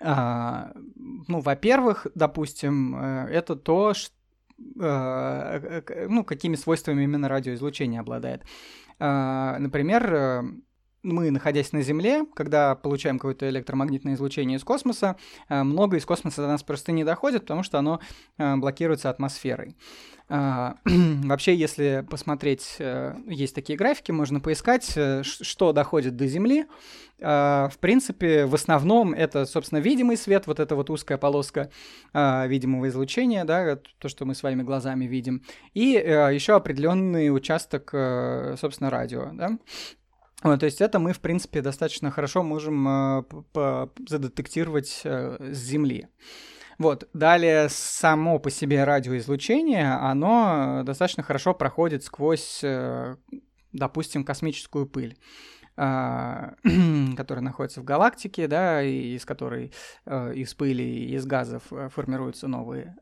А, 0.00 0.72
ну, 1.28 1.40
во-первых, 1.40 2.06
допустим, 2.14 2.96
э, 2.96 3.28
это 3.30 3.56
то, 3.56 3.94
что 3.94 4.14
э, 4.80 6.06
ну, 6.08 6.24
какими 6.24 6.56
свойствами 6.56 7.04
именно 7.04 7.28
радиоизлучение 7.28 8.00
обладает. 8.00 8.44
А, 9.00 9.58
например, 9.58 10.14
э, 10.14 10.42
мы, 11.02 11.30
находясь 11.30 11.72
на 11.72 11.82
Земле, 11.82 12.24
когда 12.34 12.74
получаем 12.74 13.18
какое-то 13.18 13.48
электромагнитное 13.48 14.14
излучение 14.14 14.58
из 14.58 14.64
космоса, 14.64 15.16
много 15.48 15.96
из 15.96 16.04
космоса 16.04 16.42
до 16.42 16.48
нас 16.48 16.62
просто 16.62 16.92
не 16.92 17.04
доходит, 17.04 17.42
потому 17.42 17.62
что 17.62 17.78
оно 17.78 18.00
блокируется 18.36 19.10
атмосферой. 19.10 19.76
А, 20.32 20.76
вообще, 20.84 21.56
если 21.56 22.06
посмотреть, 22.08 22.76
э, 22.78 23.16
есть 23.26 23.52
такие 23.52 23.76
графики, 23.76 24.12
можно 24.12 24.38
поискать, 24.38 24.92
э, 24.94 25.22
что 25.24 25.72
доходит 25.72 26.14
до 26.14 26.28
Земли. 26.28 26.66
А, 27.20 27.68
в 27.68 27.78
принципе, 27.78 28.46
в 28.46 28.54
основном 28.54 29.12
это, 29.12 29.44
собственно, 29.44 29.80
видимый 29.80 30.16
свет, 30.16 30.46
вот 30.46 30.60
эта 30.60 30.76
вот 30.76 30.88
узкая 30.88 31.18
полоска 31.18 31.68
а, 32.12 32.46
видимого 32.46 32.88
излучения, 32.88 33.44
да, 33.44 33.76
то, 33.98 34.08
что 34.08 34.24
мы 34.24 34.36
своими 34.36 34.62
глазами 34.62 35.04
видим, 35.04 35.42
и 35.74 35.96
э, 35.96 36.32
еще 36.32 36.54
определенный 36.54 37.34
участок, 37.34 37.90
собственно, 38.56 38.88
радио, 38.88 39.30
да. 39.32 39.58
Вот, 40.42 40.60
то 40.60 40.66
есть 40.66 40.80
это 40.80 40.98
мы, 40.98 41.12
в 41.12 41.20
принципе, 41.20 41.60
достаточно 41.60 42.10
хорошо 42.10 42.42
можем 42.42 43.26
задетектировать 44.08 45.02
с 45.04 45.38
Земли. 45.52 46.08
Вот. 46.80 47.10
Далее, 47.12 47.68
само 47.68 48.38
по 48.38 48.50
себе 48.50 48.84
радиоизлучение, 48.84 49.92
оно 49.92 50.80
достаточно 50.82 51.22
хорошо 51.22 51.52
проходит 51.52 52.04
сквозь, 52.04 52.60
э, 52.64 53.16
допустим, 53.74 54.24
космическую 54.24 54.86
пыль 54.86 55.18
которая 57.16 57.42
находится 57.42 57.80
в 57.80 57.84
галактике, 57.84 58.46
да, 58.48 58.82
и 58.82 59.14
из 59.14 59.24
которой 59.24 59.72
э, 60.04 60.34
из 60.34 60.52
пыли 60.54 60.84
и 60.84 61.14
из 61.14 61.24
газов 61.24 61.62
э, 61.72 61.88
формируются 61.88 62.48
новые 62.48 62.96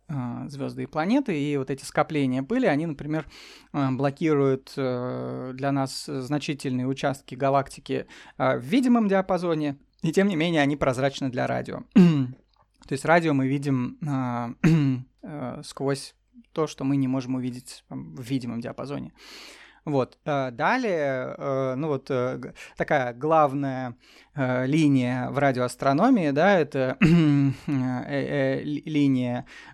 звезды 0.47 0.85
и 0.85 0.87
планеты, 0.87 1.39
и 1.39 1.57
вот 1.57 1.70
эти 1.70 1.85
скопления 1.85 2.43
пыли, 2.43 2.66
они, 2.66 2.87
например, 2.87 3.26
блокируют 3.72 4.72
для 4.74 5.72
нас 5.72 6.07
значительные 6.07 6.87
участки 6.87 7.35
галактики 7.35 8.07
в 8.37 8.61
видимом 8.61 9.09
диапазоне, 9.09 9.76
и 10.03 10.12
тем 10.12 10.29
не 10.29 10.37
менее 10.37 10.62
они 10.62 10.76
прозрачны 10.76 11.31
для 11.31 11.47
радио. 11.47 11.83
То 11.95 12.93
есть 12.93 13.05
радио 13.05 13.35
мы 13.35 13.49
видим 13.49 13.99
а, 14.07 14.51
э, 15.22 15.62
сквозь 15.64 16.14
то, 16.53 16.66
что 16.66 16.85
мы 16.85 16.97
не 16.97 17.09
можем 17.09 17.35
увидеть 17.35 17.85
в 17.89 18.22
видимом 18.22 18.61
диапазоне. 18.61 19.12
Вот. 19.89 20.18
Э, 20.26 20.51
далее, 20.51 21.34
э, 21.39 21.74
ну 21.74 21.89
вот 21.89 22.11
э, 22.11 22.53
такая 22.76 23.14
главная 23.14 23.97
линия 24.34 25.30
в 25.30 25.39
радиоастрономии, 25.39 26.30
да, 26.30 26.61
это 26.61 26.97
линия 27.01 27.55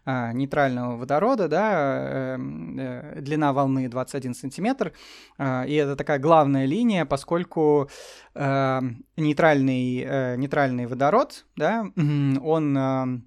нейтрального 0.06 0.96
водорода, 0.96 1.48
да, 1.48 2.38
длина 2.38 3.52
волны 3.52 3.90
21 3.90 4.34
сантиметр, 4.34 4.94
и 5.38 5.74
это 5.74 5.96
такая 5.96 6.18
главная 6.18 6.64
линия, 6.64 7.04
поскольку 7.04 7.90
нейтральный, 8.34 10.36
нейтральный 10.38 10.86
водород, 10.86 11.44
да, 11.56 11.84
он 12.42 13.26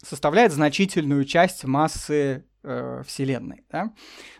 составляет 0.00 0.52
значительную 0.52 1.24
часть 1.24 1.64
массы 1.64 2.44
э, 2.62 3.02
Вселенной. 3.06 3.64
Да? 3.70 3.92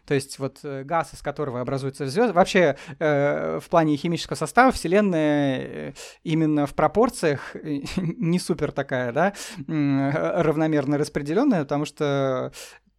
То 0.07 0.15
есть 0.15 0.39
вот 0.39 0.61
э, 0.63 0.85
газ, 0.85 1.15
из 1.15 1.23
которого 1.23 1.61
образуются 1.61 2.07
звезды, 2.07 2.33
вообще 2.33 2.77
э, 2.99 3.59
в 3.61 3.69
плане 3.69 3.97
химического 3.97 4.37
состава 4.37 4.73
Вселенная 4.73 5.59
э, 5.61 5.93
именно 6.23 6.67
в 6.67 6.75
пропорциях 6.75 7.55
не 7.97 8.39
супер 8.39 8.73
такая, 8.73 9.13
да, 9.13 9.33
равномерно 9.67 10.99
распределенная, 10.99 11.63
потому 11.63 11.85
что 11.85 12.53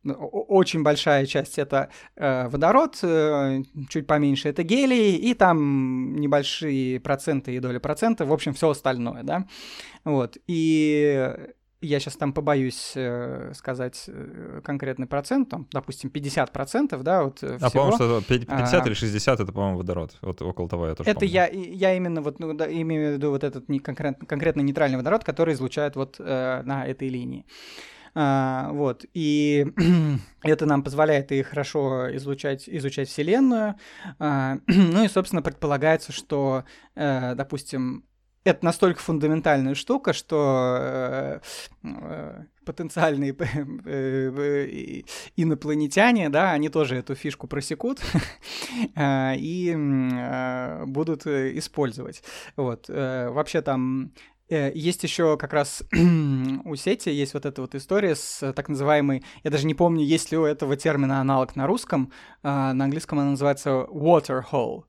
очень 0.03 0.83
большая 0.83 1.25
часть 1.25 1.59
это 1.59 1.89
э, 2.15 2.47
водород, 2.47 2.97
э, 3.03 3.61
чуть 3.89 4.07
поменьше 4.07 4.49
это 4.49 4.63
гелий, 4.63 5.15
и 5.15 5.33
там 5.33 6.15
небольшие 6.15 6.99
проценты 6.99 7.53
и 7.53 7.59
доли 7.59 7.79
процента, 7.79 8.25
в 8.25 8.31
общем, 8.31 8.53
все 8.53 8.69
остальное, 8.69 9.23
да. 9.23 9.45
Вот. 10.05 10.37
И 10.47 11.35
я 11.81 11.99
сейчас 11.99 12.15
там 12.15 12.33
побоюсь 12.33 12.93
э, 12.95 13.53
сказать 13.55 14.05
э, 14.07 14.61
конкретный 14.63 15.07
процент, 15.07 15.49
там, 15.49 15.67
допустим, 15.71 16.11
50%, 16.13 17.01
да, 17.03 17.23
вот 17.23 17.41
э, 17.41 17.57
А, 17.61 17.69
по-моему, 17.69 17.95
что 17.95 18.21
50 18.21 18.73
а, 18.73 18.87
или 18.87 18.93
60— 18.93 19.39
это, 19.41 19.51
по-моему, 19.51 19.77
водород, 19.77 20.17
вот 20.21 20.41
около 20.41 20.67
того 20.67 20.87
я 20.87 20.95
тоже 20.95 21.09
Это 21.09 21.21
помню. 21.21 21.33
я, 21.33 21.47
я 21.47 21.95
именно 21.95 22.21
вот, 22.21 22.39
ну, 22.39 22.53
да, 22.53 22.69
имею 22.69 23.11
в 23.11 23.13
виду 23.13 23.29
вот 23.29 23.43
этот 23.43 23.69
не 23.69 23.79
конкретно, 23.79 24.25
конкретно 24.25 24.61
нейтральный 24.61 24.97
водород, 24.97 25.23
который 25.23 25.53
излучает 25.53 25.95
вот 25.95 26.17
э, 26.19 26.61
на 26.63 26.85
этой 26.85 27.07
линии. 27.07 27.45
А, 28.15 28.71
вот, 28.73 29.05
и 29.13 29.67
это 30.43 30.65
нам 30.65 30.83
позволяет 30.83 31.31
и 31.31 31.43
хорошо 31.43 32.13
изучать, 32.17 32.67
изучать 32.67 33.07
Вселенную. 33.07 33.75
А, 34.19 34.57
ну 34.67 35.03
и, 35.03 35.07
собственно, 35.07 35.41
предполагается, 35.41 36.11
что, 36.11 36.65
э, 36.95 37.35
допустим, 37.35 38.03
это 38.49 38.65
настолько 38.65 38.99
фундаментальная 38.99 39.75
штука, 39.75 40.13
что 40.13 40.77
э, 40.79 41.39
э, 41.83 42.43
потенциальные 42.65 43.35
э, 43.85 45.01
инопланетяне, 45.35 46.29
да, 46.29 46.51
они 46.51 46.69
тоже 46.69 46.97
эту 46.97 47.15
фишку 47.15 47.47
просекут 47.47 48.01
и 48.97 49.75
будут 50.85 51.25
использовать. 51.27 52.23
Вот. 52.55 52.87
Вообще 52.89 53.61
там 53.61 54.13
есть 54.49 55.03
еще 55.03 55.37
как 55.37 55.53
раз 55.53 55.83
у 55.91 56.75
сети 56.75 57.09
есть 57.09 57.33
вот 57.35 57.45
эта 57.45 57.61
вот 57.61 57.75
история 57.75 58.15
с 58.15 58.51
так 58.53 58.67
называемой, 58.67 59.23
я 59.43 59.51
даже 59.51 59.67
не 59.67 59.75
помню, 59.75 60.03
есть 60.03 60.31
ли 60.31 60.37
у 60.37 60.43
этого 60.43 60.75
термина 60.75 61.21
аналог 61.21 61.55
на 61.55 61.67
русском, 61.67 62.11
на 62.41 62.71
английском 62.71 63.19
она 63.19 63.31
называется 63.31 63.69
water 63.69 64.43
hole. 64.51 64.85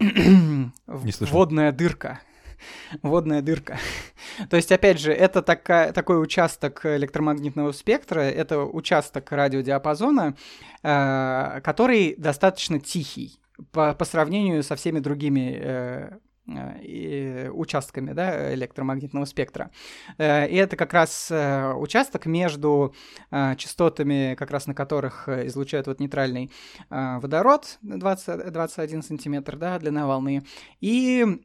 Водная 0.86 1.72
дырка 1.72 2.20
водная 3.02 3.42
дырка. 3.42 3.78
То 4.50 4.56
есть, 4.56 4.72
опять 4.72 5.00
же, 5.00 5.12
это 5.12 5.42
такая, 5.42 5.92
такой 5.92 6.22
участок 6.22 6.84
электромагнитного 6.84 7.72
спектра, 7.72 8.20
это 8.20 8.60
участок 8.60 9.30
радиодиапазона, 9.32 10.36
э, 10.82 11.60
который 11.62 12.14
достаточно 12.16 12.80
тихий 12.80 13.38
по, 13.72 13.94
по 13.94 14.04
сравнению 14.04 14.62
со 14.62 14.76
всеми 14.76 14.98
другими 14.98 15.58
э, 15.60 16.10
э, 16.46 17.50
участками 17.50 18.12
да, 18.12 18.54
электромагнитного 18.54 19.24
спектра. 19.24 19.70
Э, 20.18 20.48
и 20.48 20.56
это 20.56 20.76
как 20.76 20.92
раз 20.92 21.28
э, 21.30 21.72
участок 21.74 22.26
между 22.26 22.94
частотами, 23.56 24.34
как 24.36 24.50
раз 24.50 24.66
на 24.66 24.74
которых 24.74 25.28
излучает 25.28 25.86
вот 25.86 26.00
нейтральный 26.00 26.50
водород 26.90 27.78
20, 27.82 28.52
21 28.52 29.02
сантиметр, 29.02 29.56
да, 29.56 29.78
длина 29.78 30.06
волны, 30.06 30.44
и 30.80 31.40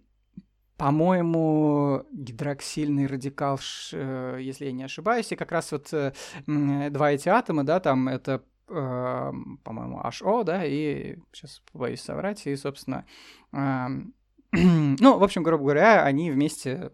по-моему, 0.79 2.05
гидроксильный 2.13 3.05
радикал, 3.05 3.59
э, 3.91 4.37
если 4.39 4.67
я 4.67 4.71
не 4.71 4.83
ошибаюсь, 4.83 5.29
и 5.29 5.35
как 5.35 5.51
раз 5.51 5.73
вот 5.73 5.93
э, 5.93 6.13
два 6.47 7.11
эти 7.11 7.27
атома, 7.27 7.65
да, 7.65 7.81
там 7.81 8.07
это, 8.07 8.41
э, 8.69 9.31
по-моему, 9.65 10.01
HO, 10.01 10.45
да, 10.45 10.63
и 10.63 11.17
сейчас 11.33 11.61
боюсь 11.73 12.01
соврать, 12.01 12.47
и, 12.47 12.55
собственно, 12.55 13.05
ну, 13.51 14.07
в 15.17 15.23
общем, 15.23 15.43
грубо 15.43 15.65
говоря, 15.65 16.05
они 16.05 16.31
вместе 16.31 16.93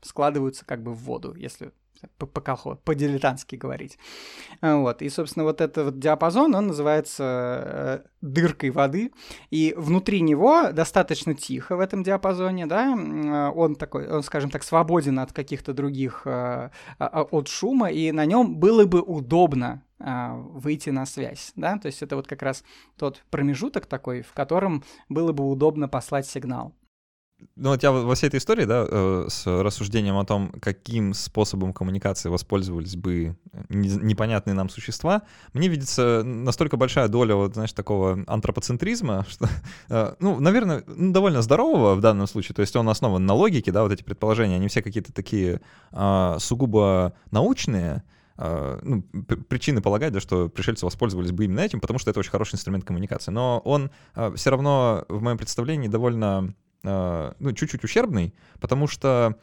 складываются 0.00 0.64
как 0.64 0.82
бы 0.82 0.94
в 0.94 1.02
воду, 1.02 1.34
если 1.34 1.72
по-дилетантски 2.84 3.56
говорить. 3.56 3.98
А, 4.60 4.76
вот. 4.76 5.02
И, 5.02 5.08
собственно, 5.08 5.44
вот 5.44 5.60
этот 5.60 5.84
вот 5.84 5.98
диапазон, 5.98 6.54
он 6.54 6.68
называется 6.68 8.02
э, 8.04 8.08
дыркой 8.20 8.70
воды, 8.70 9.12
и 9.50 9.74
внутри 9.76 10.20
него 10.20 10.72
достаточно 10.72 11.34
тихо 11.34 11.76
в 11.76 11.80
этом 11.80 12.02
диапазоне, 12.02 12.66
да, 12.66 12.94
а, 12.94 13.50
он 13.50 13.76
такой, 13.76 14.08
он, 14.08 14.22
скажем 14.22 14.50
так, 14.50 14.62
свободен 14.62 15.18
от 15.18 15.32
каких-то 15.32 15.72
других, 15.72 16.22
э, 16.24 16.70
а, 16.98 17.22
от 17.30 17.48
шума, 17.48 17.90
и 17.90 18.12
на 18.12 18.24
нем 18.24 18.56
было 18.56 18.84
бы 18.84 19.00
удобно 19.00 19.82
выйти 20.00 20.90
на 20.90 21.06
связь, 21.06 21.50
да, 21.56 21.76
то 21.76 21.86
есть 21.86 22.02
это 22.02 22.14
вот 22.14 22.28
как 22.28 22.42
раз 22.42 22.62
тот 22.96 23.24
промежуток 23.30 23.86
такой, 23.86 24.22
в 24.22 24.32
котором 24.32 24.84
было 25.08 25.32
бы 25.32 25.42
удобно 25.50 25.88
послать 25.88 26.24
сигнал 26.24 26.72
ну 27.56 27.70
вот 27.70 27.82
я 27.82 27.92
во 27.92 28.14
всей 28.14 28.26
этой 28.28 28.38
истории, 28.38 28.64
да, 28.64 28.86
э, 28.88 29.26
с 29.28 29.46
рассуждением 29.46 30.16
о 30.16 30.24
том, 30.24 30.52
каким 30.60 31.14
способом 31.14 31.72
коммуникации 31.72 32.28
воспользовались 32.28 32.96
бы 32.96 33.36
непонятные 33.68 34.54
нам 34.54 34.68
существа, 34.68 35.22
мне 35.52 35.68
видится 35.68 36.22
настолько 36.24 36.76
большая 36.76 37.08
доля, 37.08 37.34
вот, 37.34 37.54
знаешь, 37.54 37.72
такого 37.72 38.24
антропоцентризма, 38.26 39.26
что, 39.28 39.48
э, 39.88 40.14
ну, 40.20 40.40
наверное, 40.40 40.84
ну, 40.86 41.12
довольно 41.12 41.42
здорового 41.42 41.94
в 41.94 42.00
данном 42.00 42.26
случае, 42.26 42.54
то 42.54 42.62
есть 42.62 42.74
он 42.76 42.88
основан 42.88 43.24
на 43.24 43.34
логике, 43.34 43.72
да, 43.72 43.82
вот 43.82 43.92
эти 43.92 44.02
предположения, 44.02 44.56
они 44.56 44.68
все 44.68 44.82
какие-то 44.82 45.12
такие 45.12 45.60
а, 45.92 46.38
сугубо 46.38 47.14
научные, 47.30 48.02
а, 48.36 48.78
ну, 48.82 49.02
причины 49.02 49.80
полагать, 49.80 50.12
да, 50.12 50.20
что 50.20 50.48
пришельцы 50.48 50.84
воспользовались 50.84 51.32
бы 51.32 51.44
именно 51.44 51.60
этим, 51.60 51.80
потому 51.80 51.98
что 51.98 52.10
это 52.10 52.20
очень 52.20 52.30
хороший 52.30 52.54
инструмент 52.54 52.84
коммуникации. 52.84 53.30
Но 53.30 53.60
он 53.64 53.90
а, 54.14 54.32
все 54.34 54.50
равно, 54.50 55.04
в 55.08 55.22
моем 55.22 55.38
представлении, 55.38 55.88
довольно 55.88 56.54
Э, 56.67 56.67
ну, 56.82 57.52
чуть-чуть 57.52 57.84
ущербный, 57.84 58.34
потому 58.60 58.86
что 58.86 59.36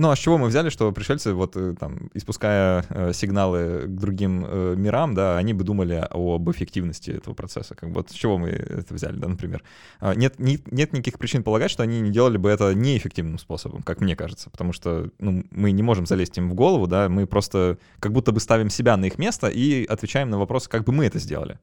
ну, 0.00 0.08
а 0.08 0.16
с 0.16 0.18
чего 0.18 0.38
мы 0.38 0.46
взяли, 0.46 0.70
что 0.70 0.90
пришельцы, 0.92 1.34
вот 1.34 1.56
э, 1.56 1.74
там, 1.78 2.10
испуская 2.14 2.86
э, 2.88 3.12
сигналы 3.12 3.82
к 3.86 3.96
другим 3.96 4.46
э, 4.46 4.74
мирам, 4.76 5.14
да, 5.14 5.36
они 5.36 5.52
бы 5.52 5.64
думали 5.64 6.06
об 6.10 6.50
эффективности 6.50 7.10
этого 7.10 7.34
процесса. 7.34 7.74
Как 7.74 7.90
бы 7.90 7.96
вот 7.96 8.10
с 8.10 8.14
чего 8.14 8.38
мы 8.38 8.48
это 8.48 8.94
взяли, 8.94 9.16
да, 9.16 9.28
например. 9.28 9.62
Э, 10.00 10.14
нет, 10.14 10.38
не, 10.38 10.58
нет 10.70 10.94
никаких 10.94 11.18
причин 11.18 11.42
полагать, 11.42 11.70
что 11.70 11.82
они 11.82 12.00
не 12.00 12.10
делали 12.10 12.38
бы 12.38 12.48
это 12.48 12.72
неэффективным 12.72 13.38
способом, 13.38 13.82
как 13.82 14.00
мне 14.00 14.16
кажется, 14.16 14.48
потому 14.48 14.72
что 14.72 15.10
ну, 15.18 15.44
мы 15.50 15.72
не 15.72 15.82
можем 15.82 16.06
залезть 16.06 16.38
им 16.38 16.48
в 16.48 16.54
голову, 16.54 16.86
да, 16.86 17.08
мы 17.08 17.26
просто 17.26 17.76
как 17.98 18.12
будто 18.12 18.32
бы 18.32 18.40
ставим 18.40 18.70
себя 18.70 18.96
на 18.96 19.04
их 19.04 19.18
место 19.18 19.48
и 19.48 19.84
отвечаем 19.84 20.30
на 20.30 20.38
вопросы, 20.38 20.70
как 20.70 20.84
бы 20.84 20.92
мы 20.92 21.04
это 21.04 21.18
сделали. 21.18 21.58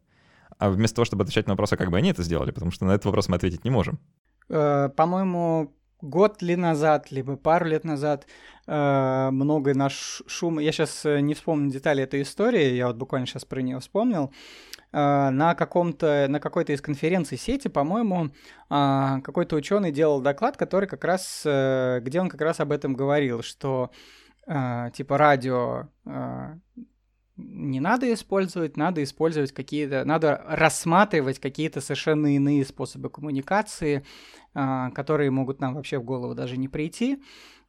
А 0.60 0.70
вместо 0.70 0.98
того, 0.98 1.06
чтобы 1.06 1.24
отвечать 1.24 1.48
на 1.48 1.54
вопросы, 1.54 1.78
как 1.78 1.90
бы 1.90 1.98
они 1.98 2.10
это 2.10 2.24
сделали, 2.24 2.52
потому 2.52 2.72
что 2.72 2.86
на 2.86 2.92
этот 2.92 3.06
вопрос 3.06 3.30
мы 3.30 3.36
ответить 3.36 3.64
не 3.64 3.72
можем. 3.72 4.00
Э, 4.50 4.90
по-моему, 4.96 5.74
год 6.02 6.42
ли 6.42 6.56
назад, 6.56 7.12
либо 7.12 7.36
пару 7.38 7.66
лет 7.66 7.84
назад 7.84 8.28
э, 8.68 9.30
много 9.32 9.74
наш 9.74 10.22
шум. 10.28 10.60
Я 10.60 10.72
сейчас 10.72 11.06
э, 11.06 11.20
не 11.22 11.34
вспомню 11.34 11.72
детали 11.72 12.04
этой 12.04 12.22
истории, 12.22 12.74
я 12.74 12.88
вот 12.88 12.98
буквально 12.98 13.26
сейчас 13.28 13.46
про 13.46 13.62
нее 13.62 13.80
вспомнил. 13.80 14.32
Э, 14.92 15.30
на 15.30 15.56
каком-то, 15.56 16.28
на 16.30 16.40
какой-то 16.40 16.74
из 16.74 16.82
конференций 16.82 17.38
сети, 17.38 17.68
по-моему, 17.68 18.30
какой-то 18.70 19.56
ученый 19.56 19.92
делал 19.92 20.22
доклад, 20.22 20.58
который 20.58 20.88
как 20.88 21.04
раз, 21.04 21.42
где 21.44 22.20
он 22.20 22.30
как 22.30 22.42
раз 22.42 22.60
об 22.60 22.72
этом 22.72 22.94
говорил, 22.96 23.42
что 23.42 23.92
типа 24.46 25.18
радио 25.18 25.88
не 27.38 27.80
надо 27.80 28.12
использовать, 28.14 28.78
надо 28.78 29.04
использовать 29.04 29.52
какие-то, 29.52 30.04
надо 30.06 30.44
рассматривать 30.48 31.40
какие-то 31.40 31.82
совершенно 31.82 32.36
иные 32.36 32.66
способы 32.66 33.10
коммуникации, 33.10 34.04
а, 34.54 34.90
которые 34.92 35.30
могут 35.30 35.62
нам 35.62 35.76
вообще 35.76 36.00
в 36.00 36.04
голову 36.04 36.34
даже 36.34 36.58
не 36.58 36.68
прийти. 36.68 37.22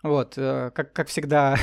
Вот, 0.03 0.34
э, 0.36 0.70
как, 0.74 0.92
как 0.92 1.09
всегда, 1.09 1.57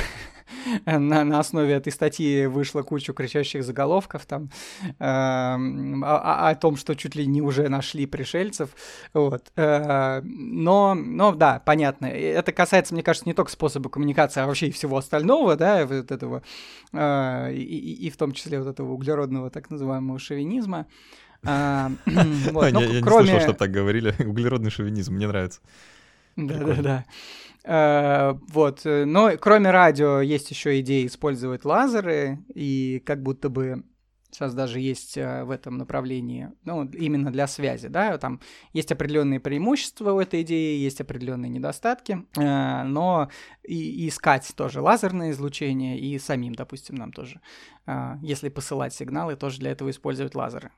на, 0.86 1.24
на 1.24 1.40
основе 1.40 1.74
этой 1.74 1.92
статьи 1.92 2.46
вышло 2.46 2.82
кучу 2.82 3.12
кричащих 3.12 3.64
заголовков 3.64 4.26
там 4.26 4.50
э, 4.82 5.04
о, 5.04 6.48
о 6.48 6.54
том, 6.54 6.76
что 6.76 6.94
чуть 6.94 7.14
ли 7.14 7.26
не 7.26 7.42
уже 7.42 7.68
нашли 7.68 8.06
пришельцев. 8.06 8.70
Вот. 9.14 9.52
Э, 9.56 10.20
но, 10.22 10.94
но 10.94 11.34
да, 11.34 11.62
понятно. 11.64 12.06
Это 12.06 12.52
касается, 12.52 12.94
мне 12.94 13.02
кажется, 13.02 13.28
не 13.28 13.34
только 13.34 13.50
способа 13.50 13.88
коммуникации, 13.88 14.40
а 14.40 14.46
вообще 14.46 14.68
и 14.68 14.72
всего 14.72 14.96
остального, 14.96 15.56
да, 15.56 15.86
вот 15.86 16.10
этого, 16.10 16.42
э, 16.92 17.52
и, 17.54 18.06
и 18.06 18.10
в 18.10 18.16
том 18.16 18.32
числе 18.32 18.58
вот 18.58 18.68
этого 18.68 18.92
углеродного 18.92 19.50
так 19.50 19.70
называемого 19.70 20.18
шовинизма. 20.18 20.86
А, 21.44 21.90
вот, 22.06 22.72
я, 22.72 22.80
я 22.80 23.02
кроме... 23.02 23.24
не 23.24 23.30
слышал, 23.30 23.40
чтобы 23.40 23.58
так 23.58 23.70
говорили. 23.70 24.14
Углеродный 24.24 24.70
шовинизм, 24.70 25.14
мне 25.14 25.26
нравится. 25.28 25.60
Да-да-да. 26.36 27.04
Uh, 27.68 28.38
вот, 28.48 28.82
но 28.84 29.32
кроме 29.40 29.72
радио 29.72 30.20
есть 30.20 30.52
еще 30.52 30.78
идея 30.78 31.04
использовать 31.04 31.64
лазеры, 31.64 32.38
и 32.54 33.02
как 33.04 33.24
будто 33.24 33.48
бы 33.48 33.82
сейчас 34.30 34.54
даже 34.54 34.78
есть 34.78 35.18
uh, 35.18 35.44
в 35.44 35.50
этом 35.50 35.76
направлении, 35.76 36.52
ну, 36.62 36.84
именно 36.84 37.32
для 37.32 37.48
связи, 37.48 37.88
да, 37.88 38.18
там 38.18 38.40
есть 38.72 38.92
определенные 38.92 39.40
преимущества 39.40 40.12
у 40.12 40.20
этой 40.20 40.42
идеи, 40.42 40.78
есть 40.78 41.00
определенные 41.00 41.48
недостатки, 41.48 42.24
но 42.36 43.30
и 43.64 44.06
искать 44.06 44.48
тоже 44.54 44.80
лазерное 44.80 45.32
излучение, 45.32 45.98
и 45.98 46.20
самим, 46.20 46.54
допустим, 46.54 46.94
нам 46.94 47.12
тоже, 47.12 47.40
если 48.22 48.48
посылать 48.48 48.94
сигналы, 48.94 49.34
тоже 49.34 49.58
для 49.58 49.72
этого 49.72 49.90
использовать 49.90 50.36
лазеры. 50.36 50.70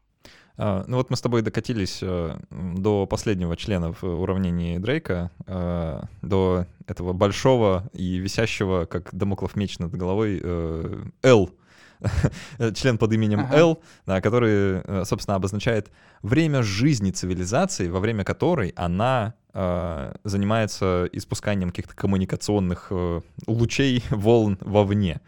А, 0.60 0.84
ну 0.88 0.96
вот 0.96 1.08
мы 1.08 1.16
с 1.16 1.20
тобой 1.20 1.42
докатились 1.42 2.00
э, 2.02 2.36
до 2.50 3.06
последнего 3.06 3.56
члена 3.56 3.92
в 3.92 4.02
уравнении 4.02 4.78
Дрейка, 4.78 5.30
э, 5.46 6.00
до 6.22 6.66
этого 6.88 7.12
большого 7.12 7.88
и 7.92 8.18
висящего, 8.18 8.84
как 8.84 9.14
домоклов 9.14 9.54
меч 9.54 9.78
над 9.78 9.94
головой, 9.94 10.40
э, 10.42 11.04
L 11.22 11.50
член 12.74 12.98
под 12.98 13.12
именем 13.12 13.40
ага. 13.40 13.56
L, 13.56 13.82
да, 14.04 14.20
который, 14.20 14.80
э, 14.82 15.04
собственно, 15.04 15.36
обозначает 15.36 15.92
время 16.22 16.64
жизни 16.64 17.12
цивилизации, 17.12 17.88
во 17.88 18.00
время 18.00 18.24
которой 18.24 18.72
она 18.76 19.34
э, 19.54 20.12
занимается 20.24 21.08
испусканием 21.12 21.70
каких-то 21.70 21.94
коммуникационных 21.94 22.88
э, 22.90 23.20
лучей, 23.46 24.02
волн 24.10 24.58
вовне. 24.60 25.20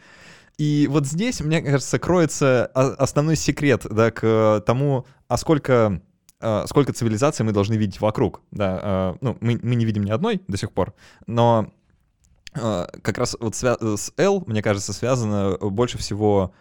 И 0.61 0.89
вот 0.91 1.07
здесь, 1.07 1.41
мне 1.41 1.63
кажется, 1.63 1.99
кроется 1.99 2.67
основной 2.67 3.37
секрет 3.37 3.87
да, 3.91 4.11
к 4.11 4.63
тому, 4.67 5.07
а 5.27 5.39
сколько 5.39 6.03
а, 6.39 6.67
сколько 6.67 6.93
цивилизаций 6.93 7.47
мы 7.47 7.53
должны 7.53 7.77
видеть 7.79 7.99
вокруг. 8.03 8.43
Да, 8.51 8.79
а, 8.83 9.17
ну, 9.23 9.39
мы, 9.41 9.59
мы 9.63 9.75
не 9.75 9.87
видим 9.87 10.03
ни 10.05 10.11
одной 10.11 10.43
до 10.49 10.59
сих 10.59 10.71
пор, 10.73 10.93
но 11.27 11.73
как 12.53 13.17
раз 13.17 13.39
вот 13.41 13.55
с 13.55 14.13
L, 14.19 14.45
мне 14.47 14.61
кажется, 14.61 14.93
связано 14.93 15.57
больше 15.57 15.97
всего 15.97 16.53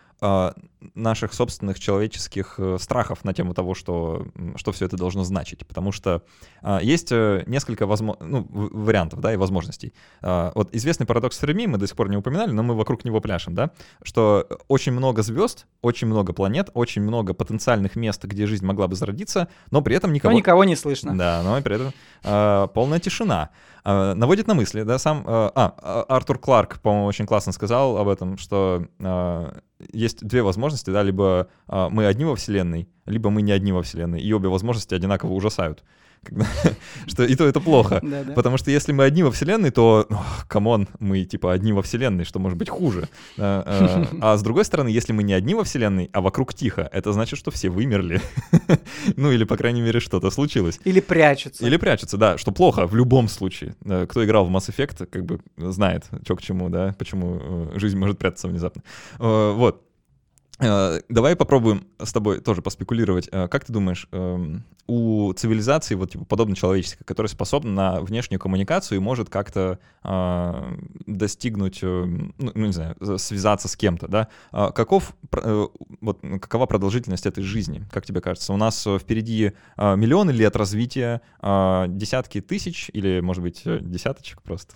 наших 0.96 1.34
собственных 1.34 1.80
человеческих 1.80 2.56
э, 2.58 2.78
страхов 2.80 3.26
на 3.26 3.34
тему 3.34 3.54
того, 3.54 3.74
что, 3.74 4.28
что 4.56 4.72
все 4.72 4.86
это 4.86 4.98
должно 4.98 5.24
значить. 5.24 5.68
Потому 5.68 5.92
что 5.92 6.24
а, 6.62 6.80
есть 6.80 7.12
э, 7.12 7.44
несколько 7.48 7.86
возможно, 7.86 8.26
ну, 8.26 8.48
вариантов 8.50 9.20
да, 9.20 9.34
и 9.34 9.38
возможностей. 9.38 9.94
А, 10.22 10.52
вот 10.56 10.74
известный 10.74 11.06
парадокс 11.06 11.38
Ферми 11.40 11.68
мы 11.68 11.78
до 11.78 11.88
сих 11.88 11.96
пор 11.96 12.10
не 12.10 12.18
упоминали, 12.18 12.52
но 12.52 12.64
мы 12.64 12.76
вокруг 12.76 13.04
него 13.04 13.20
пляшем, 13.20 13.56
да, 13.56 13.72
что 14.04 14.48
очень 14.68 14.94
много 14.94 15.22
звезд, 15.22 15.68
очень 15.82 16.08
много 16.08 16.34
планет, 16.34 16.70
очень 16.74 17.02
много 17.02 17.34
потенциальных 17.34 17.96
мест, 17.96 18.24
где 18.24 18.46
жизнь 18.48 18.66
могла 18.66 18.88
бы 18.88 18.96
зародиться, 18.96 19.50
но 19.72 19.82
при 19.82 19.96
этом 19.96 20.14
никого... 20.14 20.32
Но 20.32 20.38
никого 20.38 20.64
не 20.64 20.76
слышно. 20.76 21.18
Да, 21.18 21.42
но 21.44 21.62
при 21.62 21.76
этом 21.76 21.94
а, 22.24 22.68
полная 22.68 23.00
тишина. 23.00 23.50
А, 23.84 24.14
наводит 24.14 24.48
на 24.48 24.54
мысли, 24.54 24.84
да, 24.84 24.98
сам... 24.98 25.24
А, 25.28 25.52
а 25.56 26.04
Артур 26.08 26.40
Кларк, 26.40 26.80
по-моему, 26.80 27.06
очень 27.06 27.26
классно 27.26 27.52
сказал 27.52 27.98
об 27.98 28.08
этом, 28.08 28.38
что 28.38 28.86
а, 29.00 29.58
есть 29.92 30.26
две 30.26 30.42
возможности, 30.44 30.90
да, 30.90 31.04
либо 31.04 31.48
а, 31.68 31.90
мы 31.90 32.06
одни 32.06 32.26
во 32.26 32.36
Вселенной, 32.36 32.90
либо 33.06 33.30
мы 33.30 33.42
не 33.42 33.52
одни 33.52 33.72
во 33.72 33.82
Вселенной, 33.82 34.22
и 34.22 34.34
обе 34.34 34.50
возможности 34.50 34.94
одинаково 34.94 35.34
ужасают. 35.34 35.84
Когда, 36.24 36.46
что 37.08 37.24
и 37.24 37.36
то 37.36 37.46
это 37.46 37.60
плохо. 37.60 38.00
Да, 38.04 38.24
да. 38.24 38.34
Потому 38.34 38.58
что 38.58 38.72
если 38.72 38.92
мы 38.92 39.04
одни 39.04 39.24
во 39.24 39.32
Вселенной, 39.32 39.72
то, 39.72 40.08
come 40.48 40.70
on, 40.70 40.88
мы 41.00 41.24
типа 41.26 41.54
одни 41.54 41.74
во 41.74 41.82
Вселенной, 41.82 42.26
что 42.26 42.40
может 42.40 42.58
быть 42.58 42.70
хуже. 42.70 43.08
А, 43.38 44.08
а, 44.22 44.34
а 44.34 44.38
с 44.38 44.44
другой 44.44 44.66
стороны, 44.66 44.90
если 44.90 45.14
мы 45.14 45.24
не 45.24 45.34
одни 45.34 45.56
во 45.56 45.64
Вселенной, 45.64 46.10
а 46.14 46.22
вокруг 46.22 46.54
тихо, 46.54 46.90
это 46.92 47.14
значит, 47.14 47.40
что 47.40 47.52
все 47.52 47.70
вымерли. 47.70 48.22
ну 49.16 49.32
или, 49.32 49.44
по 49.44 49.58
крайней 49.58 49.82
мере, 49.82 50.00
что-то 50.00 50.30
случилось. 50.32 50.80
Или 50.84 51.00
прячутся. 51.00 51.66
Или 51.66 51.78
прячутся, 51.78 52.18
да, 52.18 52.38
что 52.38 52.52
плохо 52.52 52.88
в 52.88 52.96
любом 52.96 53.28
случае. 53.28 53.76
Кто 53.84 54.24
играл 54.24 54.46
в 54.46 54.56
Mass 54.56 54.70
Effect, 54.70 55.06
как 55.06 55.26
бы 55.26 55.40
знает, 55.58 56.06
что 56.24 56.36
к 56.36 56.42
чему, 56.42 56.70
да, 56.70 56.96
почему 56.98 57.40
э, 57.42 57.80
жизнь 57.80 57.98
может 57.98 58.18
прятаться 58.18 58.48
внезапно. 58.48 58.84
Э, 59.20 59.54
вот. 59.54 59.84
Э, 60.60 61.00
давай 61.08 61.36
попробуем 61.36 61.88
с 62.00 62.12
тобой 62.12 62.42
тоже 62.42 62.62
поспекулировать. 62.62 63.30
Э, 63.32 63.48
как 63.48 63.64
ты 63.64 63.72
думаешь, 63.72 64.08
эм, 64.12 64.66
у 64.88 65.32
цивилизации, 65.34 65.96
вот 65.96 66.12
типа 66.12 66.26
подобно 66.26 66.56
человеческой, 66.56 67.06
которая 67.06 67.30
способна 67.30 67.72
на 67.72 68.02
внешнюю 68.02 68.40
коммуникацию 68.40 68.98
и 68.98 69.02
может 69.02 69.30
как-то 69.30 69.80
э, 70.04 70.78
достигнуть, 71.06 71.82
ну, 71.82 72.34
ну, 72.38 72.66
не 72.66 72.74
знаю, 72.74 72.96
связаться 73.18 73.68
с 73.68 73.76
кем-то, 73.76 74.08
да? 74.08 74.28
Каков, 74.52 75.16
вот, 75.32 76.20
какова 76.42 76.66
продолжительность 76.66 77.26
этой 77.26 77.44
жизни, 77.44 77.84
как 77.92 78.06
тебе 78.06 78.20
кажется? 78.20 78.52
У 78.52 78.58
нас 78.58 78.82
впереди 79.00 79.54
миллионы 79.78 80.32
лет 80.32 80.56
развития, 80.56 81.22
десятки 81.42 82.42
тысяч 82.42 82.90
или, 82.94 83.20
может 83.20 83.44
быть, 83.44 83.62
десяточек 83.66 84.42
просто? 84.42 84.74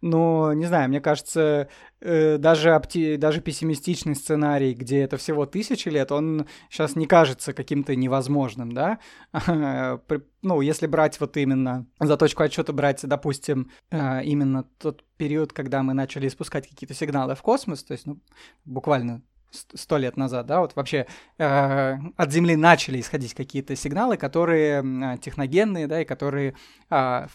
но, 0.00 0.52
не 0.52 0.66
знаю, 0.66 0.88
мне 0.88 1.00
кажется, 1.00 1.68
даже, 2.00 2.74
опти... 2.74 3.16
даже 3.16 3.40
пессимистичный 3.40 4.14
сценарий, 4.14 4.74
где 4.74 5.00
это 5.00 5.16
всего 5.16 5.46
тысячи 5.46 5.88
лет, 5.88 6.12
он 6.12 6.46
сейчас 6.70 6.96
не 6.96 7.06
кажется 7.06 7.52
каким-то 7.52 7.96
невозможным, 7.96 8.72
да? 8.72 8.98
ну, 10.42 10.60
если 10.60 10.86
брать 10.86 11.18
вот 11.20 11.36
именно 11.36 11.86
за 11.98 12.16
точку 12.16 12.42
отсчета 12.42 12.72
брать, 12.72 13.00
допустим, 13.04 13.70
э, 13.90 14.24
именно 14.24 14.64
тот 14.78 15.04
период, 15.16 15.52
когда 15.52 15.82
мы 15.82 15.94
начали 15.94 16.28
испускать 16.28 16.68
какие-то 16.68 16.94
сигналы 16.94 17.34
в 17.34 17.42
космос, 17.42 17.82
то 17.84 17.92
есть, 17.92 18.06
ну, 18.06 18.20
буквально 18.64 19.22
сто 19.50 19.96
лет 19.96 20.16
назад, 20.16 20.46
да, 20.46 20.60
вот 20.60 20.76
вообще 20.76 21.06
э, 21.38 21.96
от 22.16 22.32
Земли 22.32 22.56
начали 22.56 23.00
исходить 23.00 23.34
какие-то 23.34 23.76
сигналы, 23.76 24.16
которые 24.16 24.82
э, 24.82 25.18
техногенные, 25.18 25.86
да, 25.86 26.02
и 26.02 26.04
которые 26.04 26.54
э, 26.90 27.26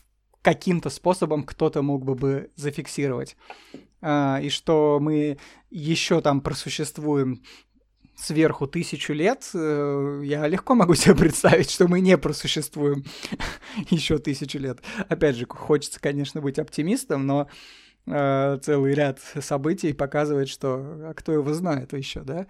каким-то 0.41 0.89
способом 0.89 1.43
кто-то 1.43 1.81
мог 1.81 2.03
бы, 2.03 2.15
бы 2.15 2.51
зафиксировать. 2.55 3.35
А, 4.05 4.39
и 4.41 4.49
что 4.49 4.99
мы 5.01 5.37
еще 5.69 6.19
там 6.19 6.41
просуществуем 6.41 7.41
сверху 8.17 8.67
тысячу 8.67 9.13
лет, 9.13 9.49
э, 9.53 10.21
я 10.25 10.45
легко 10.47 10.75
могу 10.75 10.93
себе 10.95 11.15
представить, 11.15 11.71
что 11.71 11.87
мы 11.87 12.01
не 12.01 12.17
просуществуем 12.17 13.05
еще 13.89 14.17
тысячу 14.19 14.59
лет. 14.59 14.79
Опять 15.07 15.37
же, 15.37 15.45
хочется, 15.47 16.01
конечно, 16.01 16.41
быть 16.41 16.59
оптимистом, 16.59 17.25
но 17.25 17.47
э, 18.05 18.59
целый 18.61 18.93
ряд 18.93 19.19
событий 19.41 19.93
показывает, 19.93 20.49
что 20.49 20.75
а 21.09 21.13
кто 21.15 21.31
его 21.31 21.53
знает 21.53 21.93
еще, 21.93 22.21
да? 22.21 22.47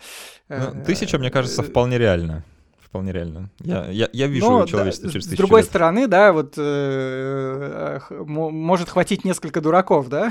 Ну, 0.50 0.84
тысяча, 0.84 1.20
мне 1.20 1.30
кажется, 1.30 1.62
э, 1.62 1.66
вполне 1.66 2.00
реально 2.00 2.44
вполне 2.94 3.12
реально. 3.12 3.50
Я, 3.60 3.90
я, 3.90 4.08
я 4.14 4.28
вижу 4.28 4.48
Но, 4.48 4.68
человечество 4.68 5.08
да, 5.08 5.14
через 5.14 5.26
тысячу 5.26 5.36
С 5.36 5.40
другой 5.40 5.62
лет. 5.62 5.66
стороны, 5.68 6.08
да, 6.08 6.32
вот 6.32 6.54
э, 6.58 8.00
может 8.20 8.88
хватить 8.90 9.26
несколько 9.26 9.62
дураков, 9.62 10.10
да, 10.10 10.30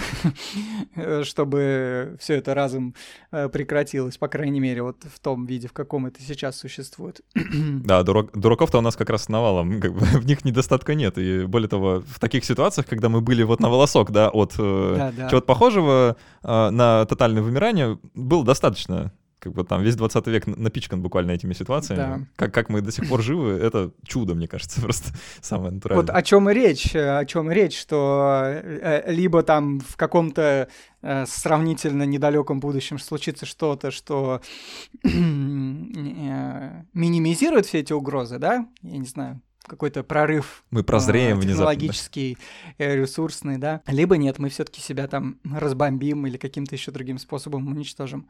чтобы 1.25 2.17
все 2.21 2.35
это 2.35 2.55
разом 2.55 2.95
э, 3.33 3.49
прекратилось, 3.49 4.17
по 4.17 4.29
крайней 4.29 4.61
мере, 4.61 4.85
вот 4.85 4.99
в 5.13 5.19
том 5.19 5.45
виде, 5.45 5.67
в 5.67 5.73
каком 5.73 6.07
это 6.07 6.23
сейчас 6.23 6.57
существует. 6.57 7.23
да, 7.35 8.05
дурак, 8.05 8.31
дураков-то 8.39 8.79
у 8.79 8.81
нас 8.81 8.95
как 8.95 9.11
раз 9.11 9.29
навалом, 9.29 9.81
как 9.81 9.93
бы, 9.93 9.99
в 9.99 10.25
них 10.25 10.45
недостатка 10.45 10.95
нет. 10.95 11.19
И 11.19 11.45
более 11.47 11.69
того, 11.69 12.05
в 12.07 12.21
таких 12.21 12.45
ситуациях, 12.45 12.87
когда 12.87 13.09
мы 13.09 13.23
были 13.23 13.43
вот 13.43 13.59
на 13.59 13.71
волосок, 13.71 14.13
да, 14.13 14.29
от 14.29 14.55
э, 14.57 14.95
да, 14.97 15.13
да. 15.17 15.29
чего-то 15.31 15.47
похожего 15.47 16.17
э, 16.45 16.71
на 16.71 17.07
тотальное 17.07 17.43
вымирание, 17.43 17.99
было 18.15 18.45
достаточно 18.45 19.13
как 19.43 19.53
бы 19.55 19.65
там 19.65 19.83
весь 19.83 19.97
20 19.97 20.27
век 20.29 20.47
напичкан 20.47 21.03
буквально 21.03 21.33
этими 21.33 21.53
ситуациями. 21.53 21.99
Да. 21.99 22.21
Как, 22.37 22.55
как 22.55 22.69
мы 22.69 22.81
до 22.81 22.93
сих 22.93 23.09
пор 23.09 23.23
живы, 23.23 23.51
это 23.51 23.91
чудо, 24.07 24.35
мне 24.35 24.47
кажется, 24.47 24.81
просто 24.83 25.13
самое 25.41 25.73
натуральное. 25.73 26.07
Вот 26.07 26.15
о 26.15 26.23
чем 26.23 26.49
и 26.49 26.55
речь, 26.55 26.95
о 26.95 27.25
чем 27.25 27.51
и 27.51 27.55
речь, 27.55 27.77
что 27.77 28.45
э, 28.45 29.13
либо 29.13 29.43
там 29.43 29.81
в 29.81 29.97
каком-то 29.97 30.69
э, 31.03 31.27
сравнительно 31.27 32.05
недалеком 32.05 32.61
будущем 32.61 33.01
случится 33.01 33.45
что-то, 33.45 33.91
что 33.91 34.41
э, 35.05 35.09
минимизирует 36.95 37.67
все 37.67 37.81
эти 37.81 37.93
угрозы, 37.93 38.39
да, 38.39 38.69
я 38.83 38.99
не 38.99 39.07
знаю, 39.07 39.41
какой-то 39.67 40.05
прорыв. 40.05 40.63
Мы 40.71 40.85
прозреем 40.85 41.41
э, 41.41 41.43
технологический, 41.43 42.39
внезапно. 42.79 43.01
ресурсный, 43.01 43.59
да. 43.59 43.83
Либо 43.89 44.17
нет, 44.17 44.39
мы 44.39 44.51
все-таки 44.51 44.81
себя 44.81 45.09
там 45.09 45.41
разбомбим 45.45 46.29
или 46.29 46.37
каким-то 46.37 46.77
еще 46.77 46.93
другим 46.93 47.19
способом 47.19 47.67
уничтожим. 47.67 48.29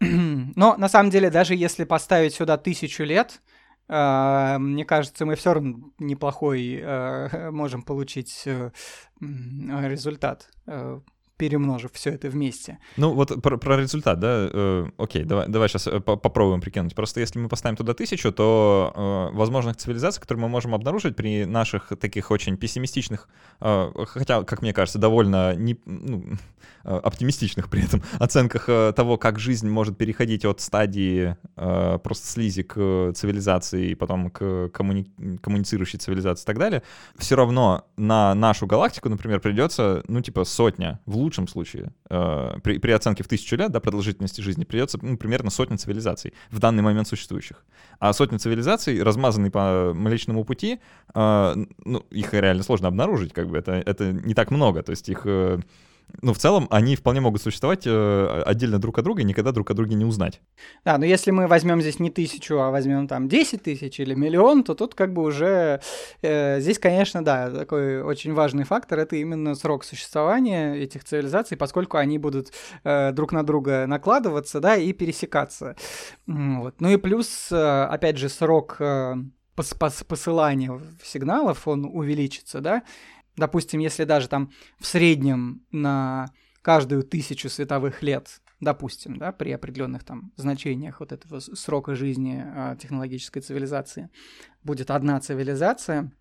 Но 0.00 0.76
на 0.76 0.88
самом 0.88 1.10
деле, 1.10 1.30
даже 1.30 1.54
если 1.54 1.84
поставить 1.84 2.34
сюда 2.34 2.56
тысячу 2.56 3.04
лет, 3.04 3.40
Uh, 3.86 4.58
мне 4.58 4.86
кажется, 4.86 5.26
мы 5.26 5.34
все 5.36 5.52
равно 5.52 5.90
неплохой 5.98 6.80
uh, 6.80 7.50
можем 7.52 7.82
получить 7.82 8.44
uh, 8.46 8.72
результат 9.20 10.48
перемножив 11.36 11.92
все 11.92 12.10
это 12.10 12.28
вместе. 12.28 12.78
Ну 12.96 13.12
вот 13.12 13.42
про, 13.42 13.56
про 13.56 13.76
результат, 13.76 14.20
да, 14.20 14.48
э, 14.52 14.86
окей, 14.98 15.24
давай, 15.24 15.48
давай 15.48 15.68
сейчас 15.68 15.86
э, 15.86 16.00
попробуем 16.00 16.60
прикинуть. 16.60 16.94
Просто 16.94 17.20
если 17.20 17.38
мы 17.38 17.48
поставим 17.48 17.76
туда 17.76 17.94
тысячу, 17.94 18.32
то 18.32 19.30
э, 19.32 19.36
возможных 19.36 19.76
цивилизаций, 19.76 20.20
которые 20.20 20.42
мы 20.42 20.48
можем 20.48 20.74
обнаружить 20.74 21.16
при 21.16 21.44
наших 21.44 21.92
таких 22.00 22.30
очень 22.30 22.56
пессимистичных, 22.56 23.28
э, 23.60 23.90
хотя, 24.06 24.44
как 24.44 24.62
мне 24.62 24.72
кажется, 24.72 24.98
довольно 24.98 25.54
не, 25.56 25.76
ну, 25.86 26.24
э, 26.84 26.96
оптимистичных 26.96 27.68
при 27.68 27.84
этом 27.84 28.02
оценках 28.18 28.68
э, 28.68 28.92
того, 28.94 29.18
как 29.18 29.38
жизнь 29.38 29.68
может 29.68 29.98
переходить 29.98 30.44
от 30.44 30.60
стадии 30.60 31.36
э, 31.56 31.98
просто 32.02 32.28
слизи 32.28 32.62
к 32.62 33.12
цивилизации 33.14 33.90
и 33.90 33.94
потом 33.94 34.30
к 34.30 34.68
коммуни 34.68 35.10
коммуницирующей 35.42 35.98
цивилизации 35.98 36.44
и 36.44 36.46
так 36.46 36.58
далее, 36.58 36.82
все 37.18 37.34
равно 37.34 37.84
на 37.96 38.34
нашу 38.34 38.66
галактику, 38.66 39.08
например, 39.08 39.40
придется, 39.40 40.04
ну, 40.08 40.20
типа, 40.20 40.44
сотня, 40.44 41.00
в 41.06 41.18
лучшем 41.24 41.48
случае, 41.48 41.92
э, 42.10 42.58
при, 42.62 42.78
при 42.78 42.92
оценке 42.92 43.24
в 43.24 43.28
тысячу 43.28 43.56
лет, 43.56 43.72
да, 43.72 43.80
продолжительности 43.80 44.40
жизни, 44.40 44.64
придется 44.64 44.98
ну, 45.02 45.16
примерно 45.16 45.50
сотня 45.50 45.76
цивилизаций 45.76 46.32
в 46.50 46.58
данный 46.60 46.82
момент 46.82 47.08
существующих. 47.08 47.64
А 47.98 48.12
сотня 48.12 48.38
цивилизаций, 48.38 49.02
размазанные 49.02 49.50
по 49.50 49.92
Млечному 49.94 50.44
пути, 50.44 50.78
э, 51.14 51.54
ну, 51.84 51.98
их 52.10 52.32
реально 52.34 52.62
сложно 52.62 52.88
обнаружить, 52.88 53.32
как 53.32 53.48
бы, 53.48 53.58
это, 53.58 53.72
это 53.72 54.12
не 54.12 54.34
так 54.34 54.50
много, 54.50 54.82
то 54.82 54.90
есть 54.90 55.08
их... 55.08 55.22
Э, 55.24 55.58
ну, 56.22 56.32
в 56.32 56.38
целом, 56.38 56.68
они 56.70 56.96
вполне 56.96 57.20
могут 57.20 57.42
существовать 57.42 57.82
э, 57.86 58.42
отдельно 58.46 58.78
друг 58.78 58.98
от 58.98 59.04
друга 59.04 59.22
и 59.22 59.24
никогда 59.24 59.52
друг 59.52 59.70
о 59.70 59.74
друге 59.74 59.94
не 59.94 60.04
узнать. 60.04 60.40
Да, 60.84 60.96
но 60.98 61.04
если 61.04 61.30
мы 61.30 61.46
возьмем 61.46 61.80
здесь 61.80 61.98
не 61.98 62.10
тысячу, 62.10 62.58
а 62.60 62.70
возьмем 62.70 63.08
там 63.08 63.28
10 63.28 63.62
тысяч 63.62 64.00
или 64.00 64.14
миллион, 64.14 64.64
то 64.64 64.74
тут 64.74 64.94
как 64.94 65.12
бы 65.12 65.22
уже... 65.22 65.80
Э, 66.22 66.60
здесь, 66.60 66.78
конечно, 66.78 67.24
да, 67.24 67.50
такой 67.50 68.02
очень 68.02 68.32
важный 68.32 68.64
фактор— 68.64 68.98
это 69.00 69.16
именно 69.16 69.54
срок 69.54 69.84
существования 69.84 70.74
этих 70.74 71.04
цивилизаций, 71.04 71.56
поскольку 71.56 71.98
они 71.98 72.18
будут 72.18 72.52
э, 72.84 73.12
друг 73.12 73.32
на 73.32 73.42
друга 73.42 73.86
накладываться, 73.86 74.60
да, 74.60 74.76
и 74.76 74.92
пересекаться. 74.92 75.76
Вот. 76.26 76.80
Ну 76.80 76.88
и 76.88 76.96
плюс, 76.96 77.48
э, 77.50 77.84
опять 77.84 78.16
же, 78.16 78.28
срок... 78.28 78.76
Э, 78.78 79.16
посылания 79.56 80.80
сигналов, 81.04 81.68
он 81.68 81.84
увеличится, 81.84 82.60
да, 82.60 82.82
Допустим, 83.36 83.80
если 83.80 84.04
даже 84.04 84.28
там 84.28 84.52
в 84.78 84.86
среднем 84.86 85.66
на 85.72 86.28
каждую 86.62 87.02
тысячу 87.02 87.48
световых 87.48 88.02
лет, 88.02 88.40
допустим, 88.60 89.16
да, 89.18 89.32
при 89.32 89.50
определенных 89.50 90.04
там 90.04 90.32
значениях 90.36 91.00
вот 91.00 91.12
этого 91.12 91.40
срока 91.40 91.94
жизни 91.94 92.42
э, 92.44 92.76
технологической 92.80 93.42
цивилизации 93.42 94.08
будет 94.62 94.90
одна 94.90 95.20
цивилизация, 95.20 96.12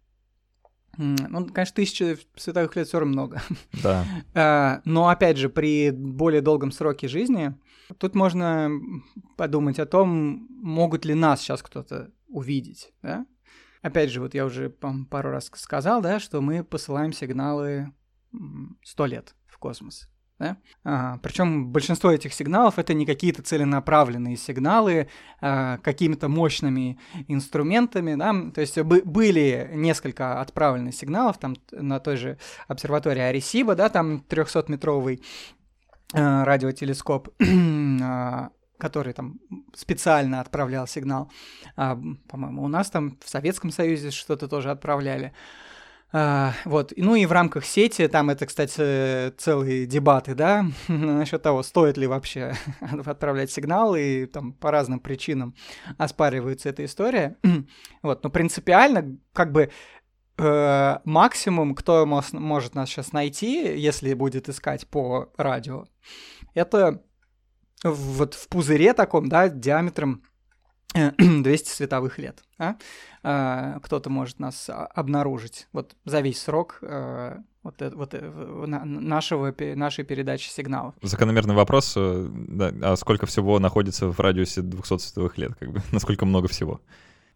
ну, 0.98 1.48
конечно, 1.48 1.76
тысяча 1.76 2.18
световых 2.36 2.76
лет 2.76 2.88
все 2.88 3.00
равно 3.00 3.14
много. 3.14 3.42
Да. 3.82 4.06
А, 4.36 4.82
но, 4.86 5.08
опять 5.08 5.38
же, 5.38 5.50
при 5.50 5.92
более 5.92 6.42
долгом 6.42 6.72
сроке 6.72 7.08
жизни, 7.08 7.56
тут 7.98 8.16
можно 8.16 8.70
подумать 9.38 9.80
о 9.80 9.86
том, 9.86 10.48
могут 10.50 11.06
ли 11.06 11.14
нас 11.14 11.42
сейчас 11.42 11.64
кто-то 11.64 12.12
увидеть, 12.28 12.92
да? 13.02 13.26
Опять 13.84 14.10
же, 14.10 14.22
вот 14.22 14.34
я 14.34 14.46
уже 14.46 14.70
пару 14.70 15.30
раз 15.30 15.52
сказал, 15.54 16.02
да, 16.02 16.20
что 16.20 16.42
мы 16.42 16.64
посылаем 16.64 17.12
сигналы 17.12 17.94
сто 18.82 19.06
лет 19.06 19.36
в 19.46 19.58
космос. 19.58 20.10
Да? 20.40 20.58
А, 20.84 21.18
причем 21.18 21.68
большинство 21.72 22.10
этих 22.10 22.34
сигналов 22.34 22.80
это 22.80 22.94
не 22.94 23.06
какие-то 23.06 23.44
целенаправленные 23.44 24.38
сигналы 24.38 25.10
а, 25.42 25.78
какими-то 25.80 26.30
мощными 26.30 26.98
инструментами, 27.28 28.16
да? 28.16 28.34
то 28.52 28.62
есть 28.62 28.82
были 28.82 29.70
несколько 29.74 30.42
отправленных 30.42 30.96
сигналов 30.96 31.38
там 31.38 31.56
на 31.72 32.00
той 32.00 32.16
же 32.16 32.38
обсерватории 32.68 33.22
Аресиба, 33.22 33.76
да, 33.76 33.90
там 33.90 34.24
300-метровый 34.28 35.22
а, 36.14 36.46
радиотелескоп, 36.46 37.30
который 38.78 39.14
там 39.14 39.40
специально 39.74 40.42
отправлял 40.42 40.88
сигнал. 40.88 41.32
А, 41.76 41.98
по-моему, 42.30 42.64
у 42.64 42.68
нас 42.68 42.90
там 42.90 43.18
в 43.24 43.30
Советском 43.30 43.72
Союзе 43.72 44.12
что-то 44.12 44.48
тоже 44.48 44.72
отправляли. 44.72 45.34
А, 46.16 46.54
вот, 46.66 46.94
ну 46.96 47.16
и 47.16 47.26
в 47.26 47.32
рамках 47.32 47.66
сети, 47.66 48.08
там 48.08 48.30
это, 48.30 48.46
кстати, 48.46 49.32
целые 49.32 49.88
дебаты, 49.88 50.36
да, 50.36 50.66
насчет 50.88 51.42
того, 51.42 51.64
стоит 51.64 51.98
ли 51.98 52.06
вообще 52.06 52.54
отправлять 53.06 53.52
сигнал, 53.52 53.96
и 53.96 54.28
там 54.28 54.54
по 54.54 54.70
разным 54.70 55.00
причинам 55.00 55.56
оспаривается 55.98 56.70
эта 56.70 56.86
история. 56.86 57.38
вот, 58.04 58.24
но 58.24 58.30
принципиально, 58.30 59.18
как 59.34 59.52
бы, 59.52 59.72
э, 60.38 60.98
максимум, 61.04 61.74
кто 61.74 62.06
может 62.06 62.76
нас 62.76 62.90
сейчас 62.90 63.12
найти, 63.12 63.76
если 63.76 64.14
будет 64.14 64.50
искать 64.50 64.88
по 64.88 65.32
радио, 65.36 65.88
это 66.54 67.02
вот 67.84 68.34
в 68.34 68.48
пузыре 68.48 68.94
таком, 68.94 69.30
да, 69.30 69.50
диаметром 69.50 70.24
200 70.94 71.70
световых 71.70 72.18
лет. 72.18 72.44
А? 72.58 72.76
А, 73.24 73.80
кто-то 73.80 74.10
может 74.10 74.40
нас 74.40 74.70
обнаружить 74.70 75.68
вот 75.74 75.96
за 76.06 76.22
весь 76.22 76.42
срок 76.42 76.80
а, 76.82 77.40
вот, 77.64 77.76
вот 77.80 78.14
нашего, 78.14 79.54
нашей 79.76 80.04
передачи 80.04 80.50
сигналов. 80.50 80.96
Закономерный 81.02 81.56
вопрос, 81.56 81.94
э, 81.96 82.28
да, 82.30 82.74
а 82.82 82.96
сколько 82.98 83.26
всего 83.26 83.58
находится 83.60 84.08
в 84.08 84.20
радиусе 84.20 84.62
200 84.62 84.98
световых 84.98 85.38
лет? 85.38 85.56
Как 85.56 85.72
бы? 85.72 85.82
Насколько 85.92 86.26
много 86.26 86.48
всего? 86.48 86.82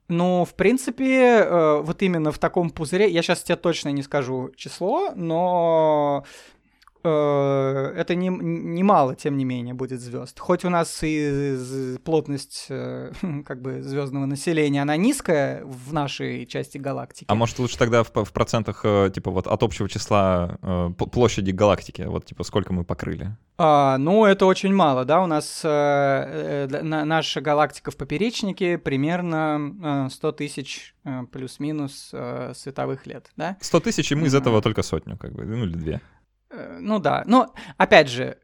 Ну, 0.09 0.45
в 0.45 0.53
принципе, 0.53 1.39
э, 1.39 1.81
вот 1.81 2.01
именно 2.01 2.31
в 2.31 2.39
таком 2.39 2.69
пузыре, 2.69 3.09
я 3.09 3.21
сейчас 3.21 3.43
тебе 3.43 3.55
точно 3.55 3.89
не 3.89 4.03
скажу 4.03 4.51
число, 4.55 5.11
но 5.15 6.25
Э, 7.07 7.93
это 7.95 8.15
не, 8.15 8.27
немало, 8.29 9.15
тем 9.15 9.37
не 9.37 9.45
менее, 9.45 9.73
будет 9.73 10.01
звезд. 10.01 10.39
Хоть 10.39 10.65
у 10.65 10.69
нас 10.69 10.99
и 11.03 11.97
плотность 12.03 12.67
э, 12.69 13.11
как 13.45 13.61
бы 13.61 13.81
звездного 13.81 14.25
населения, 14.25 14.81
она 14.81 14.97
низкая 14.97 15.63
в 15.63 15.93
нашей 15.93 16.45
части 16.45 16.77
галактики. 16.77 17.25
А 17.29 17.35
может 17.35 17.59
лучше 17.59 17.77
тогда 17.77 18.03
в, 18.03 18.11
в 18.13 18.33
процентах, 18.33 18.81
э, 18.83 19.11
типа 19.13 19.31
вот 19.31 19.47
от 19.47 19.63
общего 19.63 19.87
числа 19.89 20.57
площади 21.11 21.51
галактики, 21.51 22.01
вот 22.01 22.25
типа 22.25 22.43
сколько 22.43 22.73
мы 22.73 22.83
покрыли? 22.83 23.35
А, 23.59 23.97
ну, 23.97 24.25
это 24.25 24.45
очень 24.45 24.73
мало, 24.73 25.03
да, 25.03 25.21
у 25.21 25.25
нас 25.25 25.61
э, 25.63 26.67
э, 26.69 26.81
наша 26.83 27.41
галактика 27.41 27.89
в 27.89 27.97
поперечнике 27.97 28.77
примерно 28.77 30.07
э, 30.07 30.09
100 30.11 30.31
тысяч 30.33 30.93
плюс-минус 31.31 32.09
э, 32.13 32.51
световых 32.55 33.07
лет, 33.07 33.31
да? 33.35 33.57
100 33.61 33.79
тысяч, 33.79 34.11
и 34.11 34.15
мы 34.15 34.27
из 34.27 34.35
этого 34.35 34.61
только 34.61 34.83
сотню, 34.83 35.17
как 35.17 35.33
бы, 35.33 35.45
ну 35.45 35.63
или 35.63 35.73
две. 35.73 36.01
Э, 36.49 36.77
ну 36.79 36.99
да, 36.99 37.23
но 37.25 37.53
опять 37.77 38.09
же, 38.09 38.37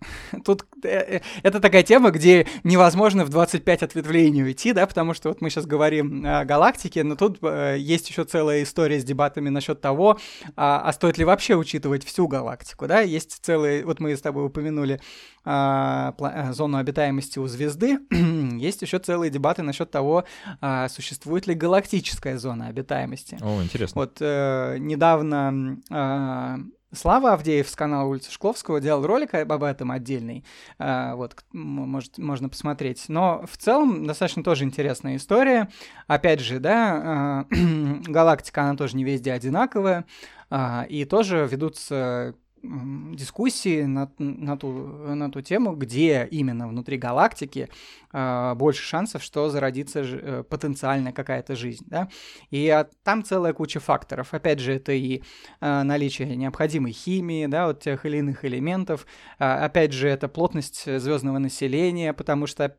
Тут 0.44 0.64
э, 0.82 1.18
э, 1.18 1.20
это 1.42 1.60
такая 1.60 1.82
тема, 1.82 2.10
где 2.10 2.46
невозможно 2.64 3.24
в 3.24 3.28
25 3.28 3.82
ответвлений 3.82 4.42
уйти, 4.42 4.72
да, 4.72 4.86
потому 4.86 5.14
что 5.14 5.28
вот 5.28 5.40
мы 5.40 5.50
сейчас 5.50 5.66
говорим 5.66 6.24
о 6.26 6.44
галактике, 6.44 7.04
но 7.04 7.16
тут 7.16 7.38
есть 7.42 8.08
еще 8.08 8.24
целая 8.24 8.62
история 8.62 9.00
с 9.00 9.04
дебатами 9.04 9.48
насчет 9.48 9.80
того, 9.80 10.18
а, 10.56 10.82
а 10.84 10.92
стоит 10.92 11.18
ли 11.18 11.24
вообще 11.24 11.54
учитывать 11.54 12.04
всю 12.04 12.28
галактику, 12.28 12.86
да, 12.86 13.00
есть 13.00 13.44
целые, 13.44 13.84
вот 13.84 14.00
мы 14.00 14.16
с 14.16 14.20
тобой 14.20 14.46
упомянули 14.46 15.00
а, 15.44 16.14
зону 16.52 16.78
обитаемости 16.78 17.38
у 17.38 17.46
звезды, 17.46 17.98
есть 18.58 18.82
еще 18.82 18.98
целые 18.98 19.30
дебаты 19.30 19.62
насчет 19.62 19.90
того, 19.90 20.24
а, 20.60 20.88
существует 20.88 21.46
ли 21.46 21.54
галактическая 21.54 22.38
зона 22.38 22.68
обитаемости. 22.68 23.38
О, 23.40 23.62
интересно. 23.62 24.00
Вот 24.00 24.20
недавно 24.20 25.78
а, 25.90 26.58
Слава 26.92 27.34
Авдеев 27.34 27.68
с 27.68 27.76
канала 27.76 28.08
улицы 28.08 28.32
Шкловского 28.32 28.80
делал 28.80 29.06
ролик 29.06 29.34
об 29.34 29.62
этом 29.62 29.92
отдельный. 29.92 30.44
А, 30.78 31.14
вот, 31.14 31.36
может, 31.52 32.18
можно 32.18 32.48
посмотреть. 32.48 33.04
Но 33.08 33.46
в 33.46 33.56
целом 33.58 34.06
достаточно 34.06 34.42
тоже 34.42 34.64
интересная 34.64 35.14
история. 35.14 35.70
Опять 36.08 36.40
же, 36.40 36.58
да, 36.58 37.00
а, 37.02 37.46
галактика, 38.06 38.62
она 38.62 38.76
тоже 38.76 38.96
не 38.96 39.04
везде 39.04 39.32
одинаковая. 39.32 40.04
А, 40.50 40.84
и 40.88 41.04
тоже 41.04 41.48
ведутся 41.48 42.34
дискуссии 42.62 43.82
на, 43.84 44.10
на, 44.18 44.56
ту, 44.56 44.70
на 44.70 45.30
ту 45.30 45.40
тему, 45.40 45.74
где 45.74 46.28
именно 46.30 46.68
внутри 46.68 46.98
галактики 46.98 47.68
э, 48.12 48.54
больше 48.54 48.82
шансов, 48.82 49.22
что 49.22 49.48
зародится 49.48 50.04
ж, 50.04 50.18
э, 50.20 50.42
потенциально 50.42 51.12
какая-то 51.12 51.56
жизнь. 51.56 51.84
Да? 51.88 52.08
И 52.50 52.68
а, 52.68 52.88
там 53.02 53.24
целая 53.24 53.52
куча 53.52 53.80
факторов. 53.80 54.34
Опять 54.34 54.60
же, 54.60 54.74
это 54.74 54.92
и 54.92 55.22
э, 55.60 55.82
наличие 55.82 56.36
необходимой 56.36 56.92
химии, 56.92 57.46
да, 57.46 57.66
вот 57.66 57.80
тех 57.80 58.04
или 58.04 58.18
иных 58.18 58.44
элементов. 58.44 59.06
Э, 59.38 59.64
опять 59.64 59.92
же, 59.92 60.08
это 60.08 60.28
плотность 60.28 60.84
звездного 60.84 61.38
населения, 61.38 62.12
потому 62.12 62.46
что 62.46 62.76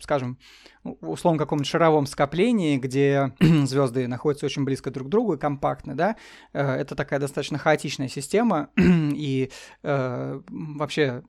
скажем, 0.00 0.38
условно 0.82 1.38
каком-то 1.38 1.64
шаровом 1.64 2.06
скоплении, 2.06 2.78
где 2.78 3.32
звезды 3.40 4.08
находятся 4.08 4.46
очень 4.46 4.64
близко 4.64 4.90
друг 4.90 5.08
к 5.08 5.10
другу 5.10 5.34
и 5.34 5.38
компактны, 5.38 5.94
да, 5.94 6.16
э, 6.52 6.62
это 6.62 6.94
такая 6.94 7.20
достаточно 7.20 7.58
хаотичная 7.58 8.08
система, 8.08 8.70
и 8.76 9.50
э, 9.82 10.40
вообще 10.48 11.22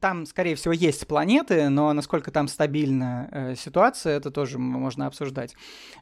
там, 0.00 0.26
скорее 0.26 0.54
всего, 0.54 0.72
есть 0.72 1.06
планеты, 1.06 1.68
но 1.68 1.92
насколько 1.92 2.30
там 2.30 2.48
стабильна 2.48 3.28
э, 3.30 3.54
ситуация, 3.56 4.16
это 4.16 4.30
тоже 4.30 4.58
можно 4.58 5.06
обсуждать. 5.06 5.54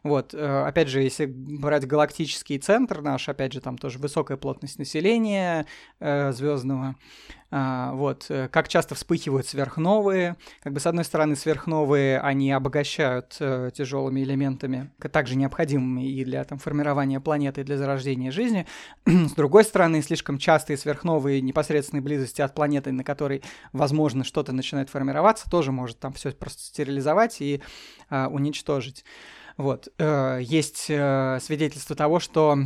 Вот, 0.02 0.34
э, 0.34 0.64
опять 0.66 0.88
же, 0.88 1.02
если 1.02 1.26
брать 1.26 1.86
галактический 1.86 2.58
центр 2.58 3.00
наш, 3.00 3.28
опять 3.28 3.52
же, 3.52 3.60
там 3.60 3.78
тоже 3.78 3.98
высокая 3.98 4.36
плотность 4.36 4.78
населения 4.78 5.66
э, 5.98 6.32
звездного, 6.32 6.96
вот, 7.94 8.26
э, 8.28 8.48
как 8.48 8.68
часто 8.68 8.94
вспыхивают 8.94 9.46
сверхновые. 9.46 10.36
Как 10.62 10.72
бы, 10.72 10.80
с 10.80 10.86
одной 10.86 11.04
стороны, 11.04 11.34
сверхновые, 11.34 12.20
они 12.20 12.52
обогащают 12.52 13.36
э, 13.40 13.70
тяжелыми 13.74 14.20
элементами, 14.20 14.90
также 15.10 15.36
необходимыми 15.36 16.06
и 16.06 16.24
для 16.24 16.44
там, 16.44 16.58
формирования 16.58 17.20
планеты, 17.20 17.62
и 17.62 17.64
для 17.64 17.78
зарождения 17.78 18.30
жизни. 18.30 18.66
с 19.06 19.32
другой 19.32 19.64
стороны, 19.64 20.02
слишком 20.02 20.38
частые 20.38 20.76
сверхновые 20.76 21.40
непосредственной 21.40 22.02
близости 22.02 22.42
от 22.42 22.54
планеты, 22.54 22.92
на 22.92 23.04
которой, 23.04 23.42
возможно, 23.72 24.24
что-то 24.24 24.52
начинает 24.52 24.90
формироваться, 24.90 25.48
тоже 25.50 25.72
может 25.72 25.98
там 25.98 26.12
все 26.12 26.32
просто 26.32 26.62
стерилизовать 26.62 27.40
и 27.40 27.62
э, 28.10 28.26
уничтожить. 28.26 29.04
Вот. 29.58 29.88
Э, 29.98 30.38
есть 30.40 30.86
э, 30.88 31.38
свидетельство 31.40 31.96
того, 31.96 32.20
что 32.20 32.56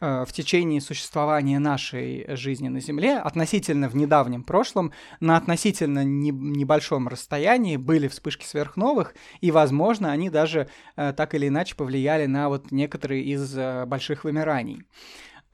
э, 0.00 0.24
в 0.28 0.32
течение 0.32 0.82
существования 0.82 1.58
нашей 1.58 2.26
жизни 2.36 2.68
на 2.68 2.80
Земле, 2.80 3.16
относительно 3.16 3.88
в 3.88 3.96
недавнем 3.96 4.42
прошлом, 4.42 4.92
на 5.18 5.38
относительно 5.38 6.04
не, 6.04 6.30
небольшом 6.30 7.08
расстоянии 7.08 7.78
были 7.78 8.06
вспышки 8.06 8.44
сверхновых, 8.44 9.14
и, 9.40 9.50
возможно, 9.50 10.12
они 10.12 10.28
даже 10.28 10.68
так 10.94 11.34
или 11.34 11.48
иначе 11.48 11.74
повлияли 11.74 12.26
на 12.26 12.50
вот 12.50 12.70
некоторые 12.70 13.24
из 13.24 13.54
больших 13.86 14.24
вымираний. 14.24 14.82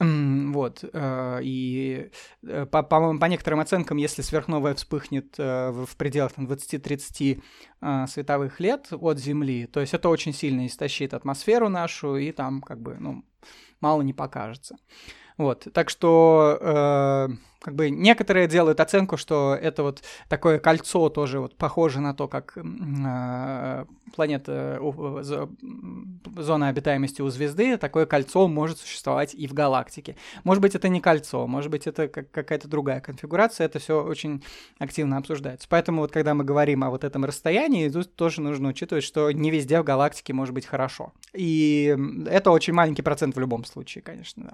Вот. 0.03 0.85
Э, 0.93 1.41
и 1.43 2.11
э, 2.43 2.67
по, 2.67 2.83
по, 2.83 3.19
по 3.19 3.25
некоторым 3.27 3.61
оценкам, 3.61 3.97
если 3.97 4.23
сверхновая 4.23 4.75
вспыхнет 4.75 5.35
э, 5.39 5.71
в 5.71 5.97
пределах 5.97 6.33
20-30 6.37 7.43
световых 8.07 8.61
лет 8.61 8.89
от 8.93 9.19
Земли, 9.19 9.67
то 9.67 9.81
есть 9.81 9.93
это 9.93 10.09
очень 10.09 10.33
сильно 10.33 10.67
истощит 10.67 11.15
атмосферу 11.15 11.69
нашу, 11.69 12.17
и 12.17 12.31
там 12.31 12.63
как 12.63 12.81
бы, 12.81 12.97
ну, 13.01 13.25
мало 13.81 14.03
не 14.03 14.13
покажется. 14.13 14.77
Вот, 15.39 15.67
так 15.73 15.91
что 15.91 16.59
э, 16.61 17.29
как 17.63 17.75
бы 17.75 17.91
некоторые 17.91 18.49
делают 18.49 18.81
оценку, 18.81 19.17
что 19.17 19.57
это 19.61 19.83
вот 19.83 20.03
такое 20.29 20.59
кольцо 20.59 21.09
тоже 21.09 21.41
вот 21.41 21.57
похоже 21.57 22.01
на 22.01 22.13
то, 22.13 22.29
как 22.29 22.57
э, 22.57 23.85
планета, 24.15 24.79
э, 24.81 25.47
зона 26.37 26.69
обитаемости 26.69 27.23
у 27.23 27.29
звезды, 27.29 27.77
такое 27.77 28.05
кольцо 28.07 28.49
может 28.49 28.79
существовать 28.79 29.35
и 29.35 29.47
в 29.47 29.55
галактике. 29.55 30.17
Может 30.45 30.61
быть, 30.61 30.75
это 30.75 30.89
не 30.89 31.01
кольцо, 31.01 31.47
может 31.47 31.71
быть, 31.71 31.87
это 31.87 32.09
как, 32.09 32.31
какая-то 32.31 32.69
другая 32.69 33.01
конфигурация, 33.01 33.67
это 33.67 33.79
все 33.79 34.03
очень 34.03 34.43
активно 34.79 35.17
обсуждается. 35.17 35.67
Поэтому 35.71 36.03
вот 36.03 36.13
когда 36.13 36.35
мы 36.35 36.45
говорим 36.45 36.83
о 36.83 36.91
вот 36.91 37.05
этом 37.05 37.25
расстоянии, 37.25 37.89
тут 37.89 38.15
тоже 38.17 38.43
нужно 38.43 38.69
учитывать, 38.69 39.05
что 39.05 39.31
не 39.31 39.51
везде 39.51 39.81
в 39.81 39.85
галактике 39.85 40.33
может 40.33 40.55
быть 40.55 40.67
хорошо. 40.67 41.13
И 41.33 41.97
это 42.27 42.51
очень 42.51 42.75
маленький 42.75 43.03
процент 43.03 43.37
в 43.37 43.41
любом 43.41 43.65
случае, 43.65 44.03
конечно, 44.03 44.45
да. 44.45 44.53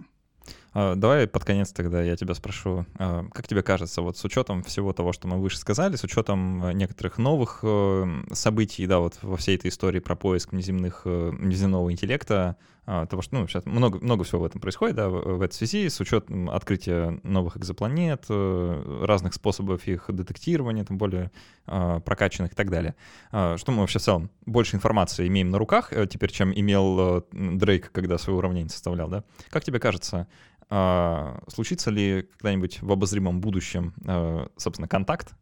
А, 0.74 0.94
давай 0.94 1.26
под 1.26 1.44
конец 1.44 1.72
тогда 1.72 2.02
я 2.02 2.16
тебя 2.16 2.34
спрошу, 2.34 2.86
а, 2.98 3.26
как 3.32 3.48
тебе 3.48 3.62
кажется, 3.62 4.02
вот 4.02 4.16
с 4.16 4.24
учетом 4.24 4.62
всего 4.62 4.92
того, 4.92 5.12
что 5.12 5.28
мы 5.28 5.40
выше 5.40 5.58
сказали, 5.58 5.96
с 5.96 6.04
учетом 6.04 6.64
э, 6.64 6.72
некоторых 6.72 7.18
новых 7.18 7.60
э, 7.62 8.06
событий, 8.32 8.86
да, 8.86 8.98
вот 8.98 9.18
во 9.22 9.36
всей 9.36 9.56
этой 9.56 9.68
истории 9.68 10.00
про 10.00 10.14
поиск 10.14 10.52
внеземных, 10.52 11.02
э, 11.04 11.30
внеземного 11.30 11.90
интеллекта, 11.90 12.56
а, 12.91 13.05
того, 13.05 13.20
что, 13.20 13.36
ну, 13.36 13.47
сейчас 13.47 13.66
много, 13.66 13.99
много 13.99 14.24
всего 14.24 14.41
в 14.41 14.45
этом 14.45 14.62
происходит, 14.62 14.97
да, 14.97 15.11
в, 15.11 15.36
в 15.36 15.43
этой 15.43 15.53
связи, 15.53 15.91
с 15.91 16.01
учетом 16.01 16.49
открытия 16.49 17.20
новых 17.22 17.59
экзопланет, 17.59 18.24
разных 18.28 19.34
способов 19.34 19.86
их 19.86 20.07
детектирования, 20.09 20.86
тем 20.86 20.97
более 20.97 21.30
прокачанных 21.66 22.53
и 22.53 22.55
так 22.55 22.70
далее. 22.70 22.95
Что 23.28 23.72
мы 23.72 23.80
вообще 23.80 23.99
в 23.99 24.03
целом 24.03 24.30
больше 24.47 24.76
информации 24.76 25.26
имеем 25.28 25.51
на 25.51 25.59
руках 25.59 25.93
теперь, 26.09 26.30
чем 26.30 26.51
имел 26.51 27.26
Дрейк, 27.30 27.93
когда 27.93 28.16
свое 28.16 28.39
уравнение 28.39 28.70
составлял, 28.70 29.09
да? 29.09 29.22
Как 29.51 29.64
тебе 29.64 29.80
кажется, 29.80 30.26
а, 30.70 31.41
случится 31.49 31.91
ли 31.91 32.28
когда-нибудь 32.39 32.82
в 32.82 32.93
обозримом 32.93 33.41
будущем, 33.41 33.95
а, 34.07 34.49
собственно, 34.57 34.89
контакт? 34.89 35.34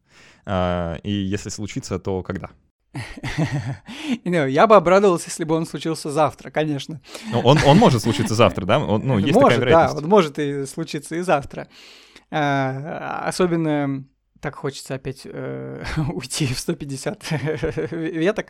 А, 0.45 0.95
и 1.03 1.11
если 1.11 1.49
случится, 1.49 1.99
то 1.99 2.23
когда? 2.23 2.49
Я 4.23 4.67
бы 4.67 4.75
обрадовался, 4.75 5.29
если 5.29 5.43
бы 5.43 5.55
он 5.55 5.65
случился 5.65 6.09
завтра, 6.11 6.49
конечно. 6.49 7.01
Ну, 7.31 7.39
он, 7.41 7.59
он 7.65 7.77
может 7.77 8.01
случиться 8.01 8.35
завтра, 8.35 8.65
да? 8.65 8.79
Он, 8.79 9.01
ну, 9.05 9.17
есть 9.17 9.33
может, 9.33 9.49
такая 9.49 9.59
вероятность. 9.59 9.95
да, 9.95 10.03
он 10.03 10.09
может 10.09 10.39
и 10.39 10.65
случиться 10.65 11.15
и 11.15 11.21
завтра. 11.21 11.67
Особенно 12.29 14.05
так 14.41 14.55
хочется 14.55 14.95
опять 14.95 15.21
э, 15.25 15.83
уйти 16.13 16.47
в 16.47 16.59
150 16.59 17.31
веток. 17.91 18.47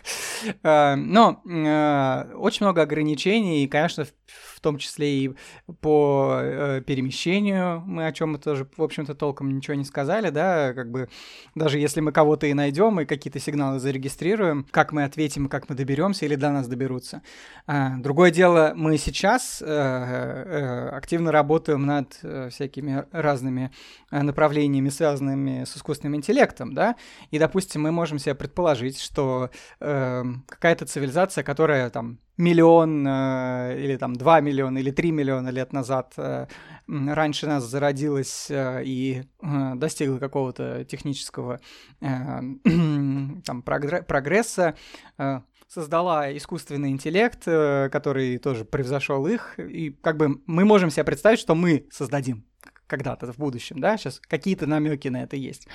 Э, 0.63 0.95
но 0.95 1.41
э, 1.45 2.33
очень 2.35 2.65
много 2.65 2.81
ограничений, 2.81 3.63
и, 3.63 3.67
конечно, 3.67 4.05
в, 4.05 4.13
в 4.27 4.59
том 4.59 4.77
числе 4.77 5.07
и 5.07 5.35
по 5.81 6.39
э, 6.41 6.81
перемещению, 6.85 7.81
мы 7.85 8.07
о 8.07 8.11
чем 8.11 8.33
мы 8.33 8.37
тоже, 8.37 8.67
в 8.75 8.83
общем-то, 8.83 9.15
толком 9.15 9.55
ничего 9.55 9.75
не 9.75 9.85
сказали, 9.85 10.29
да, 10.29 10.73
как 10.73 10.91
бы 10.91 11.09
даже 11.55 11.79
если 11.79 12.01
мы 12.01 12.11
кого-то 12.11 12.47
и 12.47 12.53
найдем, 12.53 12.99
и 12.99 13.05
какие-то 13.05 13.39
сигналы 13.39 13.79
зарегистрируем, 13.79 14.65
как 14.71 14.91
мы 14.91 15.03
ответим, 15.03 15.47
как 15.47 15.69
мы 15.69 15.75
доберемся 15.75 16.25
или 16.25 16.35
до 16.35 16.51
нас 16.51 16.67
доберутся. 16.67 17.21
Э, 17.67 17.97
другое 17.97 18.31
дело, 18.31 18.73
мы 18.75 18.97
сейчас 18.97 19.61
э, 19.61 19.65
э, 19.65 20.89
активно 20.89 21.31
работаем 21.31 21.85
над 21.85 22.19
э, 22.23 22.49
всякими 22.49 23.05
разными 23.11 23.71
э, 24.11 24.21
направлениями, 24.21 24.89
связанными 24.89 25.63
с 25.63 25.76
искусственным 25.77 26.15
интеллектом, 26.15 26.73
да, 26.73 26.95
и, 27.31 27.39
допустим, 27.39 27.81
мы 27.81 27.91
можем 27.91 28.19
себе 28.19 28.35
предположить, 28.35 28.99
что 28.99 29.49
э, 29.79 30.23
какая-то 30.47 30.85
цивилизация, 30.85 31.43
которая 31.43 31.89
там 31.89 32.19
миллион 32.37 33.05
э, 33.07 33.79
или 33.79 33.97
там 33.97 34.15
два 34.15 34.39
миллиона 34.41 34.77
или 34.77 34.91
три 34.91 35.11
миллиона 35.11 35.49
лет 35.49 35.73
назад 35.73 36.13
э, 36.17 36.47
раньше 36.87 37.47
нас 37.47 37.63
зародилась 37.63 38.47
э, 38.49 38.83
и 38.85 39.23
э, 39.41 39.75
достигла 39.75 40.19
какого-то 40.19 40.85
технического 40.85 41.59
э, 41.99 42.05
там 43.45 43.63
прогресса, 43.63 44.75
э, 45.17 45.41
создала 45.67 46.35
искусственный 46.35 46.89
интеллект, 46.89 47.43
э, 47.45 47.89
который 47.91 48.37
тоже 48.37 48.65
превзошел 48.65 49.25
их, 49.27 49.59
и 49.59 49.91
как 49.91 50.17
бы 50.17 50.41
мы 50.45 50.63
можем 50.63 50.89
себе 50.89 51.03
представить, 51.03 51.39
что 51.39 51.55
мы 51.55 51.87
создадим 51.91 52.45
когда-то 52.87 53.31
в 53.31 53.37
будущем, 53.37 53.79
да, 53.79 53.97
сейчас 53.97 54.19
какие-то 54.19 54.65
намеки 54.65 55.07
на 55.09 55.23
это 55.23 55.35
есть. 55.35 55.67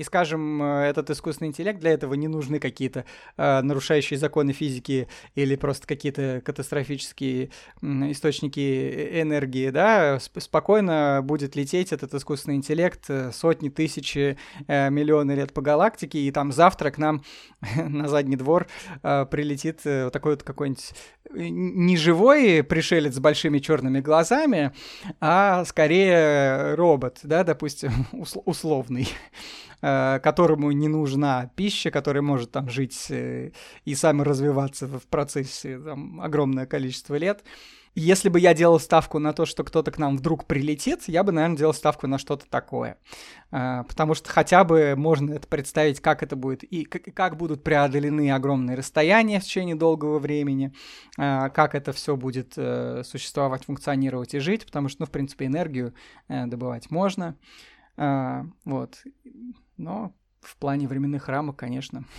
И, 0.00 0.02
скажем, 0.02 0.62
э, 0.62 0.86
этот 0.86 1.10
искусственный 1.10 1.48
интеллект, 1.48 1.78
для 1.78 1.90
этого 1.90 2.14
не 2.14 2.26
нужны 2.26 2.58
какие-то 2.58 3.04
э, 3.36 3.60
нарушающие 3.60 4.18
законы 4.18 4.54
физики 4.54 5.08
или 5.34 5.56
просто 5.56 5.86
какие-то 5.86 6.40
катастрофические 6.42 7.50
источники 7.82 8.60
э, 8.60 9.20
энергии, 9.20 9.68
да, 9.68 10.18
спокойно 10.18 11.20
будет 11.22 11.54
лететь 11.54 11.92
этот 11.92 12.14
искусственный 12.14 12.56
интеллект 12.56 13.10
э, 13.10 13.30
сотни, 13.30 13.68
тысячи, 13.68 14.38
э, 14.68 14.88
миллионы 14.88 15.32
лет 15.32 15.52
по 15.52 15.60
галактике, 15.60 16.18
и 16.20 16.30
там 16.30 16.50
завтра 16.50 16.90
к 16.90 16.96
нам 16.96 17.22
на 17.76 18.08
задний 18.08 18.36
двор 18.36 18.68
э, 19.02 19.26
прилетит 19.30 19.80
вот 19.84 20.14
такой 20.14 20.32
вот 20.32 20.42
какой-нибудь 20.44 20.94
не 21.34 21.98
живой 21.98 22.62
пришелец 22.62 23.16
с 23.16 23.20
большими 23.20 23.58
черными 23.58 24.00
глазами, 24.00 24.72
а 25.20 25.62
скорее 25.66 26.74
робот, 26.74 27.18
да, 27.22 27.44
допустим, 27.44 27.92
условный. 28.46 29.06
Э, 29.82 30.20
которому 30.22 30.70
не 30.72 30.88
нужна 30.88 31.50
пища, 31.56 31.90
который 31.90 32.20
может 32.20 32.52
там 32.52 32.68
жить 32.68 33.06
э, 33.08 33.52
и 33.86 33.94
сам 33.94 34.20
развиваться 34.20 34.86
в 34.86 35.06
процессе 35.06 35.78
там, 35.78 36.20
огромное 36.20 36.66
количество 36.66 37.14
лет. 37.14 37.42
Если 37.94 38.28
бы 38.28 38.38
я 38.38 38.52
делал 38.52 38.78
ставку 38.78 39.18
на 39.18 39.32
то, 39.32 39.46
что 39.46 39.64
кто-то 39.64 39.90
к 39.90 39.96
нам 39.96 40.18
вдруг 40.18 40.44
прилетит, 40.44 41.04
я 41.06 41.24
бы, 41.24 41.32
наверное, 41.32 41.56
делал 41.56 41.72
ставку 41.72 42.06
на 42.06 42.18
что-то 42.18 42.44
такое. 42.50 42.98
Э, 43.52 43.84
потому 43.88 44.12
что 44.12 44.28
хотя 44.28 44.64
бы 44.64 44.96
можно 44.98 45.32
это 45.32 45.48
представить, 45.48 46.00
как 46.00 46.22
это 46.22 46.36
будет, 46.36 46.62
и 46.62 46.84
как 46.84 47.38
будут 47.38 47.64
преодолены 47.64 48.30
огромные 48.32 48.76
расстояния 48.76 49.40
в 49.40 49.44
течение 49.44 49.76
долгого 49.76 50.18
времени, 50.18 50.74
как 51.16 51.74
это 51.74 51.92
все 51.92 52.16
будет 52.16 52.52
существовать, 52.52 53.64
функционировать 53.64 54.34
и 54.34 54.40
жить, 54.40 54.66
потому 54.66 54.88
что, 54.88 55.02
ну, 55.02 55.06
в 55.06 55.10
принципе, 55.10 55.46
энергию 55.46 55.94
добывать 56.28 56.90
можно. 56.90 57.36
Вот 57.96 59.02
но 59.80 60.12
в 60.40 60.56
плане 60.56 60.86
временных 60.86 61.28
рамок, 61.28 61.56
конечно. 61.56 62.04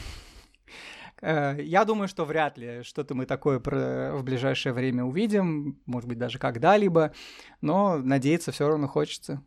Э, 1.23 1.55
я 1.61 1.85
думаю, 1.85 2.07
что 2.07 2.25
вряд 2.25 2.57
ли 2.57 2.81
что-то 2.81 3.13
мы 3.13 3.27
такое 3.27 3.59
в 3.59 4.23
ближайшее 4.23 4.73
время 4.73 5.03
увидим, 5.03 5.77
может 5.85 6.09
быть, 6.09 6.17
даже 6.17 6.39
когда-либо, 6.39 7.13
но 7.61 7.99
надеяться 7.99 8.51
все 8.51 8.67
равно 8.67 8.87
хочется. 8.87 9.39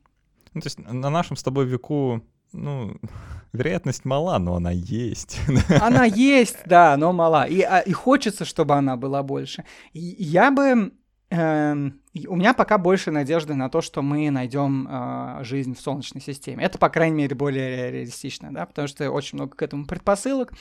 Ну, 0.53 0.61
то 0.61 0.67
есть 0.67 0.79
на 0.79 1.11
нашем 1.11 1.37
с 1.37 1.43
тобой 1.43 1.67
веку, 1.67 2.23
ну, 2.53 2.97
вероятность 3.53 4.05
мала, 4.05 4.39
но 4.39 4.55
она 4.55 4.71
есть. 4.71 5.41
Она 5.81 6.05
есть, 6.05 6.59
да, 6.67 6.97
но 6.97 7.13
мала. 7.13 7.45
И, 7.45 7.63
а, 7.63 7.81
и 7.81 7.91
хочется, 7.93 8.45
чтобы 8.45 8.75
она 8.75 8.97
была 8.97 9.25
больше. 9.25 9.65
И 9.93 9.99
я 9.99 10.53
бы 10.53 10.93
у 11.35 12.37
меня 12.37 12.55
пока 12.55 12.79
больше 12.79 13.11
надежды 13.11 13.55
на 13.55 13.69
то, 13.69 13.81
что 13.81 14.03
мы 14.03 14.31
найдем 14.31 14.87
э, 14.89 15.45
жизнь 15.45 15.75
в 15.75 15.81
Солнечной 15.81 16.21
системе. 16.21 16.65
Это, 16.65 16.79
по 16.79 16.89
крайней 16.89 17.17
мере, 17.17 17.35
более 17.35 17.91
реалистично, 17.91 18.53
да, 18.53 18.67
потому 18.67 18.89
что 18.89 19.11
очень 19.11 19.39
много 19.39 19.57
к 19.57 19.63
этому 19.63 19.87
предпосылок. 19.87 20.53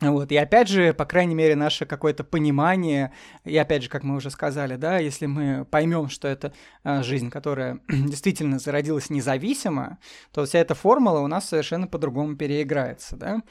Вот, 0.00 0.32
и 0.32 0.36
опять 0.36 0.68
же, 0.68 0.92
по 0.92 1.06
крайней 1.06 1.34
мере, 1.34 1.54
наше 1.54 1.86
какое-то 1.86 2.24
понимание, 2.24 3.12
и 3.44 3.56
опять 3.56 3.84
же, 3.84 3.88
как 3.88 4.02
мы 4.02 4.16
уже 4.16 4.28
сказали, 4.28 4.76
да, 4.76 4.98
если 4.98 5.26
мы 5.26 5.64
поймем, 5.64 6.08
что 6.08 6.28
это 6.28 6.52
э, 6.82 7.02
жизнь, 7.02 7.30
которая 7.30 7.80
действительно 7.88 8.58
зародилась 8.58 9.08
независимо, 9.08 9.98
то 10.32 10.44
вся 10.44 10.58
эта 10.58 10.74
формула 10.74 11.20
у 11.20 11.26
нас 11.28 11.48
совершенно 11.48 11.86
по-другому 11.86 12.36
переиграется, 12.36 13.16
да, 13.16 13.42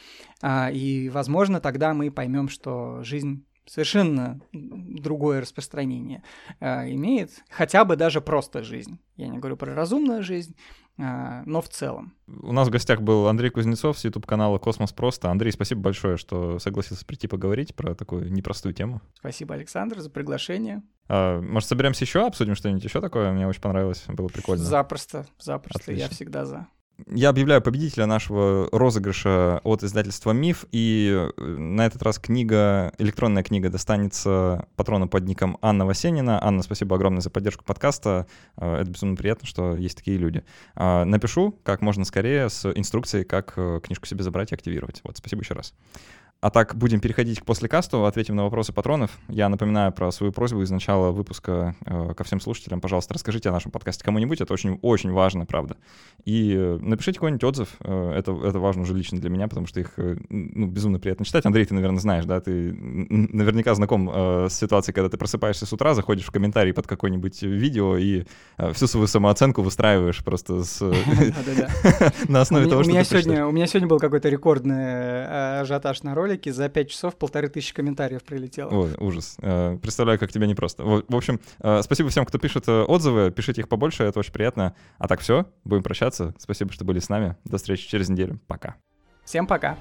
а, 0.41 0.70
и, 0.70 1.10
возможно, 1.10 1.60
тогда 1.62 1.93
мы 1.93 2.12
поймем, 2.12 2.49
что 2.49 3.01
жизнь 3.04 3.45
совершенно 3.66 4.39
другое 4.51 5.41
распространение 5.41 6.24
э, 6.59 6.91
имеет, 6.91 7.32
хотя 7.49 7.86
бы 7.86 7.95
даже 7.95 8.22
просто 8.22 8.64
жизнь. 8.64 8.99
Я 9.16 9.28
не 9.28 9.38
говорю 9.38 9.57
про 9.57 9.74
разумную 9.74 10.24
жизнь, 10.24 10.55
э, 10.97 11.43
но 11.45 11.61
в 11.61 11.70
целом. 11.70 12.14
У 12.28 12.51
нас 12.51 12.68
в 12.68 12.72
гостях 12.72 13.01
был 13.01 13.28
Андрей 13.28 13.49
Кузнецов 13.49 13.97
с 13.97 14.03
YouTube-канала 14.05 14.57
«Космос 14.57 14.91
просто». 14.91 15.30
Андрей, 15.30 15.51
спасибо 15.51 15.82
большое, 15.82 16.18
что 16.18 16.59
согласился 16.59 17.05
прийти 17.05 17.28
поговорить 17.28 17.76
про 17.76 17.95
такую 17.95 18.32
непростую 18.32 18.74
тему. 18.74 19.01
Спасибо, 19.16 19.55
Александр, 19.55 19.99
за 19.99 20.09
приглашение. 20.09 20.84
А, 21.07 21.41
может, 21.41 21.70
соберемся 21.70 22.03
еще, 22.03 22.26
обсудим 22.26 22.55
что-нибудь 22.55 22.84
еще 22.84 23.01
такое? 23.01 23.32
Мне 23.32 23.47
очень 23.47 23.61
понравилось, 23.61 24.03
было 24.07 24.28
прикольно. 24.28 24.64
Запросто, 24.64 25.26
запросто, 25.39 25.80
Отлично. 25.80 26.01
я 26.01 26.09
всегда 26.09 26.45
за. 26.45 26.68
Я 27.08 27.30
объявляю 27.30 27.62
победителя 27.62 28.06
нашего 28.06 28.70
розыгрыша 28.72 29.60
от 29.64 29.84
издательства 29.84 30.32
«Миф», 30.32 30.66
и 30.72 31.30
э, 31.38 31.41
на 31.41 31.86
этот 31.86 32.01
раз 32.04 32.20
книга, 32.20 32.93
электронная 32.97 33.43
книга 33.43 33.70
достанется 33.70 34.68
патрону 34.76 35.08
под 35.08 35.26
ником 35.26 35.58
Анна 35.62 35.86
Васенина. 35.86 36.43
Анна, 36.43 36.64
спасибо 36.64 36.95
огромное 36.95 37.22
за 37.22 37.30
поддержку 37.30 37.64
подкаста. 37.64 38.28
Э, 38.58 38.82
это 38.82 38.89
безумно 38.89 39.16
приятно, 39.16 39.47
что 39.47 39.76
есть 39.76 39.97
такие 39.97 40.18
люди. 40.18 40.43
А, 40.76 41.06
напишу 41.06 41.60
как 41.64 41.82
можно 41.82 42.06
скорее 42.06 42.49
с 42.49 42.66
инструкцией, 42.72 43.26
как 43.26 43.54
книжку 43.84 44.06
себе 44.06 44.24
забрать 44.24 44.51
и 44.51 44.56
активировать. 44.56 45.01
Вот, 45.04 45.18
спасибо 45.18 45.41
еще 45.41 45.54
раз. 45.54 45.74
А 46.44 46.50
так, 46.50 46.76
будем 46.76 47.00
переходить 47.00 47.39
к 47.39 47.46
послекасту, 47.46 48.04
ответим 48.04 48.36
на 48.36 48.44
вопросы 48.44 48.74
патронов. 48.74 49.12
Я 49.30 49.48
напоминаю 49.48 49.94
про 49.94 50.12
свою 50.12 50.34
просьбу 50.34 50.62
из 50.62 50.70
начала 50.72 51.12
выпуска 51.12 51.74
э, 51.86 52.14
ко 52.18 52.26
всем 52.26 52.41
слушателям. 52.41 52.82
Пожалуйста, 52.82 53.14
расскажите 53.14 53.48
о 53.48 53.54
нашем 53.54 53.72
подкасте 53.72 54.04
кому-нибудь, 54.04 54.41
это 54.41 54.52
очень-очень 54.52 55.14
важно, 55.14 55.46
правда. 55.46 55.78
И 56.26 56.54
э, 56.54 56.80
напишите 56.82 57.20
какой-нибудь 57.20 57.46
отзыв, 57.46 57.70
э, 57.80 58.14
это, 58.18 58.34
это 58.44 58.60
важно 58.60 58.82
уже 58.82 58.94
лично 58.94 59.22
для 59.22 59.30
меня, 59.30 59.48
потому 59.48 59.68
что 59.68 59.80
их 59.80 59.94
э, 59.96 60.18
ну, 60.28 60.68
безумно 60.68 61.00
приятно 61.00 61.24
читать. 61.24 61.46
Андрей, 61.46 61.64
ты, 61.64 61.76
наверное, 61.76 62.02
знаешь, 62.02 62.26
да, 62.26 62.41
ты 62.41 62.74
наверняка 62.74 63.74
знаком 63.74 64.12
э, 64.14 64.48
с 64.50 64.54
ситуацией, 64.54 64.94
когда 64.94 65.08
ты 65.08 65.16
просыпаешься 65.16 65.66
с 65.66 65.72
утра, 65.72 65.94
заходишь 65.94 66.26
в 66.26 66.32
комментарий 66.32 66.74
под 66.74 66.88
какое-нибудь 66.88 67.41
видео 67.41 67.96
и 67.96 68.26
э, 68.58 68.74
всю 68.74 68.88
свою 68.88 69.08
самооценку 69.08 69.62
выстраиваешь 69.62 70.22
просто 70.22 70.66
с... 70.66 70.82
на 72.28 72.41
основе 72.41 72.68
того, 72.68 72.84
что 72.84 72.91
У 72.91 73.52
меня 73.54 73.66
сегодня 73.66 73.88
был 73.88 74.00
какой-то 74.00 74.28
рекордный 74.28 74.76
э, 74.76 75.62
ажиотаж 75.62 76.04
на 76.04 76.14
роли, 76.16 76.33
ролике 76.34 76.52
за 76.52 76.70
5 76.70 76.90
часов 76.90 77.16
полторы 77.16 77.48
тысячи 77.48 77.74
комментариев 77.74 78.24
прилетело. 78.24 78.70
Ой, 78.70 78.94
ужас. 78.98 79.38
Э, 79.42 79.78
представляю, 79.82 80.20
как 80.20 80.32
тебе 80.32 80.48
непросто. 80.48 80.84
В 80.84 81.16
общем, 81.16 81.40
э, 81.60 81.82
спасибо 81.84 82.10
всем, 82.10 82.26
кто 82.26 82.40
пишет 82.40 82.68
э, 82.68 82.84
отзывы. 82.84 83.32
Пишите 83.32 83.62
их 83.62 83.70
побольше, 83.70 84.04
это 84.04 84.20
очень 84.20 84.34
приятно. 84.34 84.76
А 84.98 85.08
так 85.08 85.20
все, 85.20 85.46
будем 85.64 85.84
прощаться. 85.84 86.34
Спасибо, 86.40 86.72
что 86.72 86.86
были 86.86 87.00
с 87.00 87.10
нами. 87.10 87.36
До 87.46 87.58
встречи 87.58 87.88
через 87.88 88.10
неделю. 88.10 88.40
Пока. 88.48 88.76
Всем 89.24 89.48
пока. 89.48 89.78